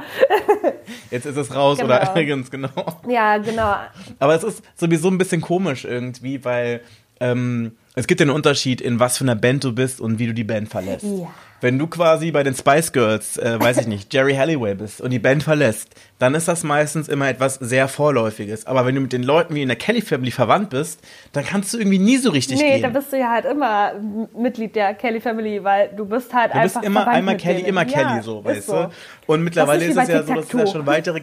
Jetzt 1.11 1.27
ist 1.27 1.37
es 1.37 1.55
raus, 1.55 1.79
genau. 1.79 1.94
oder? 1.94 2.25
Ganz 2.25 2.51
genau. 2.51 2.68
Ja, 3.09 3.38
genau. 3.38 3.77
Aber 4.18 4.35
es 4.35 4.44
ist 4.44 4.62
sowieso 4.77 5.09
ein 5.09 5.18
bisschen 5.18 5.40
komisch 5.40 5.85
irgendwie, 5.85 6.44
weil 6.44 6.81
ähm, 7.20 7.77
es 7.94 8.07
gibt 8.07 8.20
ja 8.20 8.24
einen 8.24 8.35
Unterschied, 8.35 8.81
in 8.81 9.00
was 9.00 9.18
für 9.18 9.24
einer 9.24 9.35
Band 9.35 9.64
du 9.64 9.72
bist 9.72 10.00
und 10.00 10.18
wie 10.18 10.26
du 10.26 10.35
die 10.35 10.44
Band 10.44 10.68
verlässt. 10.68 11.05
Ja. 11.05 11.29
Wenn 11.61 11.79
du 11.79 11.88
quasi 11.88 12.31
bei 12.31 12.42
den 12.42 12.55
Spice 12.55 12.92
Girls, 12.92 13.37
äh, 13.37 13.61
weiß 13.61 13.79
ich 13.79 13.87
nicht, 13.87 14.14
Jerry 14.14 14.35
Halliway 14.35 14.74
bist 14.74 15.00
und 15.00 15.11
die 15.11 15.18
Band 15.18 15.42
verlässt, 15.42 15.88
dann 16.18 16.35
ist 16.35 16.48
das 16.48 16.62
meistens 16.62 17.09
immer 17.09 17.29
etwas 17.29 17.57
sehr 17.57 17.88
Vorläufiges. 17.88 18.66
Aber 18.66 18.87
wenn 18.87 18.94
du 18.94 19.03
mit 19.03 19.12
den 19.12 19.24
Leuten 19.24 19.55
wie 19.55 19.62
in 19.62 19.68
der 19.68 19.76
Kelly 19.76 20.00
Family 20.00 20.31
verwandt 20.31 20.70
bist, 20.70 21.00
dann 21.33 21.44
kannst 21.44 21.74
du 21.74 21.79
irgendwie 21.79 21.98
nie 21.98 22.16
so 22.16 22.31
richtig 22.31 22.59
nee, 22.59 22.64
gehen. 22.64 22.76
Nee, 22.76 22.83
da 22.83 22.88
bist 22.88 23.12
du 23.12 23.18
ja 23.18 23.31
halt 23.31 23.44
immer 23.44 23.92
Mitglied 24.35 24.74
der 24.74 24.94
Kelly 24.94 25.20
Family, 25.20 25.62
weil 25.62 25.90
du 25.94 26.07
bist 26.07 26.33
halt 26.33 26.55
du 26.55 26.59
einfach 26.59 26.81
bist 26.81 26.87
immer 26.87 27.07
einmal 27.07 27.37
Kelly, 27.37 27.57
denen. 27.57 27.68
immer 27.68 27.85
Kelly, 27.85 28.16
ja, 28.16 28.22
so, 28.22 28.42
weißt 28.42 28.66
so. 28.66 28.72
du? 28.74 28.90
Und 29.26 29.42
mittlerweile 29.42 29.85
ist, 29.85 29.96
ist 29.96 30.03
es 30.03 30.09
ja 30.09 30.22
so, 30.22 30.35
dass 30.35 30.46
es 30.46 30.53
ja 30.53 30.66
schon 30.66 30.87
weitere 30.87 31.22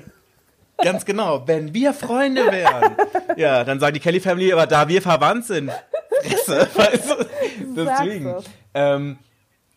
Ganz 0.83 1.05
genau. 1.05 1.47
Wenn 1.47 1.73
wir 1.73 1.93
Freunde 1.93 2.51
wären, 2.51 2.95
ja, 3.35 3.63
dann 3.63 3.79
sagen 3.79 3.95
die 3.95 3.99
Kelly 3.99 4.19
Family, 4.19 4.53
aber 4.53 4.67
da 4.67 4.87
wir 4.87 5.01
verwandt 5.01 5.45
sind, 5.45 5.71
Fresse, 6.27 6.67
weißt 6.75 7.09
du? 7.09 7.25
Deswegen. 7.75 8.35
Ähm, 8.73 9.17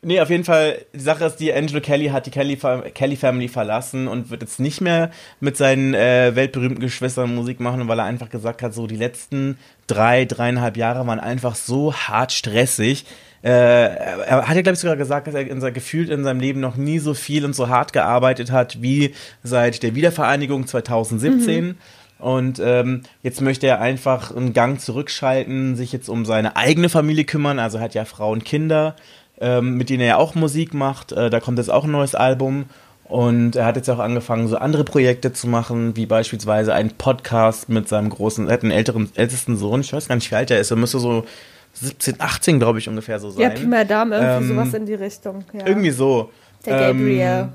Nee, 0.03 0.19
auf 0.21 0.31
jeden 0.31 0.45
Fall, 0.45 0.87
die 0.95 1.01
Sache 1.01 1.27
ist, 1.27 1.37
die 1.37 1.53
Angelo 1.53 1.83
Kelly 1.83 2.07
hat 2.07 2.25
die 2.25 2.31
Kelly, 2.31 2.59
Kelly 2.95 3.17
Family 3.17 3.49
verlassen 3.49 4.09
und 4.09 4.31
wird 4.31 4.41
jetzt 4.41 4.59
nicht 4.59 4.81
mehr 4.81 5.11
mit 5.41 5.59
seinen 5.59 5.93
äh, 5.93 6.35
weltberühmten 6.35 6.81
Geschwistern 6.81 7.35
Musik 7.35 7.61
machen, 7.61 7.87
weil 7.87 7.99
er 7.99 8.07
einfach 8.07 8.31
gesagt 8.31 8.63
hat, 8.63 8.73
so 8.73 8.87
die 8.87 8.97
letzten 8.97 9.59
drei, 9.87 10.25
dreieinhalb 10.25 10.79
Jahre 10.79 11.07
waren 11.07 11.21
einfach 11.21 11.55
so 11.55 11.93
hart 11.93 12.33
stressig. 12.33 13.05
Äh, 13.43 13.51
er 13.51 14.49
hat 14.49 14.57
ja, 14.57 14.63
glaube 14.63 14.75
ich, 14.75 14.81
sogar 14.81 14.97
gesagt, 14.97 15.27
dass 15.27 15.35
er 15.35 15.47
in 15.47 15.61
sein, 15.61 15.75
gefühlt 15.75 16.09
in 16.09 16.25
seinem 16.25 16.41
Leben 16.41 16.61
noch 16.61 16.77
nie 16.77 16.99
so 16.99 17.13
viel 17.13 17.45
und 17.45 17.55
so 17.55 17.69
hart 17.69 17.93
gearbeitet 17.93 18.51
hat 18.51 18.81
wie 18.81 19.15
seit 19.43 19.83
der 19.83 19.95
Wiedervereinigung 19.95 20.67
2017. 20.67 21.65
Mhm. 21.65 21.77
Und 22.21 22.61
ähm, 22.63 23.03
jetzt 23.23 23.41
möchte 23.41 23.67
er 23.67 23.81
einfach 23.81 24.35
einen 24.35 24.53
Gang 24.53 24.81
zurückschalten, 24.81 25.77
sich 25.77 25.93
jetzt 25.93 26.09
um 26.09 26.25
seine 26.25 26.57
eigene 26.57 26.89
Familie 26.89 27.25
kümmern. 27.25 27.59
Also 27.59 27.79
er 27.79 27.85
hat 27.85 27.95
ja 27.95 28.05
Frau 28.05 28.31
und 28.33 28.45
Kinder 28.45 28.95
ähm, 29.41 29.77
mit 29.77 29.91
denen 29.91 30.03
er 30.03 30.19
auch 30.19 30.35
Musik 30.35 30.75
macht. 30.75 31.13
Äh, 31.13 31.31
da 31.31 31.41
kommt 31.41 31.59
jetzt 31.59 31.71
auch 31.71 31.85
ein 31.85 31.91
neues 31.91 32.15
Album. 32.15 32.67
Und 33.05 33.57
er 33.57 33.65
hat 33.65 33.75
jetzt 33.75 33.91
auch 33.91 33.99
angefangen, 33.99 34.47
so 34.47 34.57
andere 34.57 34.85
Projekte 34.85 35.33
zu 35.33 35.49
machen, 35.49 35.97
wie 35.97 36.07
beispielsweise 36.07 36.73
einen 36.75 36.91
Podcast 36.91 37.69
mit 37.69 37.89
seinem 37.89 38.09
großen, 38.09 38.47
er 38.47 38.53
hat 38.53 38.63
einen 38.63 38.71
älteren, 38.71 39.11
ältesten 39.17 39.57
Sohn, 39.57 39.81
ich 39.81 39.93
weiß 39.93 40.07
gar 40.07 40.15
nicht, 40.15 40.31
wie 40.31 40.37
alt 40.37 40.53
er 40.53 40.61
ist, 40.61 40.71
er 40.71 40.77
müsste 40.77 41.01
so 41.01 41.25
17, 41.73 42.21
18, 42.21 42.61
glaube 42.61 42.79
ich, 42.79 42.89
ungefähr 42.89 43.19
so 43.19 43.31
sein. 43.31 43.43
Ja, 43.43 43.51
Pi 43.51 43.67
Madame, 43.67 44.15
irgendwie 44.15 44.51
ähm, 44.53 44.57
sowas 44.57 44.75
in 44.75 44.87
die 44.87 44.95
Richtung. 44.95 45.45
Ja. 45.53 45.67
Irgendwie 45.67 45.91
so. 45.91 46.31
Der 46.65 46.79
Gabriel. 46.79 47.21
Ähm, 47.21 47.53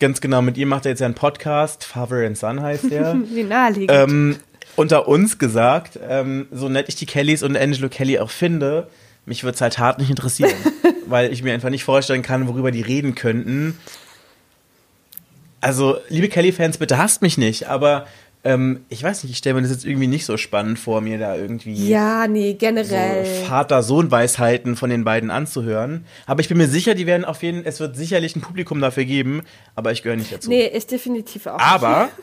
ganz 0.00 0.20
genau, 0.20 0.42
mit 0.42 0.56
ihm 0.56 0.68
macht 0.68 0.86
er 0.86 0.90
jetzt 0.90 1.00
ja 1.00 1.06
einen 1.06 1.14
Podcast, 1.14 1.84
Father 1.84 2.26
and 2.26 2.36
Son 2.36 2.62
heißt 2.62 2.90
der. 2.90 3.16
wie 3.30 3.42
naheliegend. 3.42 3.90
Ähm, 3.92 4.36
unter 4.76 5.08
uns 5.08 5.38
gesagt, 5.38 5.98
ähm, 6.08 6.46
so 6.52 6.68
nett 6.68 6.88
ich 6.88 6.96
die 6.96 7.06
Kellys 7.06 7.42
und 7.42 7.56
Angelo 7.56 7.88
Kelly 7.88 8.18
auch 8.18 8.30
finde, 8.30 8.88
mich 9.26 9.42
würde 9.44 9.56
es 9.56 9.60
halt 9.60 9.78
hart 9.78 9.98
nicht 9.98 10.10
interessieren, 10.10 10.52
weil 11.06 11.32
ich 11.32 11.42
mir 11.42 11.52
einfach 11.52 11.70
nicht 11.70 11.84
vorstellen 11.84 12.22
kann, 12.22 12.48
worüber 12.48 12.70
die 12.70 12.82
reden 12.82 13.14
könnten. 13.14 13.78
Also, 15.60 15.98
liebe 16.08 16.28
Kelly-Fans, 16.28 16.78
bitte 16.78 16.98
hasst 16.98 17.22
mich 17.22 17.36
nicht, 17.36 17.68
aber 17.68 18.06
ähm, 18.44 18.84
ich 18.88 19.02
weiß 19.02 19.24
nicht, 19.24 19.32
ich 19.32 19.38
stelle 19.38 19.56
mir 19.56 19.62
das 19.62 19.70
jetzt 19.70 19.84
irgendwie 19.84 20.06
nicht 20.06 20.24
so 20.24 20.36
spannend 20.36 20.78
vor, 20.78 21.00
mir 21.00 21.18
da 21.18 21.34
irgendwie. 21.36 21.88
Ja, 21.88 22.26
nee, 22.28 22.54
generell. 22.54 23.24
So 23.24 23.46
Vater-Sohn-Weisheiten 23.46 24.76
von 24.76 24.90
den 24.90 25.04
beiden 25.04 25.30
anzuhören. 25.30 26.04
Aber 26.26 26.40
ich 26.40 26.48
bin 26.48 26.58
mir 26.58 26.68
sicher, 26.68 26.94
die 26.94 27.06
werden 27.06 27.24
auf 27.24 27.42
jeden 27.42 27.64
es 27.64 27.80
wird 27.80 27.96
sicherlich 27.96 28.36
ein 28.36 28.40
Publikum 28.40 28.80
dafür 28.80 29.04
geben, 29.04 29.42
aber 29.74 29.92
ich 29.92 30.02
gehöre 30.02 30.16
nicht 30.16 30.32
dazu. 30.32 30.48
Nee, 30.48 30.70
ich 30.72 30.86
definitiv 30.86 31.46
auch. 31.46 31.58
Aber 31.58 32.08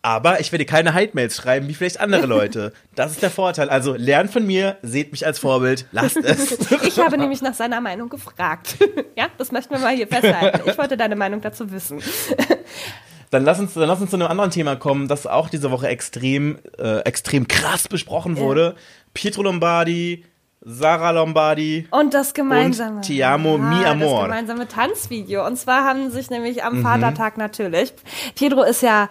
Aber 0.00 0.38
ich 0.40 0.52
werde 0.52 0.64
keine 0.64 0.94
Hate-Mails 0.94 1.36
schreiben, 1.36 1.68
wie 1.68 1.74
vielleicht 1.74 2.00
andere 2.00 2.26
Leute. 2.26 2.72
Das 2.94 3.12
ist 3.12 3.22
der 3.22 3.30
Vorteil. 3.30 3.68
Also 3.68 3.94
lernt 3.94 4.30
von 4.30 4.46
mir, 4.46 4.76
seht 4.82 5.10
mich 5.12 5.26
als 5.26 5.38
Vorbild, 5.38 5.86
lasst 5.92 6.16
es. 6.16 6.56
Ich 6.82 6.98
habe 6.98 7.18
nämlich 7.18 7.42
nach 7.42 7.54
seiner 7.54 7.80
Meinung 7.80 8.08
gefragt. 8.08 8.76
Ja, 9.16 9.28
das 9.36 9.52
möchten 9.52 9.74
wir 9.74 9.80
mal 9.80 9.94
hier 9.94 10.06
festhalten. 10.06 10.60
Ich 10.68 10.78
wollte 10.78 10.96
deine 10.96 11.16
Meinung 11.16 11.40
dazu 11.40 11.70
wissen. 11.70 12.00
Dann 13.30 13.44
lass 13.44 13.60
uns, 13.60 13.74
dann 13.74 13.88
lass 13.88 14.00
uns 14.00 14.10
zu 14.10 14.16
einem 14.16 14.28
anderen 14.28 14.50
Thema 14.50 14.76
kommen, 14.76 15.08
das 15.08 15.26
auch 15.26 15.48
diese 15.48 15.70
Woche 15.70 15.88
extrem, 15.88 16.58
äh, 16.78 17.00
extrem 17.00 17.46
krass 17.48 17.88
besprochen 17.88 18.36
wurde. 18.36 18.74
Ja. 18.76 18.82
Pietro 19.14 19.42
Lombardi, 19.42 20.24
Sarah 20.60 21.10
Lombardi 21.10 21.86
und 21.90 22.14
das 22.14 22.34
gemeinsame 22.34 22.96
und 22.96 23.02
Ti 23.02 23.22
amo 23.22 23.58
mi 23.58 23.84
amor. 23.84 24.20
Das 24.20 24.28
gemeinsame 24.28 24.68
Tanzvideo. 24.68 25.46
Und 25.46 25.56
zwar 25.56 25.84
haben 25.84 26.10
sich 26.10 26.30
nämlich 26.30 26.64
am 26.64 26.78
mhm. 26.78 26.82
Vatertag 26.82 27.38
natürlich. 27.38 27.92
Pietro 28.34 28.62
ist 28.62 28.82
ja 28.82 29.08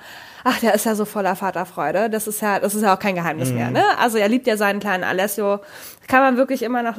ach, 0.47 0.59
der 0.59 0.73
ist 0.73 0.85
ja 0.85 0.95
so 0.95 1.05
voller 1.05 1.35
Vaterfreude. 1.35 2.09
Das 2.09 2.27
ist 2.27 2.41
ja, 2.41 2.59
das 2.59 2.73
ist 2.73 2.81
ja 2.81 2.95
auch 2.95 2.99
kein 2.99 3.15
Geheimnis 3.15 3.49
mhm. 3.49 3.55
mehr, 3.55 3.71
ne? 3.71 3.83
Also 3.99 4.17
er 4.17 4.29
liebt 4.29 4.47
ja 4.47 4.57
seinen 4.57 4.79
kleinen 4.79 5.03
Alessio. 5.03 5.59
Kann 6.07 6.21
man 6.21 6.37
wirklich 6.37 6.63
immer 6.63 6.83
noch, 6.83 6.95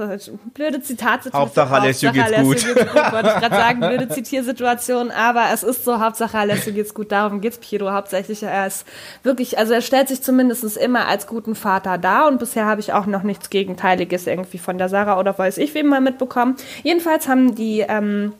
blöde 0.53 0.83
Zitate. 0.83 1.31
Hauptsache 1.33 1.75
Alessio 1.75 2.13
geht's 2.13 2.27
Alessio 2.27 2.45
gut. 2.45 2.57
Geht's 2.77 2.93
gut. 2.93 3.13
Wollte 3.13 3.29
ich 3.29 3.41
gerade 3.41 3.55
sagen, 3.55 3.81
blöde 3.81 4.09
Zitiersituation, 4.11 5.11
aber 5.11 5.47
es 5.53 5.63
ist 5.63 5.85
so, 5.85 5.99
Hauptsache 5.99 6.37
Alessio 6.37 6.75
geht's 6.75 6.93
gut. 6.93 7.11
Darum 7.11 7.41
geht's 7.41 7.57
Piero 7.57 7.91
hauptsächlich. 7.91 8.43
Er 8.43 8.67
ist 8.67 8.87
wirklich, 9.23 9.57
also 9.59 9.73
er 9.73 9.81
stellt 9.81 10.09
sich 10.09 10.23
zumindest 10.23 10.77
immer 10.77 11.09
als 11.09 11.27
guten 11.27 11.55
Vater 11.55 11.97
dar 11.97 12.29
und 12.29 12.39
bisher 12.39 12.67
habe 12.67 12.83
ich 12.83 12.93
auch 12.93 13.07
noch 13.07 13.23
nichts 13.23 13.49
Gegenteiliges 13.49 14.27
irgendwie 14.27 14.59
von 14.59 14.77
der 14.77 14.91
Sarah 14.91 15.19
oder 15.19 15.39
weiß 15.39 15.57
ich 15.57 15.75
wem 15.75 15.87
mal 15.87 16.03
mitbekommen. 16.03 16.57
Jedenfalls 16.83 17.29
haben 17.29 17.55
die, 17.55 17.81
ähm, 17.89 18.35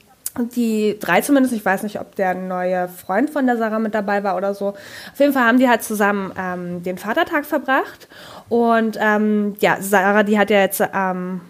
die 0.55 0.97
drei 1.01 1.21
zumindest, 1.21 1.55
ich 1.55 1.65
weiß 1.65 1.83
nicht, 1.83 2.01
ob 2.01 2.15
der 2.15 2.35
neue 2.35 2.89
Freund 2.89 3.31
von 3.31 3.47
der 3.47 3.57
Sarah 3.57 3.79
mit 3.79 3.95
dabei 3.95 4.23
war 4.25 4.37
oder 4.37 4.55
so. 4.55 4.69
Auf 4.69 5.19
jeden 5.19 5.33
Fall 5.33 5.45
haben 5.45 5.59
die 5.59 5.69
halt 5.69 5.83
zusammen 5.83 6.33
ähm, 6.39 6.83
den 6.83 6.99
Vatertag 6.99 7.45
verbracht. 7.45 8.09
Und 8.49 8.99
ähm, 9.01 9.57
ja, 9.61 9.79
Sarah, 9.81 10.23
die 10.23 10.39
hat 10.39 10.51
ja 10.51 10.61
jetzt 10.61 10.83
ähm, 10.95 11.41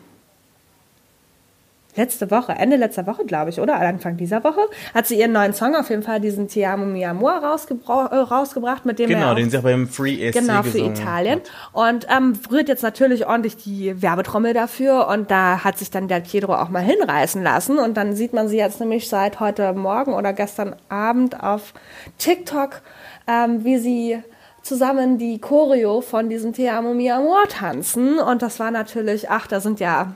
letzte 1.99 2.31
Woche, 2.31 2.53
Ende 2.53 2.77
letzter 2.77 3.07
Woche, 3.07 3.27
glaube 3.27 3.51
ich, 3.51 3.61
oder 3.61 3.77
Anfang 3.77 4.17
dieser 4.17 4.43
Woche, 4.45 4.61
hat 4.95 5.07
sie 5.07 5.19
ihren 5.19 5.33
neuen 5.33 5.53
Song 5.53 5.75
auf 5.75 5.91
jeden 5.91 6.03
Fall, 6.03 6.21
diesen 6.21 6.49
Ti 6.49 6.65
amo 6.65 6.87
mi 6.87 7.05
amor, 7.05 7.33
rausgebra 7.33 8.07
äh, 8.07 8.17
rausgebracht, 8.17 8.87
mit 8.87 8.99
dem 8.99 9.09
Genau, 9.09 9.35
den 9.35 9.51
sie 9.51 9.59
auch 9.59 9.63
beim 9.63 9.87
Free 9.87 10.29
ESC 10.29 10.41
Genau, 10.41 10.63
für 10.63 10.79
Italien. 10.79 11.41
Und 11.73 12.07
ähm, 12.15 12.39
rührt 12.51 12.69
jetzt 12.69 12.83
natürlich 12.83 13.27
ordentlich 13.27 13.57
die 13.57 14.01
Werbetrommel 14.01 14.55
dafür 14.55 15.09
und 15.09 15.31
da 15.31 15.65
hat 15.65 15.77
sich 15.77 15.91
dann 15.91 16.09
der 16.09 16.21
Pietro 16.21 16.55
auch 16.55 16.71
mal 16.71 16.83
hinreißen 16.83 17.43
lassen 17.43 17.79
und 17.79 17.97
dann 17.97 18.15
sieht 18.15 18.33
man 18.33 18.49
sie 18.49 18.57
jetzt 18.57 18.81
nämlich 18.81 19.09
seit 19.09 19.41
heute 19.41 19.73
Morgen 19.73 20.15
oder 20.15 20.33
gestern 20.33 20.77
Abend 20.89 21.43
auf 21.43 21.75
TikTok, 22.19 22.81
ähm, 23.27 23.65
wie 23.65 23.79
sie 23.79 24.23
zusammen 24.63 25.19
die 25.19 25.41
Choreo 25.41 26.01
von 26.01 26.29
diesem 26.29 26.53
Te 26.53 26.71
Amo 26.71 26.95
Mi 26.95 27.11
Amor 27.11 27.49
tanzen 27.49 28.19
und 28.19 28.43
das 28.43 28.61
war 28.61 28.71
natürlich, 28.71 29.31
ach, 29.31 29.47
da 29.47 29.61
sind 29.61 29.81
ja 29.81 30.15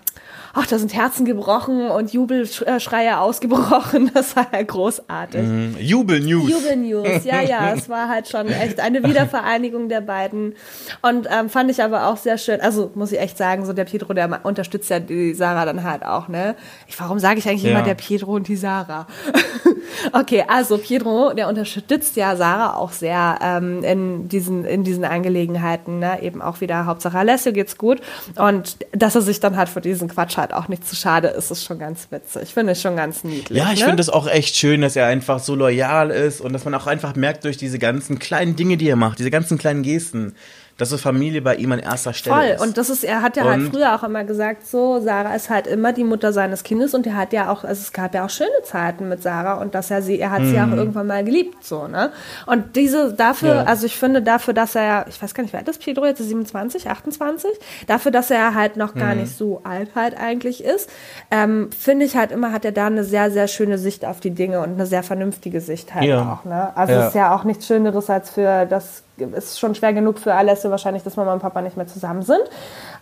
ach, 0.55 0.67
da 0.67 0.79
sind 0.79 0.95
Herzen 0.95 1.25
gebrochen 1.25 1.89
und 1.91 2.13
Jubelschreie 2.13 3.19
ausgebrochen. 3.19 4.11
Das 4.23 4.37
war 4.37 4.47
ja 4.53 4.63
großartig. 4.63 5.43
Mm, 5.43 5.77
Jubel-News. 5.79 6.51
Jubel-News, 6.51 7.25
ja, 7.25 7.41
ja. 7.41 7.73
Es 7.77 7.89
war 7.89 8.09
halt 8.09 8.29
schon 8.29 8.49
echt 8.49 8.79
eine 8.79 9.03
Wiedervereinigung 9.03 9.89
der 9.89 10.01
beiden. 10.01 10.55
Und 11.01 11.27
ähm, 11.31 11.49
fand 11.49 11.71
ich 11.71 11.83
aber 11.83 12.09
auch 12.09 12.17
sehr 12.17 12.37
schön. 12.37 12.61
Also 12.61 12.91
muss 12.95 13.13
ich 13.13 13.21
echt 13.21 13.39
sagen, 13.39 13.65
so 13.65 13.73
der 13.73 13.85
Pietro, 13.85 14.13
der 14.13 14.45
unterstützt 14.45 14.91
ja 14.91 15.01
die 15.01 15.35
Sarah 15.35 15.65
dann 15.65 15.83
halt 15.83 16.05
auch, 16.05 16.29
ne? 16.29 16.55
Ich, 16.87 16.99
warum 17.01 17.19
sage 17.19 17.39
ich 17.39 17.49
eigentlich 17.49 17.63
ja. 17.63 17.71
immer 17.71 17.83
der 17.83 17.95
Pietro 17.95 18.35
und 18.35 18.49
die 18.49 18.57
Sarah? 18.57 19.07
okay, 20.13 20.45
also 20.47 20.79
Pietro, 20.79 21.33
der 21.33 21.49
unterstützt 21.49 22.17
ja 22.17 22.37
Sarah 22.37 22.77
auch 22.77 22.93
sehr 22.93 23.39
ähm, 23.43 23.83
in 23.83 24.29
diesen 24.29 24.65
in 24.65 24.85
diesen 24.85 25.05
Angelegenheiten, 25.05 25.99
ne? 25.99 26.23
Eben 26.23 26.43
auch 26.43 26.61
wieder 26.61 26.87
Hauptsache 26.87 27.19
Alessio 27.19 27.53
geht's 27.53 27.79
gut 27.79 28.01
und 28.37 28.79
dass 28.93 29.15
er 29.15 29.23
sich 29.23 29.41
dann 29.41 29.57
halt 29.57 29.69
für 29.69 29.81
diesen 29.81 30.09
Quatsch 30.09 30.37
halt 30.43 30.53
auch 30.53 30.69
nicht 30.69 30.87
zu 30.87 30.95
schade 30.95 31.29
ist, 31.29 31.51
ist 31.51 31.65
schon 31.65 31.79
ganz 31.79 32.09
witzig. 32.11 32.43
Ich 32.43 32.55
finde 32.55 32.73
es 32.73 32.83
schon 32.83 32.97
ganz 32.97 33.25
niedlich. 33.25 33.59
Ja, 33.59 33.73
ich 33.73 33.81
ne? 33.81 33.87
finde 33.87 34.03
es 34.03 34.11
auch 34.11 34.27
echt 34.27 34.57
schön, 34.57 34.83
dass 34.83 34.97
er 34.97 35.07
einfach 35.07 35.39
so 35.39 35.55
loyal 35.55 36.11
ist 36.11 36.41
und 36.41 36.53
dass 36.53 36.65
man 36.65 36.75
auch 36.75 36.87
einfach 36.87 37.17
merkt 37.17 37.45
durch 37.45 37.57
diese 37.57 37.79
ganzen 37.79 38.19
kleinen 38.19 38.57
Dinge, 38.57 38.77
die 38.77 38.89
er 38.89 38.97
macht, 38.97 39.19
diese 39.19 39.31
ganzen 39.31 39.57
kleinen 39.57 39.83
Gesten, 39.83 40.35
dass 40.83 40.91
so 40.91 40.99
Familie 40.99 41.43
bei 41.43 41.55
ihm 41.55 41.71
an 41.71 41.79
erster 41.79 42.13
Stelle 42.13 42.37
Voll. 42.37 42.45
ist. 42.57 42.61
Und 42.61 42.77
das 42.77 42.91
ist, 42.91 43.05
er 43.05 43.23
hat 43.23 43.37
ja 43.37 43.45
halt 43.45 43.55
und 43.55 43.63
halt 43.63 43.73
früher 43.73 43.95
auch 43.95 44.03
immer 44.03 44.25
gesagt, 44.25 44.67
so, 44.67 45.01
Sarah 45.01 45.35
ist 45.35 45.49
halt 45.49 45.69
immer 45.69 45.93
die 45.93 46.03
Mutter 46.03 46.33
seines 46.33 46.65
Kindes 46.65 46.93
und 46.93 47.07
er 47.07 47.17
hat 47.17 47.33
ja 47.33 47.51
auch, 47.53 47.63
also 47.63 47.81
es 47.81 47.93
gab 47.93 48.15
ja 48.15 48.25
auch 48.25 48.31
schöne 48.31 48.51
Zeiten 48.65 49.09
mit 49.09 49.23
Sarah 49.23 49.61
und 49.61 49.77
dass 49.77 49.93
er 49.93 50.03
sie, 50.03 50.19
er 50.19 50.33
hat 50.33 50.43
mhm. 50.43 50.51
sie 50.51 50.61
auch 50.61 50.77
irgendwann 50.77 51.07
mal 51.07 51.23
geliebt, 51.23 51.65
so, 51.65 51.87
ne? 51.87 52.11
Und 52.47 52.75
diese, 52.75 53.13
dafür, 53.13 53.55
ja. 53.55 53.63
also 53.63 53.87
ich 53.87 53.97
finde 53.97 54.23
dafür, 54.23 54.55
dass 54.55 54.75
er, 54.75 55.07
ich 55.09 55.23
weiß 55.23 55.35
gar 55.35 55.45
nicht, 55.45 55.53
wer 55.53 55.67
ist 55.67 55.81
Pedro 55.81 56.05
jetzt, 56.05 56.19
27, 56.19 56.91
28? 56.91 57.51
Dafür, 57.87 58.11
dass 58.11 58.33
er 58.33 58.55
halt 58.55 58.77
noch 58.77 58.95
gar 58.95 59.15
mhm. 59.15 59.21
nicht 59.21 59.37
so 59.37 59.61
alt 59.63 59.91
halt 59.95 60.19
eigentlich 60.19 60.65
ist, 60.65 60.91
ähm, 61.31 61.71
finde 61.79 62.07
ich 62.07 62.17
halt 62.17 62.33
immer, 62.33 62.51
hat 62.51 62.65
er 62.65 62.73
da 62.73 62.87
eine 62.87 63.05
sehr, 63.05 63.31
sehr 63.31 63.47
schöne 63.47 63.79
Sicht 63.79 64.05
auf 64.05 64.19
die 64.19 64.31
Dinge 64.31 64.61
und 64.61 64.73
eine 64.73 64.87
sehr 64.87 65.05
vernünftige 65.05 65.61
Sicht 65.61 65.95
halt 65.95 66.07
ja. 66.07 66.41
auch, 66.41 66.45
ne? 66.45 66.77
Also 66.77 66.93
ja. 66.93 67.07
ist 67.07 67.15
ja 67.15 67.35
auch 67.37 67.45
nichts 67.45 67.69
Schöneres 67.69 68.11
als 68.11 68.31
für 68.31 68.67
das 68.67 69.05
ist 69.17 69.59
schon 69.59 69.75
schwer 69.75 69.93
genug 69.93 70.19
für 70.19 70.35
Alessio 70.35 70.71
wahrscheinlich, 70.71 71.03
dass 71.03 71.17
Mama 71.17 71.33
und 71.33 71.41
Papa 71.41 71.61
nicht 71.63 71.77
mehr 71.77 71.87
zusammen 71.87 72.23
sind. 72.23 72.43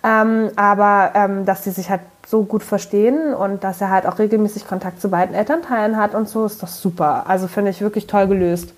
Ähm, 0.03 0.51
aber 0.57 1.13
ähm, 1.15 1.45
dass 1.45 1.65
sie 1.65 1.71
sich 1.71 1.91
halt 1.91 2.01
so 2.27 2.45
gut 2.45 2.63
verstehen 2.63 3.35
und 3.35 3.65
dass 3.65 3.81
er 3.81 3.91
halt 3.91 4.07
auch 4.07 4.19
regelmäßig 4.19 4.67
Kontakt 4.67 5.01
zu 5.01 5.11
beiden 5.11 5.35
Elternteilen 5.35 5.97
hat 5.97 6.15
und 6.15 6.29
so, 6.29 6.47
ist 6.47 6.63
das 6.63 6.81
super. 6.81 7.25
Also 7.27 7.49
finde 7.49 7.71
ich 7.71 7.81
wirklich 7.81 8.07
toll 8.07 8.27
gelöst. 8.27 8.75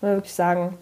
Würde 0.00 0.16
wirklich 0.16 0.34
sagen. 0.34 0.76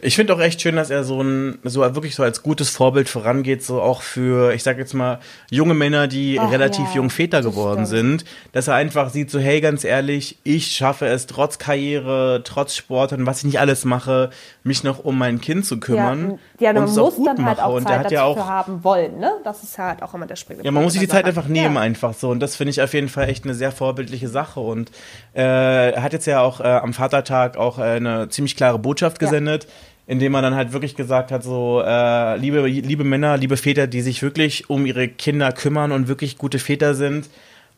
Ich 0.00 0.16
finde 0.16 0.34
auch 0.34 0.40
echt 0.40 0.60
schön, 0.60 0.76
dass 0.76 0.90
er 0.90 1.04
so 1.04 1.22
ein, 1.22 1.58
so 1.64 1.80
wirklich 1.80 2.14
so 2.14 2.22
als 2.22 2.42
gutes 2.42 2.70
Vorbild 2.70 3.08
vorangeht, 3.08 3.62
so 3.62 3.80
auch 3.80 4.02
für, 4.02 4.52
ich 4.54 4.62
sag 4.62 4.78
jetzt 4.78 4.94
mal, 4.94 5.18
junge 5.50 5.74
Männer, 5.74 6.06
die 6.06 6.38
Ach, 6.40 6.50
relativ 6.50 6.86
ja, 6.90 6.96
jung 6.96 7.10
Väter 7.10 7.42
geworden 7.42 7.86
sind, 7.86 8.24
dass 8.52 8.68
er 8.68 8.74
einfach 8.74 9.10
sieht, 9.10 9.30
so, 9.30 9.38
hey, 9.38 9.60
ganz 9.60 9.84
ehrlich, 9.84 10.38
ich 10.44 10.72
schaffe 10.72 11.06
es 11.06 11.26
trotz 11.26 11.58
Karriere, 11.58 12.42
trotz 12.44 12.74
Sport 12.74 13.12
und 13.12 13.26
was 13.26 13.38
ich 13.38 13.44
nicht 13.44 13.60
alles 13.60 13.84
mache, 13.84 14.30
mich 14.62 14.84
noch 14.84 15.04
um 15.04 15.18
mein 15.18 15.40
Kind 15.40 15.64
zu 15.64 15.80
kümmern. 15.80 16.38
Ja, 16.58 16.72
ja 16.72 16.80
man 16.80 16.92
muss 16.92 17.14
dann 17.24 17.44
halt 17.44 17.60
auch 17.60 17.80
Zeit 17.80 18.04
dafür 18.04 18.10
ja 18.10 18.24
auch, 18.24 18.38
haben 18.38 18.84
wollen, 18.84 19.18
ne? 19.18 19.32
Das 19.44 19.62
ist 19.62 19.78
halt 19.78 20.02
auch 20.02 20.14
immer 20.14 20.26
der 20.26 20.36
Springende. 20.36 20.64
Ja, 20.66 20.72
man 20.72 20.82
muss 20.82 20.92
sich 20.92 21.00
die 21.00 21.08
Zeit 21.08 21.24
einfach 21.24 21.46
nehmen, 21.46 21.76
ja. 21.76 21.80
einfach 21.80 22.14
so. 22.14 22.30
Und 22.30 22.40
das 22.40 22.56
finde 22.56 22.70
ich 22.70 22.82
auf 22.82 22.92
jeden 22.94 23.08
Fall 23.08 23.28
echt 23.28 23.44
eine 23.44 23.54
sehr 23.54 23.72
vorbildliche 23.72 24.28
Sache. 24.28 24.60
Und 24.60 24.90
äh, 25.34 25.92
er 25.92 26.02
hat 26.02 26.12
jetzt 26.12 26.26
ja 26.26 26.40
auch 26.40 26.60
äh, 26.60 26.64
am 26.64 26.92
Vatertag 26.92 27.56
auch 27.56 27.78
äh, 27.78 27.82
eine 27.82 28.28
ziemlich 28.28 28.56
klare 28.56 28.78
Botschaft 28.78 29.18
gesendet. 29.18 29.59
Ja 29.64 29.70
indem 30.10 30.32
man 30.32 30.42
dann 30.42 30.56
halt 30.56 30.72
wirklich 30.72 30.96
gesagt 30.96 31.30
hat, 31.30 31.44
so 31.44 31.84
äh, 31.86 32.36
liebe, 32.36 32.66
liebe 32.66 33.04
Männer, 33.04 33.36
liebe 33.36 33.56
Väter, 33.56 33.86
die 33.86 34.00
sich 34.00 34.22
wirklich 34.22 34.68
um 34.68 34.84
ihre 34.84 35.06
Kinder 35.06 35.52
kümmern 35.52 35.92
und 35.92 36.08
wirklich 36.08 36.36
gute 36.36 36.58
Väter 36.58 36.94
sind, 36.96 37.30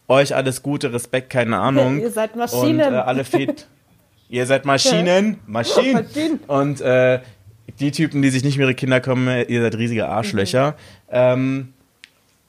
euch 0.09 0.35
alles 0.35 0.63
Gute, 0.63 0.95
Respekt, 0.95 1.29
keine 1.29 1.59
Ahnung. 1.59 2.01
ihr 2.01 2.11
seid 2.11 2.35
Maschinen. 2.35 2.89
Und 2.89 2.95
äh, 2.95 2.97
alle 2.97 3.25
Väter, 3.25 3.65
ihr 4.31 4.47
seid 4.47 4.65
Maschinen, 4.65 5.41
Maschinen. 5.47 5.93
Maschinen. 5.93 6.41
Und 6.47 6.81
äh, 6.81 7.21
die 7.79 7.91
Typen, 7.91 8.23
die 8.23 8.31
sich 8.31 8.43
nicht 8.43 8.57
um 8.57 8.63
ihre 8.63 8.75
Kinder 8.75 9.03
kümmern, 9.03 9.45
ihr 9.47 9.61
seid 9.61 9.77
riesige 9.77 10.09
Arschlöcher. 10.09 10.71
Mhm. 10.71 10.75
Ähm, 11.11 11.73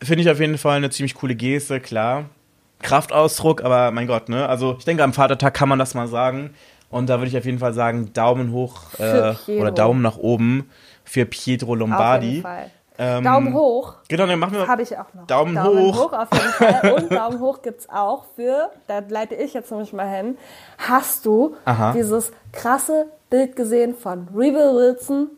Finde 0.02 0.24
ich 0.24 0.30
auf 0.30 0.40
jeden 0.40 0.58
Fall 0.58 0.78
eine 0.78 0.92
ziemlich 0.92 1.14
coole 1.14 1.36
Geste, 1.36 1.82
klar. 1.82 2.30
Kraftausdruck, 2.82 3.62
aber 3.66 3.92
mein 3.92 4.08
Gott, 4.08 4.30
ne? 4.30 4.48
Also 4.48 4.78
ich 4.80 4.86
denke, 4.86 5.04
am 5.04 5.12
Vatertag 5.12 5.54
kann 5.54 5.68
man 5.68 5.80
das 5.80 5.94
mal 5.94 6.08
sagen. 6.08 6.52
Und 6.94 7.10
da 7.10 7.18
würde 7.20 7.28
ich 7.28 7.38
auf 7.38 7.46
jeden 7.46 7.60
Fall 7.60 7.74
sagen, 7.74 8.14
Daumen 8.14 8.52
hoch 8.52 9.00
äh, 9.00 9.34
oder 9.60 9.72
Daumen 9.72 10.02
nach 10.02 10.18
oben 10.18 10.70
für 11.04 11.26
Pietro 11.26 11.76
Lombardi. 11.76 12.28
Auf 12.28 12.32
jeden 12.34 12.42
Fall. 12.44 12.72
Ähm, 13.00 13.24
Daumen 13.24 13.54
hoch. 13.56 13.96
Genau, 14.08 14.28
dann 14.28 14.38
machen 14.38 14.54
wir. 14.54 14.68
Habe 14.68 14.84
ich 14.84 14.96
auch 14.96 15.12
noch. 15.16 15.26
Daumen, 15.26 15.56
Daumen 15.56 15.80
hoch. 15.80 16.12
hoch. 16.12 16.14
auf 16.14 16.28
jeden 16.32 16.54
Fall. 16.54 16.92
Und 17.02 17.12
Daumen 17.12 17.40
hoch 17.40 17.64
gibt 17.64 17.82
es 17.82 17.90
auch 17.90 18.26
für, 18.36 18.70
da 18.88 19.00
leite 19.10 19.34
ich 19.34 19.54
jetzt 19.54 19.72
nämlich 19.72 19.92
mal 19.94 20.08
hin. 20.08 20.38
Hast 20.78 21.26
du 21.26 21.56
Aha. 21.66 21.94
dieses 21.94 22.32
krasse 22.52 23.08
Bild 23.32 23.56
gesehen 23.56 23.96
von 23.96 24.28
Rebel 24.36 24.76
Wilson? 24.76 25.32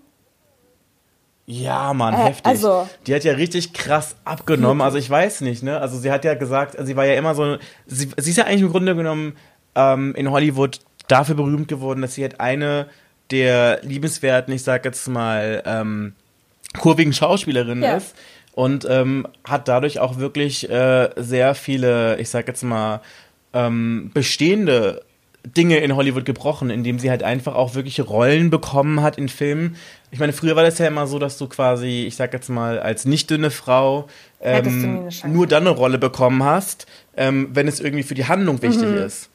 Ja, 1.45 1.93
Mann, 1.93 2.13
äh, 2.13 2.17
heftig. 2.17 2.45
Also, 2.45 2.89
die 3.07 3.15
hat 3.15 3.23
ja 3.23 3.33
richtig 3.33 3.71
krass 3.71 4.17
abgenommen. 4.25 4.81
Also 4.81 4.97
ich 4.97 5.09
weiß 5.09 5.41
nicht, 5.41 5.63
ne? 5.63 5.79
Also 5.79 5.97
sie 5.97 6.11
hat 6.11 6.25
ja 6.25 6.33
gesagt, 6.33 6.75
sie 6.79 6.95
war 6.97 7.05
ja 7.05 7.13
immer 7.13 7.35
so, 7.35 7.57
sie, 7.85 8.09
sie 8.17 8.31
ist 8.31 8.37
ja 8.37 8.45
eigentlich 8.45 8.63
im 8.63 8.71
Grunde 8.71 8.95
genommen 8.95 9.37
ähm, 9.75 10.13
in 10.15 10.31
Hollywood 10.31 10.79
dafür 11.07 11.35
berühmt 11.35 11.67
geworden, 11.67 12.01
dass 12.01 12.15
sie 12.15 12.23
halt 12.23 12.39
eine 12.39 12.87
der 13.31 13.79
liebenswerten, 13.81 14.53
ich 14.53 14.63
sag 14.63 14.85
jetzt 14.85 15.07
mal, 15.07 15.63
ähm, 15.65 16.13
kurvigen 16.77 17.13
Schauspielerinnen 17.13 17.83
ja. 17.83 17.97
ist 17.97 18.15
und 18.53 18.85
ähm, 18.89 19.27
hat 19.43 19.67
dadurch 19.67 19.99
auch 19.99 20.17
wirklich 20.17 20.69
äh, 20.69 21.09
sehr 21.15 21.55
viele, 21.55 22.17
ich 22.19 22.29
sag 22.29 22.47
jetzt 22.47 22.63
mal, 22.63 23.01
ähm, 23.53 24.11
bestehende 24.13 25.01
Dinge 25.45 25.77
in 25.77 25.95
Hollywood 25.95 26.25
gebrochen, 26.25 26.69
indem 26.69 26.97
sie 26.99 27.09
halt 27.09 27.23
einfach 27.23 27.55
auch 27.55 27.75
wirkliche 27.75 28.03
Rollen 28.03 28.49
bekommen 28.49 29.01
hat 29.01 29.17
in 29.17 29.29
Filmen. 29.29 29.75
Ich 30.11 30.19
meine, 30.19 30.33
früher 30.33 30.55
war 30.55 30.63
das 30.63 30.79
ja 30.79 30.87
immer 30.87 31.07
so, 31.07 31.19
dass 31.19 31.37
du 31.37 31.47
quasi, 31.47 32.05
ich 32.07 32.15
sag 32.15 32.33
jetzt 32.33 32.49
mal, 32.49 32.79
als 32.79 33.05
nicht 33.05 33.29
dünne 33.29 33.51
Frau 33.51 34.07
ähm, 34.41 35.09
nur 35.27 35.47
dann 35.47 35.67
eine 35.67 35.75
Rolle 35.75 35.97
bekommen 35.97 36.43
hast, 36.43 36.87
ähm, 37.15 37.49
wenn 37.53 37.67
es 37.67 37.79
irgendwie 37.79 38.03
für 38.03 38.15
die 38.15 38.25
Handlung 38.25 38.61
wichtig 38.61 38.89
mhm. 38.89 38.97
ist. 38.97 39.29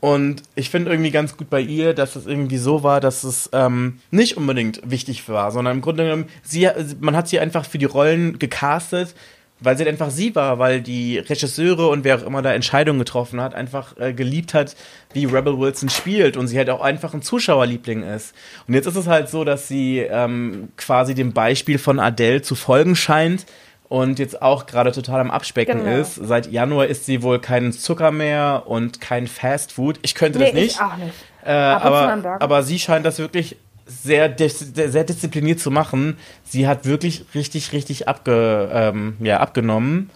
Und 0.00 0.42
ich 0.54 0.70
finde 0.70 0.90
irgendwie 0.90 1.10
ganz 1.10 1.36
gut 1.36 1.50
bei 1.50 1.60
ihr, 1.60 1.92
dass 1.92 2.16
es 2.16 2.26
irgendwie 2.26 2.56
so 2.56 2.82
war, 2.82 3.00
dass 3.00 3.22
es 3.22 3.50
ähm, 3.52 4.00
nicht 4.10 4.38
unbedingt 4.38 4.80
wichtig 4.84 5.28
war, 5.28 5.52
sondern 5.52 5.76
im 5.76 5.82
Grunde 5.82 6.04
genommen, 6.04 6.24
sie, 6.42 6.68
man 7.00 7.14
hat 7.14 7.28
sie 7.28 7.38
einfach 7.38 7.66
für 7.66 7.76
die 7.76 7.84
Rollen 7.84 8.38
gecastet, 8.38 9.14
weil 9.60 9.76
sie 9.76 9.84
halt 9.84 9.92
einfach 9.92 10.10
sie 10.10 10.34
war, 10.34 10.58
weil 10.58 10.80
die 10.80 11.18
Regisseure 11.18 11.88
und 11.88 12.02
wer 12.04 12.16
auch 12.16 12.22
immer 12.22 12.40
da 12.40 12.54
Entscheidungen 12.54 12.98
getroffen 12.98 13.42
hat, 13.42 13.54
einfach 13.54 13.94
äh, 13.98 14.14
geliebt 14.14 14.54
hat, 14.54 14.74
wie 15.12 15.26
Rebel 15.26 15.58
Wilson 15.58 15.90
spielt 15.90 16.38
und 16.38 16.48
sie 16.48 16.56
halt 16.56 16.70
auch 16.70 16.80
einfach 16.80 17.12
ein 17.12 17.20
Zuschauerliebling 17.20 18.02
ist. 18.02 18.34
Und 18.66 18.72
jetzt 18.72 18.86
ist 18.86 18.96
es 18.96 19.06
halt 19.06 19.28
so, 19.28 19.44
dass 19.44 19.68
sie 19.68 19.98
ähm, 19.98 20.70
quasi 20.78 21.14
dem 21.14 21.32
Beispiel 21.34 21.78
von 21.78 22.00
Adele 22.00 22.40
zu 22.40 22.54
folgen 22.54 22.96
scheint 22.96 23.44
und 23.90 24.20
jetzt 24.20 24.40
auch 24.40 24.66
gerade 24.66 24.92
total 24.92 25.20
am 25.20 25.32
Abspecken 25.32 25.84
genau. 25.84 25.98
ist. 25.98 26.14
Seit 26.14 26.50
Januar 26.50 26.86
isst 26.86 27.06
sie 27.06 27.24
wohl 27.24 27.40
keinen 27.40 27.72
Zucker 27.72 28.12
mehr 28.12 28.62
und 28.66 29.00
kein 29.00 29.26
Fast 29.26 29.72
Food. 29.72 29.98
Ich 30.02 30.14
könnte 30.14 30.38
nee, 30.38 30.44
das 30.44 30.54
nicht. 30.54 30.76
Ich 30.76 30.80
auch 30.80 30.96
nicht. 30.96 31.12
Äh, 31.44 31.50
aber, 31.50 32.40
aber 32.40 32.62
sie 32.62 32.78
scheint 32.78 33.04
das 33.04 33.18
wirklich 33.18 33.56
sehr, 33.86 34.32
sehr 34.38 35.02
diszipliniert 35.02 35.58
zu 35.58 35.72
machen. 35.72 36.18
Sie 36.44 36.68
hat 36.68 36.84
wirklich 36.84 37.24
richtig, 37.34 37.72
richtig 37.72 38.06
abge, 38.06 38.70
ähm, 38.72 39.16
ja, 39.18 39.40
abgenommen. 39.40 40.10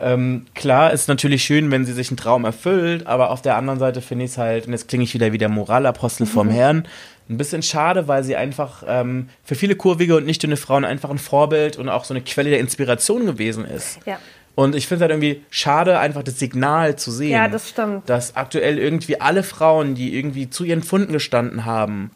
Ähm, 0.00 0.46
klar, 0.54 0.94
ist 0.94 1.08
natürlich 1.08 1.44
schön, 1.44 1.70
wenn 1.70 1.84
sie 1.84 1.92
sich 1.92 2.08
einen 2.08 2.16
Traum 2.16 2.46
erfüllt, 2.46 3.06
aber 3.06 3.30
auf 3.30 3.42
der 3.42 3.56
anderen 3.56 3.78
Seite 3.78 4.00
finde 4.00 4.24
ich 4.24 4.30
es 4.30 4.38
halt, 4.38 4.66
und 4.66 4.72
jetzt 4.72 4.88
klinge 4.88 5.04
ich 5.04 5.12
wieder 5.12 5.32
wie 5.32 5.38
der 5.38 5.50
Moralapostel 5.50 6.24
vom 6.24 6.46
mhm. 6.46 6.52
Herrn, 6.52 6.88
ein 7.28 7.36
bisschen 7.36 7.62
schade, 7.62 8.08
weil 8.08 8.24
sie 8.24 8.36
einfach 8.36 8.82
ähm, 8.86 9.28
für 9.44 9.54
viele 9.54 9.76
kurvige 9.76 10.16
und 10.16 10.26
nicht 10.26 10.42
dünne 10.42 10.56
Frauen 10.56 10.84
einfach 10.84 11.10
ein 11.10 11.18
Vorbild 11.18 11.76
und 11.76 11.88
auch 11.88 12.04
so 12.04 12.14
eine 12.14 12.22
Quelle 12.22 12.50
der 12.50 12.60
Inspiration 12.60 13.26
gewesen 13.26 13.64
ist. 13.64 14.00
Ja. 14.06 14.18
Und 14.54 14.74
ich 14.74 14.88
finde 14.88 14.96
es 14.96 15.02
halt 15.02 15.12
irgendwie 15.12 15.44
schade, 15.50 16.00
einfach 16.00 16.24
das 16.24 16.38
Signal 16.38 16.96
zu 16.96 17.12
sehen. 17.12 17.30
Ja, 17.30 17.46
das 17.46 17.68
stimmt. 17.68 18.08
Dass 18.08 18.34
aktuell 18.34 18.78
irgendwie 18.78 19.20
alle 19.20 19.44
Frauen, 19.44 19.94
die 19.94 20.16
irgendwie 20.16 20.50
zu 20.50 20.64
ihren 20.64 20.82
Funden 20.82 21.12
gestanden 21.12 21.64
haben, 21.64 22.10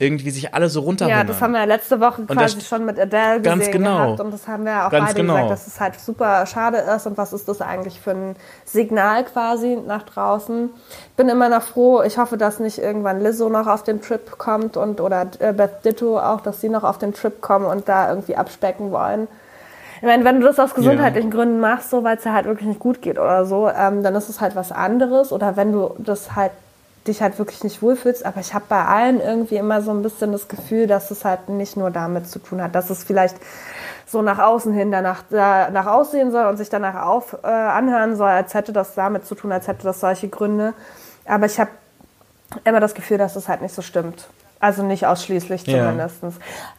irgendwie 0.00 0.30
sich 0.30 0.54
alle 0.54 0.68
so 0.68 0.80
runterhungern. 0.80 1.18
Ja, 1.18 1.24
das 1.24 1.42
haben 1.42 1.52
wir 1.52 1.58
ja 1.58 1.64
letzte 1.64 1.98
Woche 1.98 2.22
quasi 2.24 2.60
schon 2.60 2.84
mit 2.84 3.00
Adele 3.00 3.40
ganz 3.40 3.66
gesehen 3.66 3.72
genau. 3.72 3.96
gehabt 3.96 4.20
und 4.20 4.32
das 4.32 4.46
haben 4.46 4.64
wir 4.64 4.70
ja 4.70 4.86
auch 4.86 4.90
ganz 4.90 5.08
beide 5.08 5.20
genau. 5.20 5.34
gesagt, 5.34 5.50
dass 5.50 5.66
es 5.66 5.80
halt 5.80 6.00
super 6.00 6.46
schade 6.46 6.78
ist 6.78 7.06
und 7.08 7.18
was 7.18 7.32
ist 7.32 7.48
das 7.48 7.60
eigentlich 7.60 8.00
für 8.00 8.12
ein 8.12 8.36
Signal 8.64 9.24
quasi 9.24 9.76
nach 9.84 10.04
draußen. 10.04 10.70
Bin 11.16 11.28
immer 11.28 11.48
noch 11.48 11.62
froh, 11.62 12.02
ich 12.02 12.16
hoffe, 12.16 12.36
dass 12.36 12.60
nicht 12.60 12.78
irgendwann 12.78 13.20
Lizzo 13.20 13.48
noch 13.48 13.66
auf 13.66 13.82
den 13.82 14.00
Trip 14.00 14.38
kommt 14.38 14.76
und 14.76 15.00
oder 15.00 15.26
äh, 15.40 15.52
Beth 15.52 15.84
Ditto 15.84 16.20
auch, 16.20 16.42
dass 16.42 16.60
sie 16.60 16.68
noch 16.68 16.84
auf 16.84 16.98
den 16.98 17.12
Trip 17.12 17.40
kommen 17.40 17.66
und 17.66 17.88
da 17.88 18.08
irgendwie 18.08 18.36
abspecken 18.36 18.92
wollen. 18.92 19.26
Ich 19.96 20.04
meine, 20.04 20.24
wenn 20.24 20.38
du 20.38 20.46
das 20.46 20.60
aus 20.60 20.74
gesundheitlichen 20.74 21.30
ja. 21.30 21.36
Gründen 21.36 21.58
machst, 21.58 21.90
so 21.90 22.04
weil 22.04 22.18
es 22.18 22.22
dir 22.22 22.32
halt 22.32 22.46
wirklich 22.46 22.68
nicht 22.68 22.78
gut 22.78 23.02
geht 23.02 23.18
oder 23.18 23.44
so, 23.44 23.68
ähm, 23.68 24.04
dann 24.04 24.14
ist 24.14 24.28
es 24.28 24.40
halt 24.40 24.54
was 24.54 24.70
anderes. 24.70 25.32
Oder 25.32 25.56
wenn 25.56 25.72
du 25.72 25.90
das 25.98 26.36
halt 26.36 26.52
dich 27.08 27.22
halt 27.22 27.38
wirklich 27.38 27.64
nicht 27.64 27.82
wohlfühlst. 27.82 28.24
Aber 28.24 28.40
ich 28.40 28.54
habe 28.54 28.66
bei 28.68 28.84
allen 28.84 29.20
irgendwie 29.20 29.56
immer 29.56 29.82
so 29.82 29.90
ein 29.90 30.02
bisschen 30.02 30.32
das 30.32 30.48
Gefühl, 30.48 30.86
dass 30.86 31.10
es 31.10 31.24
halt 31.24 31.48
nicht 31.48 31.76
nur 31.76 31.90
damit 31.90 32.28
zu 32.28 32.38
tun 32.38 32.62
hat, 32.62 32.74
dass 32.74 32.90
es 32.90 33.02
vielleicht 33.02 33.36
so 34.06 34.22
nach 34.22 34.38
außen 34.38 34.72
hin 34.72 34.90
danach, 34.90 35.22
danach 35.30 35.86
aussehen 35.86 36.30
soll 36.30 36.46
und 36.46 36.56
sich 36.56 36.70
danach 36.70 37.06
auf, 37.06 37.36
äh, 37.42 37.46
anhören 37.46 38.16
soll, 38.16 38.30
als 38.30 38.54
hätte 38.54 38.72
das 38.72 38.94
damit 38.94 39.26
zu 39.26 39.34
tun, 39.34 39.52
als 39.52 39.68
hätte 39.68 39.84
das 39.84 40.00
solche 40.00 40.28
Gründe. 40.28 40.74
Aber 41.26 41.46
ich 41.46 41.58
habe 41.60 41.70
immer 42.64 42.80
das 42.80 42.94
Gefühl, 42.94 43.18
dass 43.18 43.36
es 43.36 43.48
halt 43.48 43.60
nicht 43.60 43.74
so 43.74 43.82
stimmt. 43.82 44.28
Also 44.60 44.82
nicht 44.82 45.06
ausschließlich 45.06 45.64
zumindest. 45.64 46.22
Ja. 46.22 46.30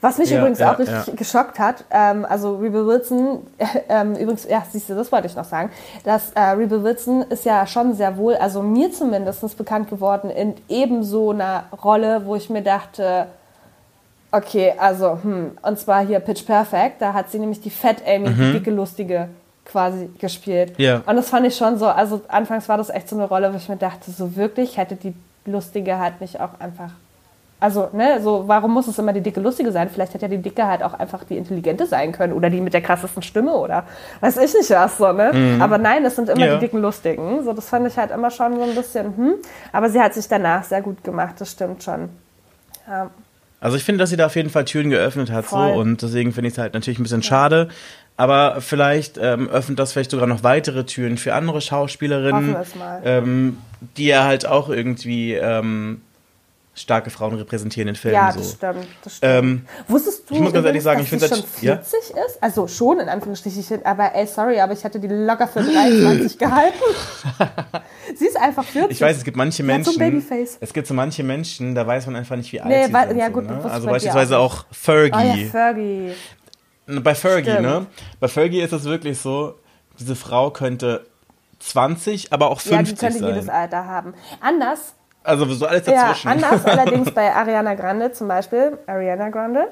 Was 0.02 0.18
mich 0.18 0.30
ja, 0.30 0.40
übrigens 0.40 0.60
ja, 0.60 0.74
auch 0.74 0.80
richtig 0.80 1.16
geschockt 1.16 1.60
hat, 1.60 1.86
ähm, 1.92 2.26
also 2.28 2.58
Rebel 2.58 2.86
Wilson, 2.86 3.48
äh, 3.88 4.04
übrigens, 4.22 4.46
ja, 4.50 4.64
siehst 4.70 4.90
du, 4.90 4.96
das 4.96 5.12
wollte 5.12 5.28
ich 5.28 5.36
noch 5.36 5.46
sagen, 5.46 5.70
dass 6.04 6.32
äh, 6.32 6.42
Rebel 6.42 6.84
Wilson 6.84 7.22
ist 7.24 7.46
ja 7.46 7.66
schon 7.66 7.94
sehr 7.94 8.18
wohl, 8.18 8.36
also 8.36 8.62
mir 8.62 8.92
zumindest 8.92 9.58
bekannt 9.58 9.90
geworden 9.90 10.30
in 10.30 10.56
ebenso 10.68 11.32
einer 11.32 11.64
Rolle, 11.84 12.26
wo 12.26 12.36
ich 12.36 12.50
mir 12.50 12.64
dachte, 12.64 13.28
okay, 14.32 14.74
also, 14.78 15.20
hm, 15.22 15.58
und 15.62 15.80
zwar 15.80 16.06
hier 16.06 16.20
Pitch 16.20 16.46
Perfect, 16.46 17.02
da 17.02 17.14
hat 17.14 17.32
sie 17.32 17.40
nämlich 17.40 17.62
die 17.62 17.70
Fat 17.70 18.04
Amy, 18.06 18.30
mhm. 18.30 18.36
die 18.36 18.52
dicke, 18.54 18.72
lustige 18.72 19.30
quasi 19.66 20.10
gespielt. 20.20 20.74
Ja. 20.78 21.02
Und 21.06 21.16
das 21.16 21.30
fand 21.30 21.48
ich 21.48 21.56
schon 21.56 21.78
so, 21.78 21.88
also 21.88 22.22
anfangs 22.28 22.68
war 22.68 22.78
das 22.78 22.90
echt 22.90 23.08
so 23.08 23.16
eine 23.16 23.26
Rolle, 23.26 23.54
wo 23.54 23.58
ich 23.58 23.70
mir 23.70 23.78
dachte, 23.78 24.12
so 24.12 24.36
wirklich 24.36 24.78
hätte 24.78 24.96
die 24.96 25.14
Lustige 25.46 25.98
halt 25.98 26.20
nicht 26.22 26.42
auch 26.42 26.60
einfach 26.60 26.92
also, 27.62 27.90
ne, 27.92 28.22
so, 28.22 28.48
warum 28.48 28.74
muss 28.74 28.88
es 28.88 28.98
immer 28.98 29.12
die 29.12 29.22
dicke 29.22 29.42
Lustige 29.42 29.72
sein? 29.72 29.90
Vielleicht 29.90 30.14
hätte 30.14 30.26
ja 30.26 30.30
die 30.30 30.42
Dicke 30.42 30.66
halt 30.66 30.82
auch 30.82 30.94
einfach 30.94 31.26
die 31.26 31.38
Intelligente 31.38 31.86
sein 31.86 32.14
können 32.14 32.32
oder 32.32 32.50
die 32.50 32.62
mit 32.62 32.74
der 32.74 32.82
krassesten 32.82 33.22
Stimme 33.22 33.54
oder 33.54 33.84
weiß 34.22 34.38
ich 34.38 34.54
nicht 34.54 34.70
was, 34.70 34.98
so, 34.98 35.12
ne? 35.12 35.32
Mhm. 35.34 35.62
Aber 35.62 35.78
nein, 35.78 36.06
es 36.06 36.16
sind 36.16 36.30
immer 36.30 36.46
ja. 36.46 36.54
die 36.54 36.60
dicken 36.60 36.82
Lustigen. 36.82 37.44
So, 37.44 37.52
das 37.52 37.68
fand 37.68 37.86
ich 37.88 37.98
halt 37.98 38.12
immer 38.12 38.32
schon 38.32 38.56
so 38.56 38.64
ein 38.64 38.76
bisschen, 38.76 39.18
hm. 39.18 39.34
Aber 39.74 39.90
sie 39.90 40.00
hat 40.00 40.14
sich 40.14 40.28
danach 40.28 40.64
sehr 40.64 40.82
gut 40.82 41.04
gemacht, 41.04 41.36
das 41.40 41.52
stimmt 41.52 41.84
schon. 41.84 42.10
Ja. 42.88 43.10
Also 43.60 43.76
ich 43.76 43.84
finde, 43.84 44.00
dass 44.00 44.10
sie 44.10 44.16
da 44.16 44.28
auf 44.28 44.36
jeden 44.38 44.50
Fall 44.50 44.64
Türen 44.64 44.90
geöffnet 44.90 45.30
hat, 45.30 45.46
Voll. 45.46 45.74
so, 45.74 45.80
und 45.80 46.02
deswegen 46.02 46.32
finde 46.32 46.48
ich 46.48 46.54
es 46.54 46.58
halt 46.58 46.74
natürlich 46.74 46.98
ein 47.00 47.04
bisschen 47.04 47.22
ja. 47.22 47.28
schade. 47.28 47.68
Aber 48.16 48.60
vielleicht 48.60 49.18
ähm, 49.18 49.50
öffnet 49.50 49.80
das 49.80 49.94
vielleicht 49.94 50.12
sogar 50.12 50.28
noch 50.28 50.44
weitere 50.44 50.86
Türen 50.86 51.18
für 51.18 51.34
andere 51.34 51.62
Schauspielerinnen, 51.62 52.56
ähm, 53.06 53.58
die 53.96 54.08
ja 54.08 54.26
halt 54.26 54.46
auch 54.46 54.70
irgendwie 54.70 55.36
ähm, 55.36 56.02
starke 56.80 57.10
Frauen 57.10 57.36
repräsentieren 57.36 57.90
in 57.90 57.96
Filmen. 57.96 58.16
Ja, 58.16 58.32
das 58.32 58.52
so. 58.52 58.56
stimmt. 58.56 58.88
Das 59.04 59.18
stimmt. 59.18 59.34
Ähm, 59.34 59.66
Wusstest 59.88 60.30
du, 60.30 60.36
ich 60.36 60.40
muss 60.40 60.54
ganz 60.54 60.66
ehrlich 60.66 60.84
sagen, 60.84 61.00
dass 61.00 61.06
ich 61.06 61.10
finde 61.10 61.28
das 61.28 61.40
schon 61.40 61.48
40 61.48 62.16
ja? 62.16 62.26
ist? 62.26 62.42
Also 62.42 62.68
schon 62.68 63.00
in 63.00 63.10
Anführungsstrichen, 63.10 63.86
aber 63.86 64.16
ey, 64.16 64.26
sorry, 64.28 64.60
aber 64.60 64.74
ich 64.74 64.84
hatte 64.84 65.00
die 65.00 65.08
locker 65.08 65.48
für 65.48 65.62
23 65.62 66.38
gehalten. 66.40 66.78
Sie 68.16 68.26
ist 68.26 68.38
einfach 68.38 68.64
40. 68.64 68.92
Ich 68.92 69.02
weiß, 69.02 69.18
es 69.18 69.24
gibt 69.24 69.38
manche 69.38 69.64
Menschen. 69.64 69.94
So 69.94 70.00
Babyface. 70.00 70.58
Es 70.62 70.74
gibt 70.74 70.88
so 70.88 70.94
manche 70.94 71.24
Menschen, 71.24 71.76
da 71.76 71.86
weiß 71.86 72.06
man 72.08 72.16
einfach 72.16 72.36
nicht, 72.36 72.52
wie 72.54 72.62
alt 72.62 72.70
nee, 72.70 72.86
sie 72.86 72.94
weil, 72.94 73.10
sind. 73.10 73.18
Ja, 73.18 73.30
gut, 73.30 73.46
so, 73.48 73.54
ne? 73.54 73.66
Also 73.66 73.88
beispielsweise 73.88 74.38
auch. 74.38 74.62
auch 74.62 74.66
Fergie. 74.72 75.18
Oh 75.18 75.44
ja, 75.44 75.50
Fergie. 75.50 76.12
Bei 76.88 77.14
Fergie, 77.14 77.52
Stimmt. 77.52 77.68
ne? 77.68 77.86
Bei 78.20 78.28
Fergie 78.28 78.62
ist 78.62 78.74
es 78.74 78.86
wirklich 78.86 79.20
so, 79.20 79.56
diese 80.00 80.16
Frau 80.16 80.50
könnte 80.50 81.06
20, 81.60 82.34
aber 82.34 82.50
auch 82.50 82.62
50 82.62 82.70
sein. 82.70 82.78
Ja, 82.78 82.84
die 82.84 82.96
könnte 82.96 83.20
sein. 83.20 83.36
jedes 83.36 83.50
Alter 83.50 83.86
haben. 83.86 84.14
Anders 84.42 84.96
also 85.24 85.46
so 85.46 85.66
alles 85.66 85.84
dazwischen. 85.84 86.28
Ja, 86.28 86.34
anders 86.34 86.66
allerdings 86.66 87.12
bei 87.12 87.34
Ariana 87.34 87.76
Grande 87.76 88.12
zum 88.12 88.28
Beispiel. 88.28 88.78
Ariana 88.88 89.30
Grande. 89.30 89.68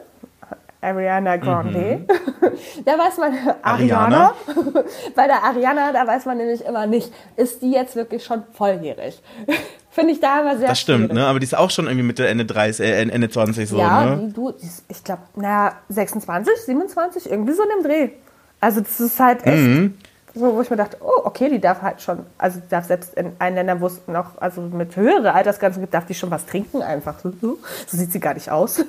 Ariana 0.81 1.37
Grande. 1.37 1.99
Mhm. 1.99 2.05
da 2.85 2.91
weiß 2.97 3.17
man, 3.17 3.33
Ariana. 3.61 4.33
bei 5.15 5.27
der 5.27 5.43
Ariana, 5.43 5.91
da 5.91 6.05
weiß 6.05 6.25
man 6.25 6.37
nämlich 6.37 6.63
immer 6.63 6.85
nicht, 6.85 7.11
ist 7.35 7.61
die 7.61 7.71
jetzt 7.71 7.95
wirklich 7.95 8.23
schon 8.23 8.43
volljährig? 8.53 9.21
Finde 9.89 10.13
ich 10.13 10.19
da 10.19 10.41
immer 10.41 10.57
sehr 10.57 10.67
Das 10.67 10.79
stimmt, 10.79 11.11
ne? 11.11 11.25
Aber 11.25 11.39
die 11.39 11.45
ist 11.45 11.57
auch 11.57 11.71
schon 11.71 11.87
irgendwie 11.87 12.05
Mitte, 12.05 12.27
Ende 12.27 12.45
30, 12.45 12.85
äh, 12.85 13.01
Ende 13.01 13.29
20 13.29 13.67
so, 13.67 13.79
ja, 13.79 14.05
ne? 14.05 14.31
Du, 14.33 14.53
ich 14.87 15.03
glaube, 15.03 15.23
naja, 15.35 15.73
26, 15.89 16.53
27, 16.65 17.31
irgendwie 17.31 17.53
so 17.53 17.63
in 17.63 17.69
dem 17.69 17.83
Dreh. 17.83 18.09
Also 18.59 18.81
das 18.81 18.99
ist 18.99 19.19
halt 19.19 19.45
echt, 19.45 19.57
mhm. 19.57 19.97
So, 20.37 20.55
wo 20.55 20.61
ich 20.61 20.69
mir 20.69 20.75
dachte, 20.75 20.97
oh, 21.01 21.21
okay, 21.23 21.49
die 21.49 21.59
darf 21.59 21.81
halt 21.81 22.01
schon, 22.01 22.19
also 22.37 22.61
darf 22.69 22.85
selbst 22.85 23.15
in 23.15 23.31
einen 23.39 23.55
Ländern, 23.55 23.81
wo 23.81 23.87
es 23.87 24.01
noch, 24.07 24.39
also 24.39 24.61
mit 24.61 24.95
höherer 24.95 25.33
Altersgrenzen 25.33 25.81
gibt, 25.81 25.93
darf 25.93 26.05
die 26.05 26.13
schon 26.13 26.29
was 26.29 26.45
trinken 26.45 26.83
einfach. 26.83 27.19
So, 27.19 27.31
so 27.41 27.97
sieht 27.97 28.11
sie 28.11 28.19
gar 28.19 28.35
nicht 28.35 28.51
aus. 28.51 28.85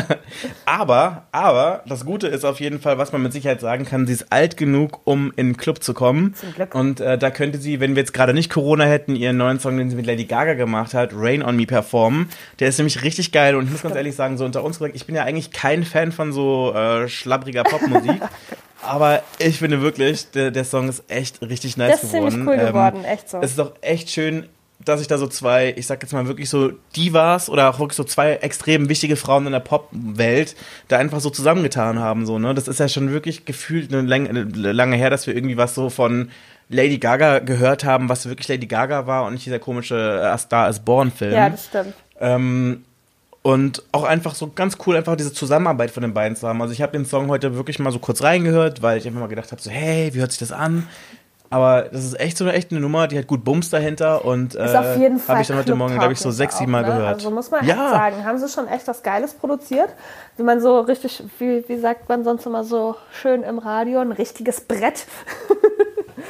aber, 0.66 1.24
aber, 1.32 1.82
das 1.86 2.04
Gute 2.04 2.28
ist 2.28 2.44
auf 2.44 2.60
jeden 2.60 2.80
Fall, 2.80 2.96
was 2.96 3.12
man 3.12 3.22
mit 3.22 3.32
Sicherheit 3.32 3.60
sagen 3.60 3.84
kann, 3.84 4.06
sie 4.06 4.12
ist 4.12 4.32
alt 4.32 4.56
genug, 4.56 5.00
um 5.04 5.32
in 5.34 5.48
den 5.48 5.56
Club 5.56 5.82
zu 5.82 5.94
kommen. 5.94 6.34
Zum 6.34 6.52
Glück. 6.52 6.74
Und 6.74 7.00
äh, 7.00 7.18
da 7.18 7.30
könnte 7.30 7.58
sie, 7.58 7.80
wenn 7.80 7.96
wir 7.96 8.02
jetzt 8.02 8.14
gerade 8.14 8.32
nicht 8.32 8.50
Corona 8.50 8.84
hätten, 8.84 9.16
ihren 9.16 9.36
neuen 9.36 9.58
Song, 9.58 9.76
den 9.76 9.90
sie 9.90 9.96
mit 9.96 10.06
Lady 10.06 10.26
Gaga 10.26 10.54
gemacht 10.54 10.94
hat, 10.94 11.10
Rain 11.14 11.42
on 11.42 11.56
Me 11.56 11.66
performen. 11.66 12.28
Der 12.60 12.68
ist 12.68 12.78
nämlich 12.78 13.02
richtig 13.02 13.32
geil 13.32 13.56
und 13.56 13.64
ich 13.64 13.72
muss 13.72 13.82
ganz 13.82 13.96
ehrlich 13.96 14.14
sagen, 14.14 14.38
so 14.38 14.44
unter 14.44 14.62
uns 14.62 14.78
gesagt, 14.78 14.94
ich 14.94 15.06
bin 15.06 15.16
ja 15.16 15.24
eigentlich 15.24 15.50
kein 15.50 15.82
Fan 15.82 16.12
von 16.12 16.32
so 16.32 16.72
äh, 16.72 17.08
schlabbriger 17.08 17.64
Popmusik. 17.64 18.20
Aber 18.86 19.22
ich 19.38 19.58
finde 19.58 19.80
wirklich, 19.80 20.30
der, 20.30 20.50
der 20.50 20.64
Song 20.64 20.88
ist 20.88 21.04
echt 21.08 21.42
richtig 21.42 21.76
nice 21.76 22.00
geworden. 22.00 22.00
Das 22.00 22.04
ist 22.04 22.12
geworden. 22.12 22.30
ziemlich 22.30 22.48
cool 22.48 22.60
ähm, 22.60 22.66
geworden, 22.66 23.04
echt 23.04 23.30
so. 23.30 23.38
Es 23.40 23.52
ist 23.52 23.60
auch 23.60 23.72
echt 23.80 24.10
schön, 24.10 24.46
dass 24.84 24.98
sich 24.98 25.08
da 25.08 25.18
so 25.18 25.26
zwei, 25.26 25.72
ich 25.76 25.86
sag 25.86 26.02
jetzt 26.02 26.12
mal 26.12 26.26
wirklich 26.26 26.50
so 26.50 26.72
Divas 26.96 27.48
oder 27.48 27.70
auch 27.70 27.78
wirklich 27.78 27.96
so 27.96 28.04
zwei 28.04 28.34
extrem 28.34 28.88
wichtige 28.88 29.16
Frauen 29.16 29.46
in 29.46 29.52
der 29.52 29.60
Popwelt 29.60 30.56
da 30.88 30.98
einfach 30.98 31.20
so 31.20 31.30
zusammengetan 31.30 31.98
haben, 31.98 32.26
so, 32.26 32.38
ne? 32.38 32.54
Das 32.54 32.68
ist 32.68 32.80
ja 32.80 32.88
schon 32.88 33.10
wirklich 33.10 33.44
gefühlt 33.44 33.92
eine 33.92 34.02
lange, 34.02 34.42
lange 34.42 34.96
her, 34.96 35.10
dass 35.10 35.26
wir 35.26 35.34
irgendwie 35.34 35.56
was 35.56 35.74
so 35.74 35.90
von 35.90 36.30
Lady 36.68 36.98
Gaga 36.98 37.38
gehört 37.38 37.84
haben, 37.84 38.08
was 38.08 38.26
wirklich 38.28 38.48
Lady 38.48 38.66
Gaga 38.66 39.06
war 39.06 39.26
und 39.26 39.34
nicht 39.34 39.46
dieser 39.46 39.58
komische 39.58 40.22
A 40.24 40.36
Star 40.38 40.68
is 40.68 40.80
Born 40.80 41.10
Film. 41.10 41.32
Ja, 41.32 41.50
das 41.50 41.66
stimmt. 41.66 41.94
Ähm, 42.20 42.84
und 43.44 43.82
auch 43.92 44.04
einfach 44.04 44.34
so 44.34 44.50
ganz 44.54 44.78
cool, 44.86 44.96
einfach 44.96 45.16
diese 45.16 45.30
Zusammenarbeit 45.30 45.90
von 45.90 46.02
den 46.02 46.14
beiden 46.14 46.34
zu 46.34 46.48
haben. 46.48 46.62
Also 46.62 46.72
ich 46.72 46.80
habe 46.80 46.92
den 46.92 47.04
Song 47.04 47.28
heute 47.28 47.54
wirklich 47.56 47.78
mal 47.78 47.92
so 47.92 47.98
kurz 47.98 48.22
reingehört, 48.22 48.80
weil 48.80 48.96
ich 48.96 49.06
einfach 49.06 49.20
mal 49.20 49.26
gedacht 49.26 49.52
habe, 49.52 49.60
so, 49.60 49.70
hey, 49.70 50.14
wie 50.14 50.20
hört 50.20 50.32
sich 50.32 50.38
das 50.38 50.50
an? 50.50 50.88
Aber 51.50 51.82
das 51.82 52.04
ist 52.04 52.18
echt 52.18 52.38
so 52.38 52.44
eine 52.44 52.54
echte 52.54 52.74
Nummer, 52.76 53.06
die 53.06 53.18
hat 53.18 53.26
gut 53.26 53.44
Bums 53.44 53.68
dahinter 53.68 54.24
und 54.24 54.54
äh, 54.54 54.66
habe 54.66 55.42
ich 55.42 55.46
dann 55.46 55.58
heute 55.58 55.74
Morgen, 55.74 55.92
glaube 55.98 56.14
ich, 56.14 56.20
so 56.20 56.30
sechs, 56.30 56.56
sieben 56.56 56.72
Mal 56.72 56.82
ne? 56.82 56.88
gehört. 56.88 57.16
Also 57.16 57.30
muss 57.30 57.50
man 57.50 57.66
ja. 57.66 57.74
echt 57.74 57.90
sagen, 57.90 58.24
haben 58.24 58.38
sie 58.38 58.48
schon 58.48 58.66
echt 58.66 58.88
was 58.88 59.02
Geiles 59.02 59.34
produziert, 59.34 59.90
wie 60.38 60.42
man 60.42 60.62
so 60.62 60.80
richtig, 60.80 61.22
wie, 61.38 61.62
wie 61.68 61.78
sagt 61.78 62.08
man 62.08 62.24
sonst 62.24 62.46
immer 62.46 62.64
so 62.64 62.96
schön 63.12 63.42
im 63.42 63.58
Radio, 63.58 64.00
ein 64.00 64.12
richtiges 64.12 64.62
Brett. 64.62 65.04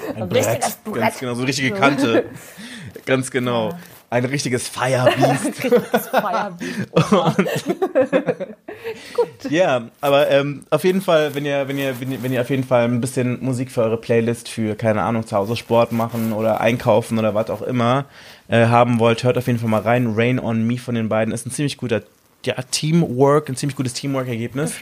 Ein, 0.09 0.17
ein 0.25 0.29
Brett, 0.29 0.47
richtiges 0.49 0.75
Brett. 0.79 1.01
Ganz 1.01 1.19
genau, 1.21 1.35
so 1.35 1.43
eine 1.43 1.49
richtige 1.49 1.71
Kante. 1.71 2.25
ganz 3.07 3.31
genau. 3.31 3.69
Ja 3.69 3.79
ein 4.15 4.25
richtiges 4.27 4.69
Firebeast. 4.71 5.45
richtiges 5.45 6.07
Firebeast. 6.09 6.95
Gut. 9.15 9.51
Ja, 9.51 9.89
aber 10.01 10.31
ähm, 10.31 10.65
auf 10.71 10.85
jeden 10.85 11.03
Fall, 11.03 11.35
wenn 11.35 11.45
ihr, 11.45 11.67
wenn 11.67 11.79
ihr, 11.79 12.01
wenn 12.01 12.13
ihr, 12.13 12.23
wenn 12.23 12.33
ihr 12.33 12.41
auf 12.41 12.51
jeden 12.51 12.63
Fall 12.63 12.85
ein 12.85 13.01
bisschen 13.01 13.45
Musik 13.45 13.73
für 13.73 13.83
eure 13.83 13.97
Playlist 13.97 14.49
für, 14.49 14.77
keine 14.77 15.03
Ahnung, 15.03 15.27
zu 15.27 15.37
Hause 15.37 15.57
Sport 15.57 15.91
machen 15.91 16.33
oder 16.33 16.61
einkaufen 16.61 17.19
oder 17.19 17.35
was 17.35 17.51
auch 17.51 17.63
immer 17.63 18.05
äh, 18.49 18.67
haben 18.67 19.01
wollt, 19.01 19.25
hört 19.25 19.37
auf 19.37 19.49
jeden 19.49 19.59
Fall 19.59 19.69
mal 19.69 19.81
rein. 19.81 20.13
Rain 20.15 20.39
on 20.39 20.65
Me 20.65 20.79
von 20.79 20.95
den 20.95 21.09
beiden 21.09 21.35
ist 21.35 21.45
ein 21.47 21.51
ziemlich 21.51 21.77
guter 21.77 22.03
ja, 22.45 22.55
Teamwork, 22.71 23.49
ein 23.49 23.57
ziemlich 23.57 23.75
gutes 23.77 23.95
Teamwork-Ergebnis. 23.95 24.75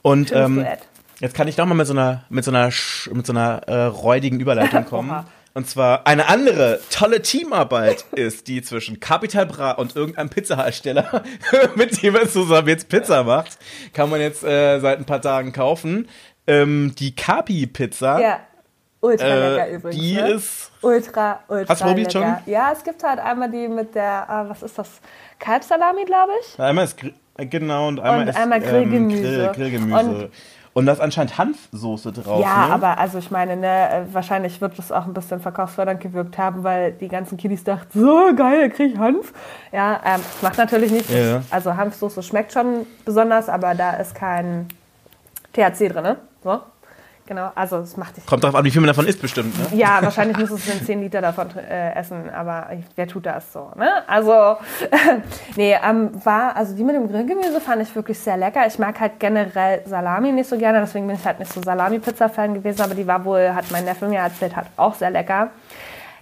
Und 0.00 0.32
ähm, 0.32 0.64
jetzt 1.20 1.34
kann 1.34 1.46
ich 1.46 1.56
doch 1.56 1.66
mal 1.66 1.74
mit 1.74 1.86
so 1.86 1.92
einer, 1.92 2.24
mit 2.30 2.44
so 2.44 2.50
einer, 2.50 2.70
mit 3.12 3.26
so 3.26 3.32
einer 3.32 3.62
äh, 3.66 3.84
räudigen 3.84 4.40
Überleitung 4.40 4.86
kommen. 4.86 5.24
Und 5.54 5.68
zwar 5.68 6.06
eine 6.06 6.28
andere 6.28 6.80
tolle 6.90 7.22
Teamarbeit 7.22 8.04
ist 8.12 8.48
die 8.48 8.62
zwischen 8.62 9.00
Capital 9.00 9.46
Bra 9.46 9.72
und 9.72 9.96
irgendeinem 9.96 10.30
Pizzahersteller, 10.30 11.22
mit 11.74 12.02
dem 12.02 12.16
er 12.16 12.28
zusammen 12.28 12.68
jetzt 12.68 12.88
Pizza 12.88 13.22
macht. 13.24 13.58
Kann 13.92 14.08
man 14.08 14.20
jetzt 14.20 14.42
äh, 14.44 14.80
seit 14.80 14.98
ein 14.98 15.04
paar 15.04 15.20
Tagen 15.20 15.52
kaufen. 15.52 16.08
Ähm, 16.46 16.94
die 16.98 17.14
Capi 17.14 17.66
Pizza. 17.66 18.20
Ja. 18.20 18.40
Ultra 19.00 19.26
äh, 19.26 19.50
lecker 19.50 19.70
übrigens. 19.70 20.00
Die 20.00 20.14
ne? 20.14 20.30
ist. 20.30 20.70
Ultra, 20.80 21.40
ultra. 21.48 21.68
Hast 21.68 21.82
du 21.82 21.88
lecker. 21.88 22.10
schon? 22.10 22.36
Ja, 22.46 22.72
es 22.72 22.84
gibt 22.84 23.02
halt 23.02 23.18
einmal 23.18 23.50
die 23.50 23.66
mit 23.66 23.94
der, 23.96 24.26
uh, 24.28 24.48
was 24.48 24.62
ist 24.62 24.78
das? 24.78 25.00
Kalbsalami, 25.40 26.04
glaube 26.04 26.30
ich. 26.40 26.58
Einmal 26.58 26.84
ist 26.84 26.96
genau 27.36 27.88
und 27.88 27.98
einmal 27.98 28.20
und 28.22 28.28
ist 28.28 28.36
einmal 28.36 28.60
Grillgemüse. 28.60 29.22
Ähm, 29.22 29.52
Grill, 29.52 29.52
Grillgemüse. 29.54 29.98
Und 29.98 30.30
Und 30.74 30.86
da 30.86 30.92
ist 30.92 31.00
anscheinend 31.00 31.36
Hanfsoße 31.36 32.12
drauf. 32.12 32.40
Ja, 32.40 32.66
ne? 32.66 32.72
aber 32.72 32.98
also 32.98 33.18
ich 33.18 33.30
meine, 33.30 33.56
ne, 33.56 33.90
äh, 33.90 34.14
wahrscheinlich 34.14 34.60
wird 34.60 34.78
das 34.78 34.90
auch 34.90 35.06
ein 35.06 35.12
bisschen 35.12 35.40
verkaufsfördernd 35.40 36.00
gewirkt 36.00 36.38
haben, 36.38 36.64
weil 36.64 36.92
die 36.92 37.08
ganzen 37.08 37.36
Kiddies 37.36 37.62
dachten, 37.64 37.98
so 37.98 38.34
geil, 38.34 38.70
krieg 38.70 38.94
ich 38.94 38.98
Hanf. 38.98 39.34
Ja, 39.70 40.00
ähm, 40.04 40.20
macht 40.40 40.56
natürlich 40.56 40.90
nicht. 40.90 41.10
Ja. 41.10 41.42
Also 41.50 41.76
Hanfsoße 41.76 42.22
schmeckt 42.22 42.52
schon 42.52 42.86
besonders, 43.04 43.50
aber 43.50 43.74
da 43.74 43.94
ist 43.94 44.14
kein 44.14 44.68
THC 45.52 45.88
drin, 45.88 46.02
ne? 46.02 46.16
So. 46.42 46.60
Genau, 47.26 47.52
also 47.54 47.78
es 47.78 47.96
macht 47.96 48.16
dich. 48.16 48.26
Kommt 48.26 48.42
darauf 48.42 48.56
an, 48.56 48.64
wie 48.64 48.70
viel 48.70 48.80
man 48.80 48.88
davon 48.88 49.06
isst, 49.06 49.22
bestimmt, 49.22 49.56
ne? 49.56 49.78
Ja, 49.78 50.02
wahrscheinlich 50.02 50.38
muss 50.38 50.50
es 50.50 50.66
dann 50.66 50.84
10 50.84 51.00
Liter 51.00 51.20
davon 51.20 51.48
äh, 51.56 51.94
essen, 51.94 52.28
aber 52.30 52.68
wer 52.96 53.06
tut 53.06 53.26
das 53.26 53.52
so, 53.52 53.70
ne? 53.76 54.02
Also, 54.08 54.56
nee, 55.56 55.76
ähm, 55.88 56.10
war, 56.24 56.56
also 56.56 56.74
die 56.74 56.82
mit 56.82 56.96
dem 56.96 57.08
Grillgemüse 57.08 57.60
fand 57.60 57.82
ich 57.82 57.94
wirklich 57.94 58.18
sehr 58.18 58.36
lecker. 58.36 58.66
Ich 58.66 58.78
mag 58.78 58.98
halt 58.98 59.20
generell 59.20 59.82
Salami 59.86 60.32
nicht 60.32 60.48
so 60.48 60.58
gerne, 60.58 60.80
deswegen 60.80 61.06
bin 61.06 61.16
ich 61.16 61.24
halt 61.24 61.38
nicht 61.38 61.52
so 61.52 61.62
Salami-Pizza-Fan 61.62 62.54
gewesen, 62.54 62.82
aber 62.82 62.94
die 62.94 63.06
war 63.06 63.24
wohl, 63.24 63.54
hat 63.54 63.70
mein 63.70 63.84
Neffe 63.84 64.08
mir 64.08 64.18
erzählt, 64.18 64.56
hat 64.56 64.66
auch 64.76 64.94
sehr 64.94 65.10
lecker. 65.10 65.50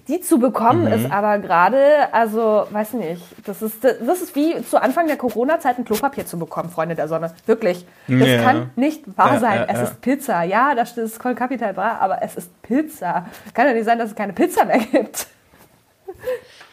Die 0.08 0.20
zu 0.20 0.38
bekommen 0.38 0.86
mhm. 0.86 0.92
ist 0.92 1.10
aber 1.10 1.38
gerade, 1.38 2.12
also 2.12 2.66
weiß 2.70 2.94
nicht, 2.94 3.22
das 3.44 3.62
ist, 3.62 3.84
das 3.84 4.22
ist 4.22 4.34
wie 4.34 4.62
zu 4.64 4.80
Anfang 4.80 5.06
der 5.06 5.16
Corona-Zeit 5.16 5.78
ein 5.78 5.84
Klopapier 5.84 6.26
zu 6.26 6.38
bekommen, 6.38 6.70
Freunde 6.70 6.94
der 6.94 7.08
Sonne. 7.08 7.32
Wirklich. 7.46 7.86
Das 8.08 8.28
ja. 8.28 8.42
kann 8.42 8.70
nicht 8.76 9.02
wahr 9.16 9.38
sein. 9.38 9.60
Ja, 9.60 9.66
ja, 9.66 9.82
es 9.82 9.90
ist 9.90 10.00
Pizza. 10.00 10.42
Ja, 10.42 10.74
da 10.74 10.86
steht 10.86 11.04
es 11.04 11.18
Capital 11.18 11.74
Bra, 11.74 11.98
aber 12.00 12.22
es 12.22 12.36
ist 12.36 12.62
Pizza. 12.62 13.26
Kann 13.54 13.66
ja 13.66 13.74
nicht 13.74 13.84
sein, 13.84 13.98
dass 13.98 14.10
es 14.10 14.16
keine 14.16 14.32
Pizza 14.32 14.64
mehr 14.64 14.78
gibt. 14.92 15.26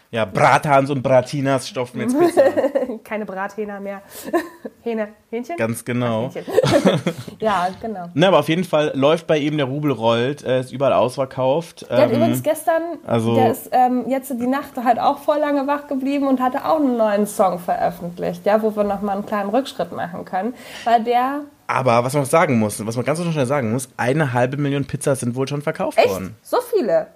Ja, 0.09 0.25
Brathans 0.25 0.89
und 0.89 1.03
Bratinas 1.03 1.67
stopfen 1.67 2.01
jetzt 2.01 2.17
Pizza. 2.17 2.41
Keine 3.03 3.25
Brathähner 3.25 3.79
mehr. 3.79 4.01
Hähne, 4.81 5.09
Hähnchen? 5.29 5.57
Ganz 5.57 5.83
genau. 5.83 6.29
Hähnchen. 6.33 6.45
ja, 7.39 7.67
genau. 7.81 8.09
Ne, 8.13 8.27
aber 8.27 8.39
auf 8.39 8.49
jeden 8.49 8.63
Fall 8.63 8.91
läuft 8.95 9.27
bei 9.27 9.37
ihm 9.37 9.57
der 9.57 9.65
Rubel 9.65 9.91
rollt, 9.91 10.43
er 10.43 10.59
ist 10.59 10.71
überall 10.71 10.93
ausverkauft. 10.93 11.89
Der 11.89 11.97
ähm, 11.97 12.03
hat 12.03 12.11
übrigens 12.11 12.43
gestern, 12.43 12.81
also, 13.05 13.35
der 13.35 13.51
ist 13.51 13.69
ähm, 13.71 14.05
jetzt 14.07 14.29
die 14.29 14.47
Nacht 14.47 14.71
halt 14.83 14.99
auch 14.99 15.19
voll 15.19 15.39
lange 15.39 15.67
wach 15.67 15.87
geblieben 15.87 16.27
und 16.27 16.41
hatte 16.41 16.65
auch 16.65 16.77
einen 16.77 16.97
neuen 16.97 17.27
Song 17.27 17.59
veröffentlicht, 17.59 18.45
ja, 18.45 18.61
wo 18.61 18.75
wir 18.75 18.83
nochmal 18.83 19.17
einen 19.17 19.25
kleinen 19.25 19.49
Rückschritt 19.49 19.91
machen 19.91 20.25
können, 20.25 20.53
weil 20.85 21.03
der 21.03 21.41
aber 21.67 22.01
was 22.05 22.13
man 22.13 22.23
sagen 22.23 22.59
muss, 22.59 22.85
was 22.85 22.95
man 22.95 23.03
ganz 23.03 23.21
schnell 23.21 23.45
sagen 23.45 23.73
muss, 23.73 23.89
eine 23.97 24.31
halbe 24.31 24.55
Million 24.55 24.85
Pizzas 24.85 25.19
sind 25.19 25.35
wohl 25.35 25.49
schon 25.49 25.61
verkauft 25.61 25.97
Echt? 25.97 26.09
worden. 26.09 26.35
So 26.41 26.57
viele? 26.61 27.07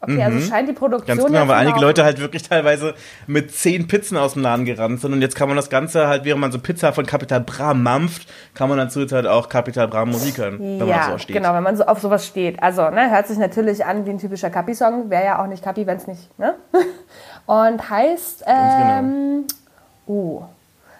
Okay, 0.00 0.22
also 0.22 0.30
mhm. 0.30 0.36
also 0.36 0.50
scheint 0.50 0.68
die 0.68 0.72
Produktion. 0.74 1.16
Ganz 1.16 1.26
genau, 1.26 1.48
weil 1.48 1.56
einige 1.56 1.80
Leute 1.80 2.04
halt 2.04 2.20
wirklich 2.20 2.44
teilweise 2.44 2.94
mit 3.26 3.52
zehn 3.52 3.88
Pizzen 3.88 4.16
aus 4.16 4.34
dem 4.34 4.42
Laden 4.42 4.64
gerannt 4.64 5.00
sind 5.00 5.12
und 5.12 5.22
jetzt 5.22 5.34
kann 5.34 5.48
man 5.48 5.56
das 5.56 5.70
Ganze 5.70 6.06
halt, 6.06 6.24
während 6.24 6.40
man 6.40 6.52
so 6.52 6.60
Pizza 6.60 6.92
von 6.92 7.04
Capital 7.04 7.40
Bra 7.40 7.74
mampft, 7.74 8.28
kann 8.54 8.68
man 8.68 8.78
dazu 8.78 9.00
jetzt 9.00 9.12
halt 9.12 9.26
auch 9.26 9.48
Capital 9.48 9.88
Bra 9.88 10.04
Musik 10.04 10.38
hören, 10.38 10.60
wenn 10.60 10.86
ja, 10.86 10.98
man 10.98 11.12
so 11.12 11.18
steht. 11.18 11.34
genau, 11.34 11.52
wenn 11.52 11.64
man 11.64 11.76
so 11.76 11.84
auf 11.84 11.98
sowas 11.98 12.24
steht. 12.24 12.62
Also, 12.62 12.88
ne, 12.90 13.10
hört 13.10 13.26
sich 13.26 13.38
natürlich 13.38 13.84
an 13.84 14.06
wie 14.06 14.10
ein 14.10 14.18
typischer 14.18 14.50
Capi-Song, 14.50 15.10
wäre 15.10 15.24
ja 15.24 15.42
auch 15.42 15.48
nicht 15.48 15.64
Capi, 15.64 15.84
wenn 15.86 15.96
es 15.96 16.06
nicht, 16.06 16.38
ne? 16.38 16.54
Und 17.46 17.90
heißt, 17.90 18.44
genau. 18.44 18.98
ähm, 18.98 19.46
genau. 20.06 20.18
uh, 20.18 20.42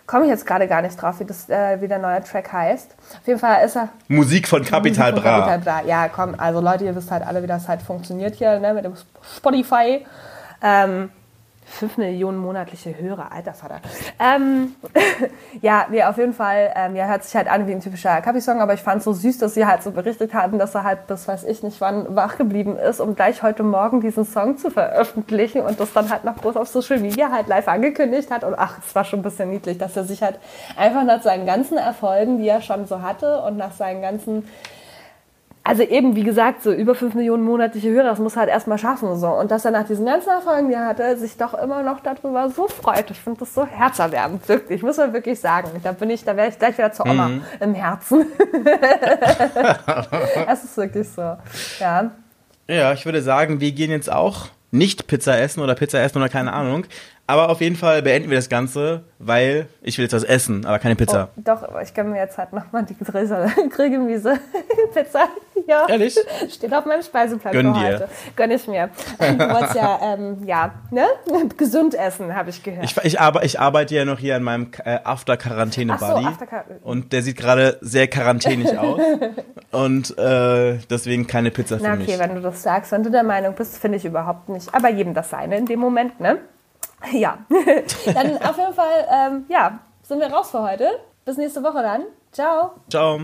komme 0.08 0.24
ich 0.24 0.30
jetzt 0.30 0.46
gerade 0.46 0.66
gar 0.66 0.82
nicht 0.82 1.00
drauf, 1.00 1.20
wie, 1.20 1.24
das, 1.24 1.48
äh, 1.48 1.80
wie 1.80 1.86
der 1.86 1.98
neue 1.98 2.24
Track 2.24 2.52
heißt. 2.52 2.96
Auf 3.20 3.26
jeden 3.26 3.38
Fall 3.38 3.64
ist 3.64 3.76
er. 3.76 3.90
Musik 4.08 4.48
von 4.48 4.64
Capital 4.64 5.12
Bra. 5.12 5.46
Capital 5.46 5.58
Bra. 5.60 5.82
Ja, 5.86 6.08
komm, 6.08 6.34
also 6.36 6.60
Leute, 6.60 6.84
ihr 6.84 6.96
wisst 6.96 7.10
halt 7.12 7.24
alle, 7.24 7.42
wie 7.42 7.46
das 7.46 7.68
halt 7.68 7.82
funktioniert 7.82 8.34
hier 8.34 8.58
ne, 8.58 8.74
mit 8.74 8.84
dem 8.84 8.94
Spotify. 9.36 10.04
Ähm, 10.62 11.10
5 11.70 11.98
Millionen 11.98 12.38
monatliche 12.38 12.98
Hörer, 12.98 13.30
alter 13.32 13.54
Vater. 13.54 13.80
Ähm, 14.18 14.74
ja, 15.60 15.86
nee, 15.90 16.02
auf 16.02 16.16
jeden 16.16 16.32
Fall, 16.32 16.72
ähm, 16.74 16.96
ja, 16.96 17.06
hört 17.06 17.24
sich 17.24 17.36
halt 17.36 17.48
an 17.48 17.66
wie 17.66 17.72
ein 17.72 17.80
typischer 17.80 18.20
Kapi-Song, 18.20 18.60
aber 18.60 18.74
ich 18.74 18.80
fand 18.80 18.98
es 18.98 19.04
so 19.04 19.12
süß, 19.12 19.38
dass 19.38 19.54
sie 19.54 19.66
halt 19.66 19.82
so 19.82 19.90
berichtet 19.90 20.34
hatten, 20.34 20.58
dass 20.58 20.74
er 20.74 20.84
halt 20.84 21.06
bis 21.06 21.28
weiß 21.28 21.44
ich 21.44 21.62
nicht 21.62 21.80
wann 21.80 22.16
wach 22.16 22.38
geblieben 22.38 22.76
ist, 22.76 23.00
um 23.00 23.14
gleich 23.14 23.42
heute 23.42 23.62
Morgen 23.62 24.00
diesen 24.00 24.24
Song 24.24 24.56
zu 24.56 24.70
veröffentlichen 24.70 25.60
und 25.60 25.78
das 25.78 25.92
dann 25.92 26.10
halt 26.10 26.24
noch 26.24 26.36
groß 26.36 26.56
auf 26.56 26.68
Social 26.68 26.98
Media 26.98 27.30
halt 27.30 27.48
live 27.48 27.68
angekündigt 27.68 28.30
hat 28.30 28.44
und 28.44 28.54
ach, 28.56 28.78
es 28.84 28.94
war 28.94 29.04
schon 29.04 29.20
ein 29.20 29.22
bisschen 29.22 29.50
niedlich, 29.50 29.78
dass 29.78 29.96
er 29.96 30.04
sich 30.04 30.22
halt 30.22 30.38
einfach 30.76 31.04
nach 31.04 31.22
seinen 31.22 31.46
ganzen 31.46 31.78
Erfolgen, 31.78 32.38
die 32.38 32.48
er 32.48 32.62
schon 32.62 32.86
so 32.86 33.02
hatte 33.02 33.42
und 33.42 33.56
nach 33.56 33.72
seinen 33.72 34.02
ganzen 34.02 34.48
also 35.68 35.82
eben, 35.82 36.16
wie 36.16 36.24
gesagt, 36.24 36.62
so 36.62 36.72
über 36.72 36.94
5 36.94 37.14
Millionen 37.14 37.42
monatliche 37.42 37.90
Hörer, 37.90 38.08
das 38.08 38.18
muss 38.18 38.36
halt 38.36 38.48
erstmal 38.48 38.78
schaffen. 38.78 39.18
So. 39.18 39.28
Und 39.28 39.50
dass 39.50 39.66
er 39.66 39.70
nach 39.70 39.86
diesen 39.86 40.06
ganzen 40.06 40.30
Erfolgen, 40.30 40.68
die 40.68 40.74
er 40.74 40.86
hatte, 40.86 41.14
sich 41.18 41.36
doch 41.36 41.52
immer 41.52 41.82
noch 41.82 42.00
darüber 42.00 42.48
so 42.48 42.68
freut. 42.68 43.10
Ich 43.10 43.18
finde 43.18 43.40
das 43.40 43.52
so 43.52 43.66
herzerwärmend, 43.66 44.48
wirklich. 44.48 44.82
Muss 44.82 44.96
man 44.96 45.12
wirklich 45.12 45.38
sagen. 45.38 45.68
Da 45.82 45.92
bin 45.92 46.08
ich, 46.08 46.24
da 46.24 46.34
wäre 46.38 46.48
ich 46.48 46.58
gleich 46.58 46.78
wieder 46.78 46.90
zur 46.92 47.04
Oma 47.04 47.28
mhm. 47.28 47.42
im 47.60 47.74
Herzen. 47.74 48.24
das 50.46 50.64
ist 50.64 50.76
wirklich 50.78 51.06
so. 51.06 51.36
Ja. 51.80 52.12
Ja, 52.66 52.92
ich 52.94 53.04
würde 53.04 53.20
sagen, 53.20 53.60
wir 53.60 53.72
gehen 53.72 53.90
jetzt 53.90 54.10
auch 54.10 54.46
nicht 54.70 55.06
Pizza 55.06 55.38
essen 55.38 55.60
oder 55.60 55.74
Pizza 55.74 56.00
essen 56.00 56.16
oder 56.16 56.30
keine 56.30 56.54
Ahnung. 56.54 56.86
Aber 57.28 57.50
auf 57.50 57.60
jeden 57.60 57.76
Fall 57.76 58.00
beenden 58.00 58.30
wir 58.30 58.38
das 58.38 58.48
Ganze, 58.48 59.02
weil 59.18 59.66
ich 59.82 59.98
will 59.98 60.04
jetzt 60.06 60.14
was 60.14 60.24
essen, 60.24 60.64
aber 60.64 60.78
keine 60.78 60.96
Pizza. 60.96 61.28
Oh, 61.36 61.42
doch, 61.44 61.62
ich 61.82 61.92
kann 61.92 62.10
mir 62.10 62.16
jetzt 62.16 62.38
halt 62.38 62.54
nochmal 62.54 62.86
die 62.86 62.96
Grillgemüse 62.96 64.38
Pizza. 64.94 65.28
Ja. 65.66 65.86
Ehrlich? 65.88 66.16
Steht 66.48 66.72
auf 66.72 66.86
meinem 66.86 67.02
Speiseplan 67.02 67.52
Gönn 67.52 67.74
dir. 67.74 67.80
heute. 67.80 68.08
Gönn 68.34 68.50
ich 68.50 68.66
mir. 68.66 68.88
Du 69.18 69.38
wolltest 69.40 69.74
ja, 69.74 70.00
ähm, 70.02 70.38
ja, 70.46 70.72
ne? 70.90 71.04
Gesund 71.58 71.94
essen, 71.94 72.34
habe 72.34 72.48
ich 72.48 72.62
gehört. 72.62 72.84
Ich, 72.84 72.96
ich, 73.04 73.20
arbe, 73.20 73.40
ich, 73.42 73.60
arbeite 73.60 73.94
ja 73.94 74.06
noch 74.06 74.18
hier 74.18 74.36
an 74.36 74.42
meinem 74.42 74.70
äh, 74.82 74.98
After-Quarantäne-Buddy. 75.04 76.22
So, 76.22 76.28
After 76.28 76.64
und 76.82 77.12
der 77.12 77.20
sieht 77.20 77.36
gerade 77.36 77.76
sehr 77.82 78.08
quarantänisch 78.08 78.74
aus. 78.74 79.00
Und 79.70 80.16
äh, 80.16 80.78
deswegen 80.88 81.26
keine 81.26 81.50
Pizza 81.50 81.76
für 81.76 81.82
Na, 81.82 81.90
okay, 81.90 81.98
mich. 81.98 82.08
Okay, 82.08 82.18
wenn 82.20 82.36
du 82.36 82.40
das 82.40 82.62
sagst, 82.62 82.90
wenn 82.92 83.02
du 83.02 83.10
der 83.10 83.24
Meinung 83.24 83.54
bist, 83.54 83.76
finde 83.76 83.98
ich 83.98 84.06
überhaupt 84.06 84.48
nicht. 84.48 84.74
Aber 84.74 84.88
jedem 84.88 85.12
das 85.12 85.28
seine 85.28 85.58
in 85.58 85.66
dem 85.66 85.80
Moment, 85.80 86.18
ne? 86.20 86.38
Ja, 87.12 87.38
dann 88.06 88.38
auf 88.42 88.58
jeden 88.58 88.74
Fall, 88.74 89.06
ähm, 89.10 89.46
ja, 89.48 89.78
sind 90.02 90.20
wir 90.20 90.28
raus 90.28 90.50
für 90.50 90.62
heute. 90.62 90.88
Bis 91.24 91.36
nächste 91.36 91.62
Woche 91.62 91.82
dann. 91.82 92.04
Ciao. 92.32 92.72
Ciao. 92.90 93.20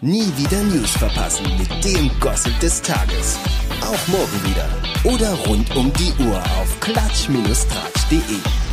Nie 0.00 0.32
wieder 0.36 0.62
News 0.62 0.90
verpassen 0.96 1.46
mit 1.58 1.84
dem 1.84 2.10
Gossip 2.20 2.58
des 2.60 2.80
Tages. 2.82 3.38
Auch 3.82 4.08
morgen 4.08 4.42
wieder. 4.44 4.66
Oder 5.04 5.34
rund 5.46 5.74
um 5.76 5.92
die 5.92 6.12
Uhr 6.24 6.38
auf 6.38 6.80
klatsch-tratsch.de. 6.80 8.65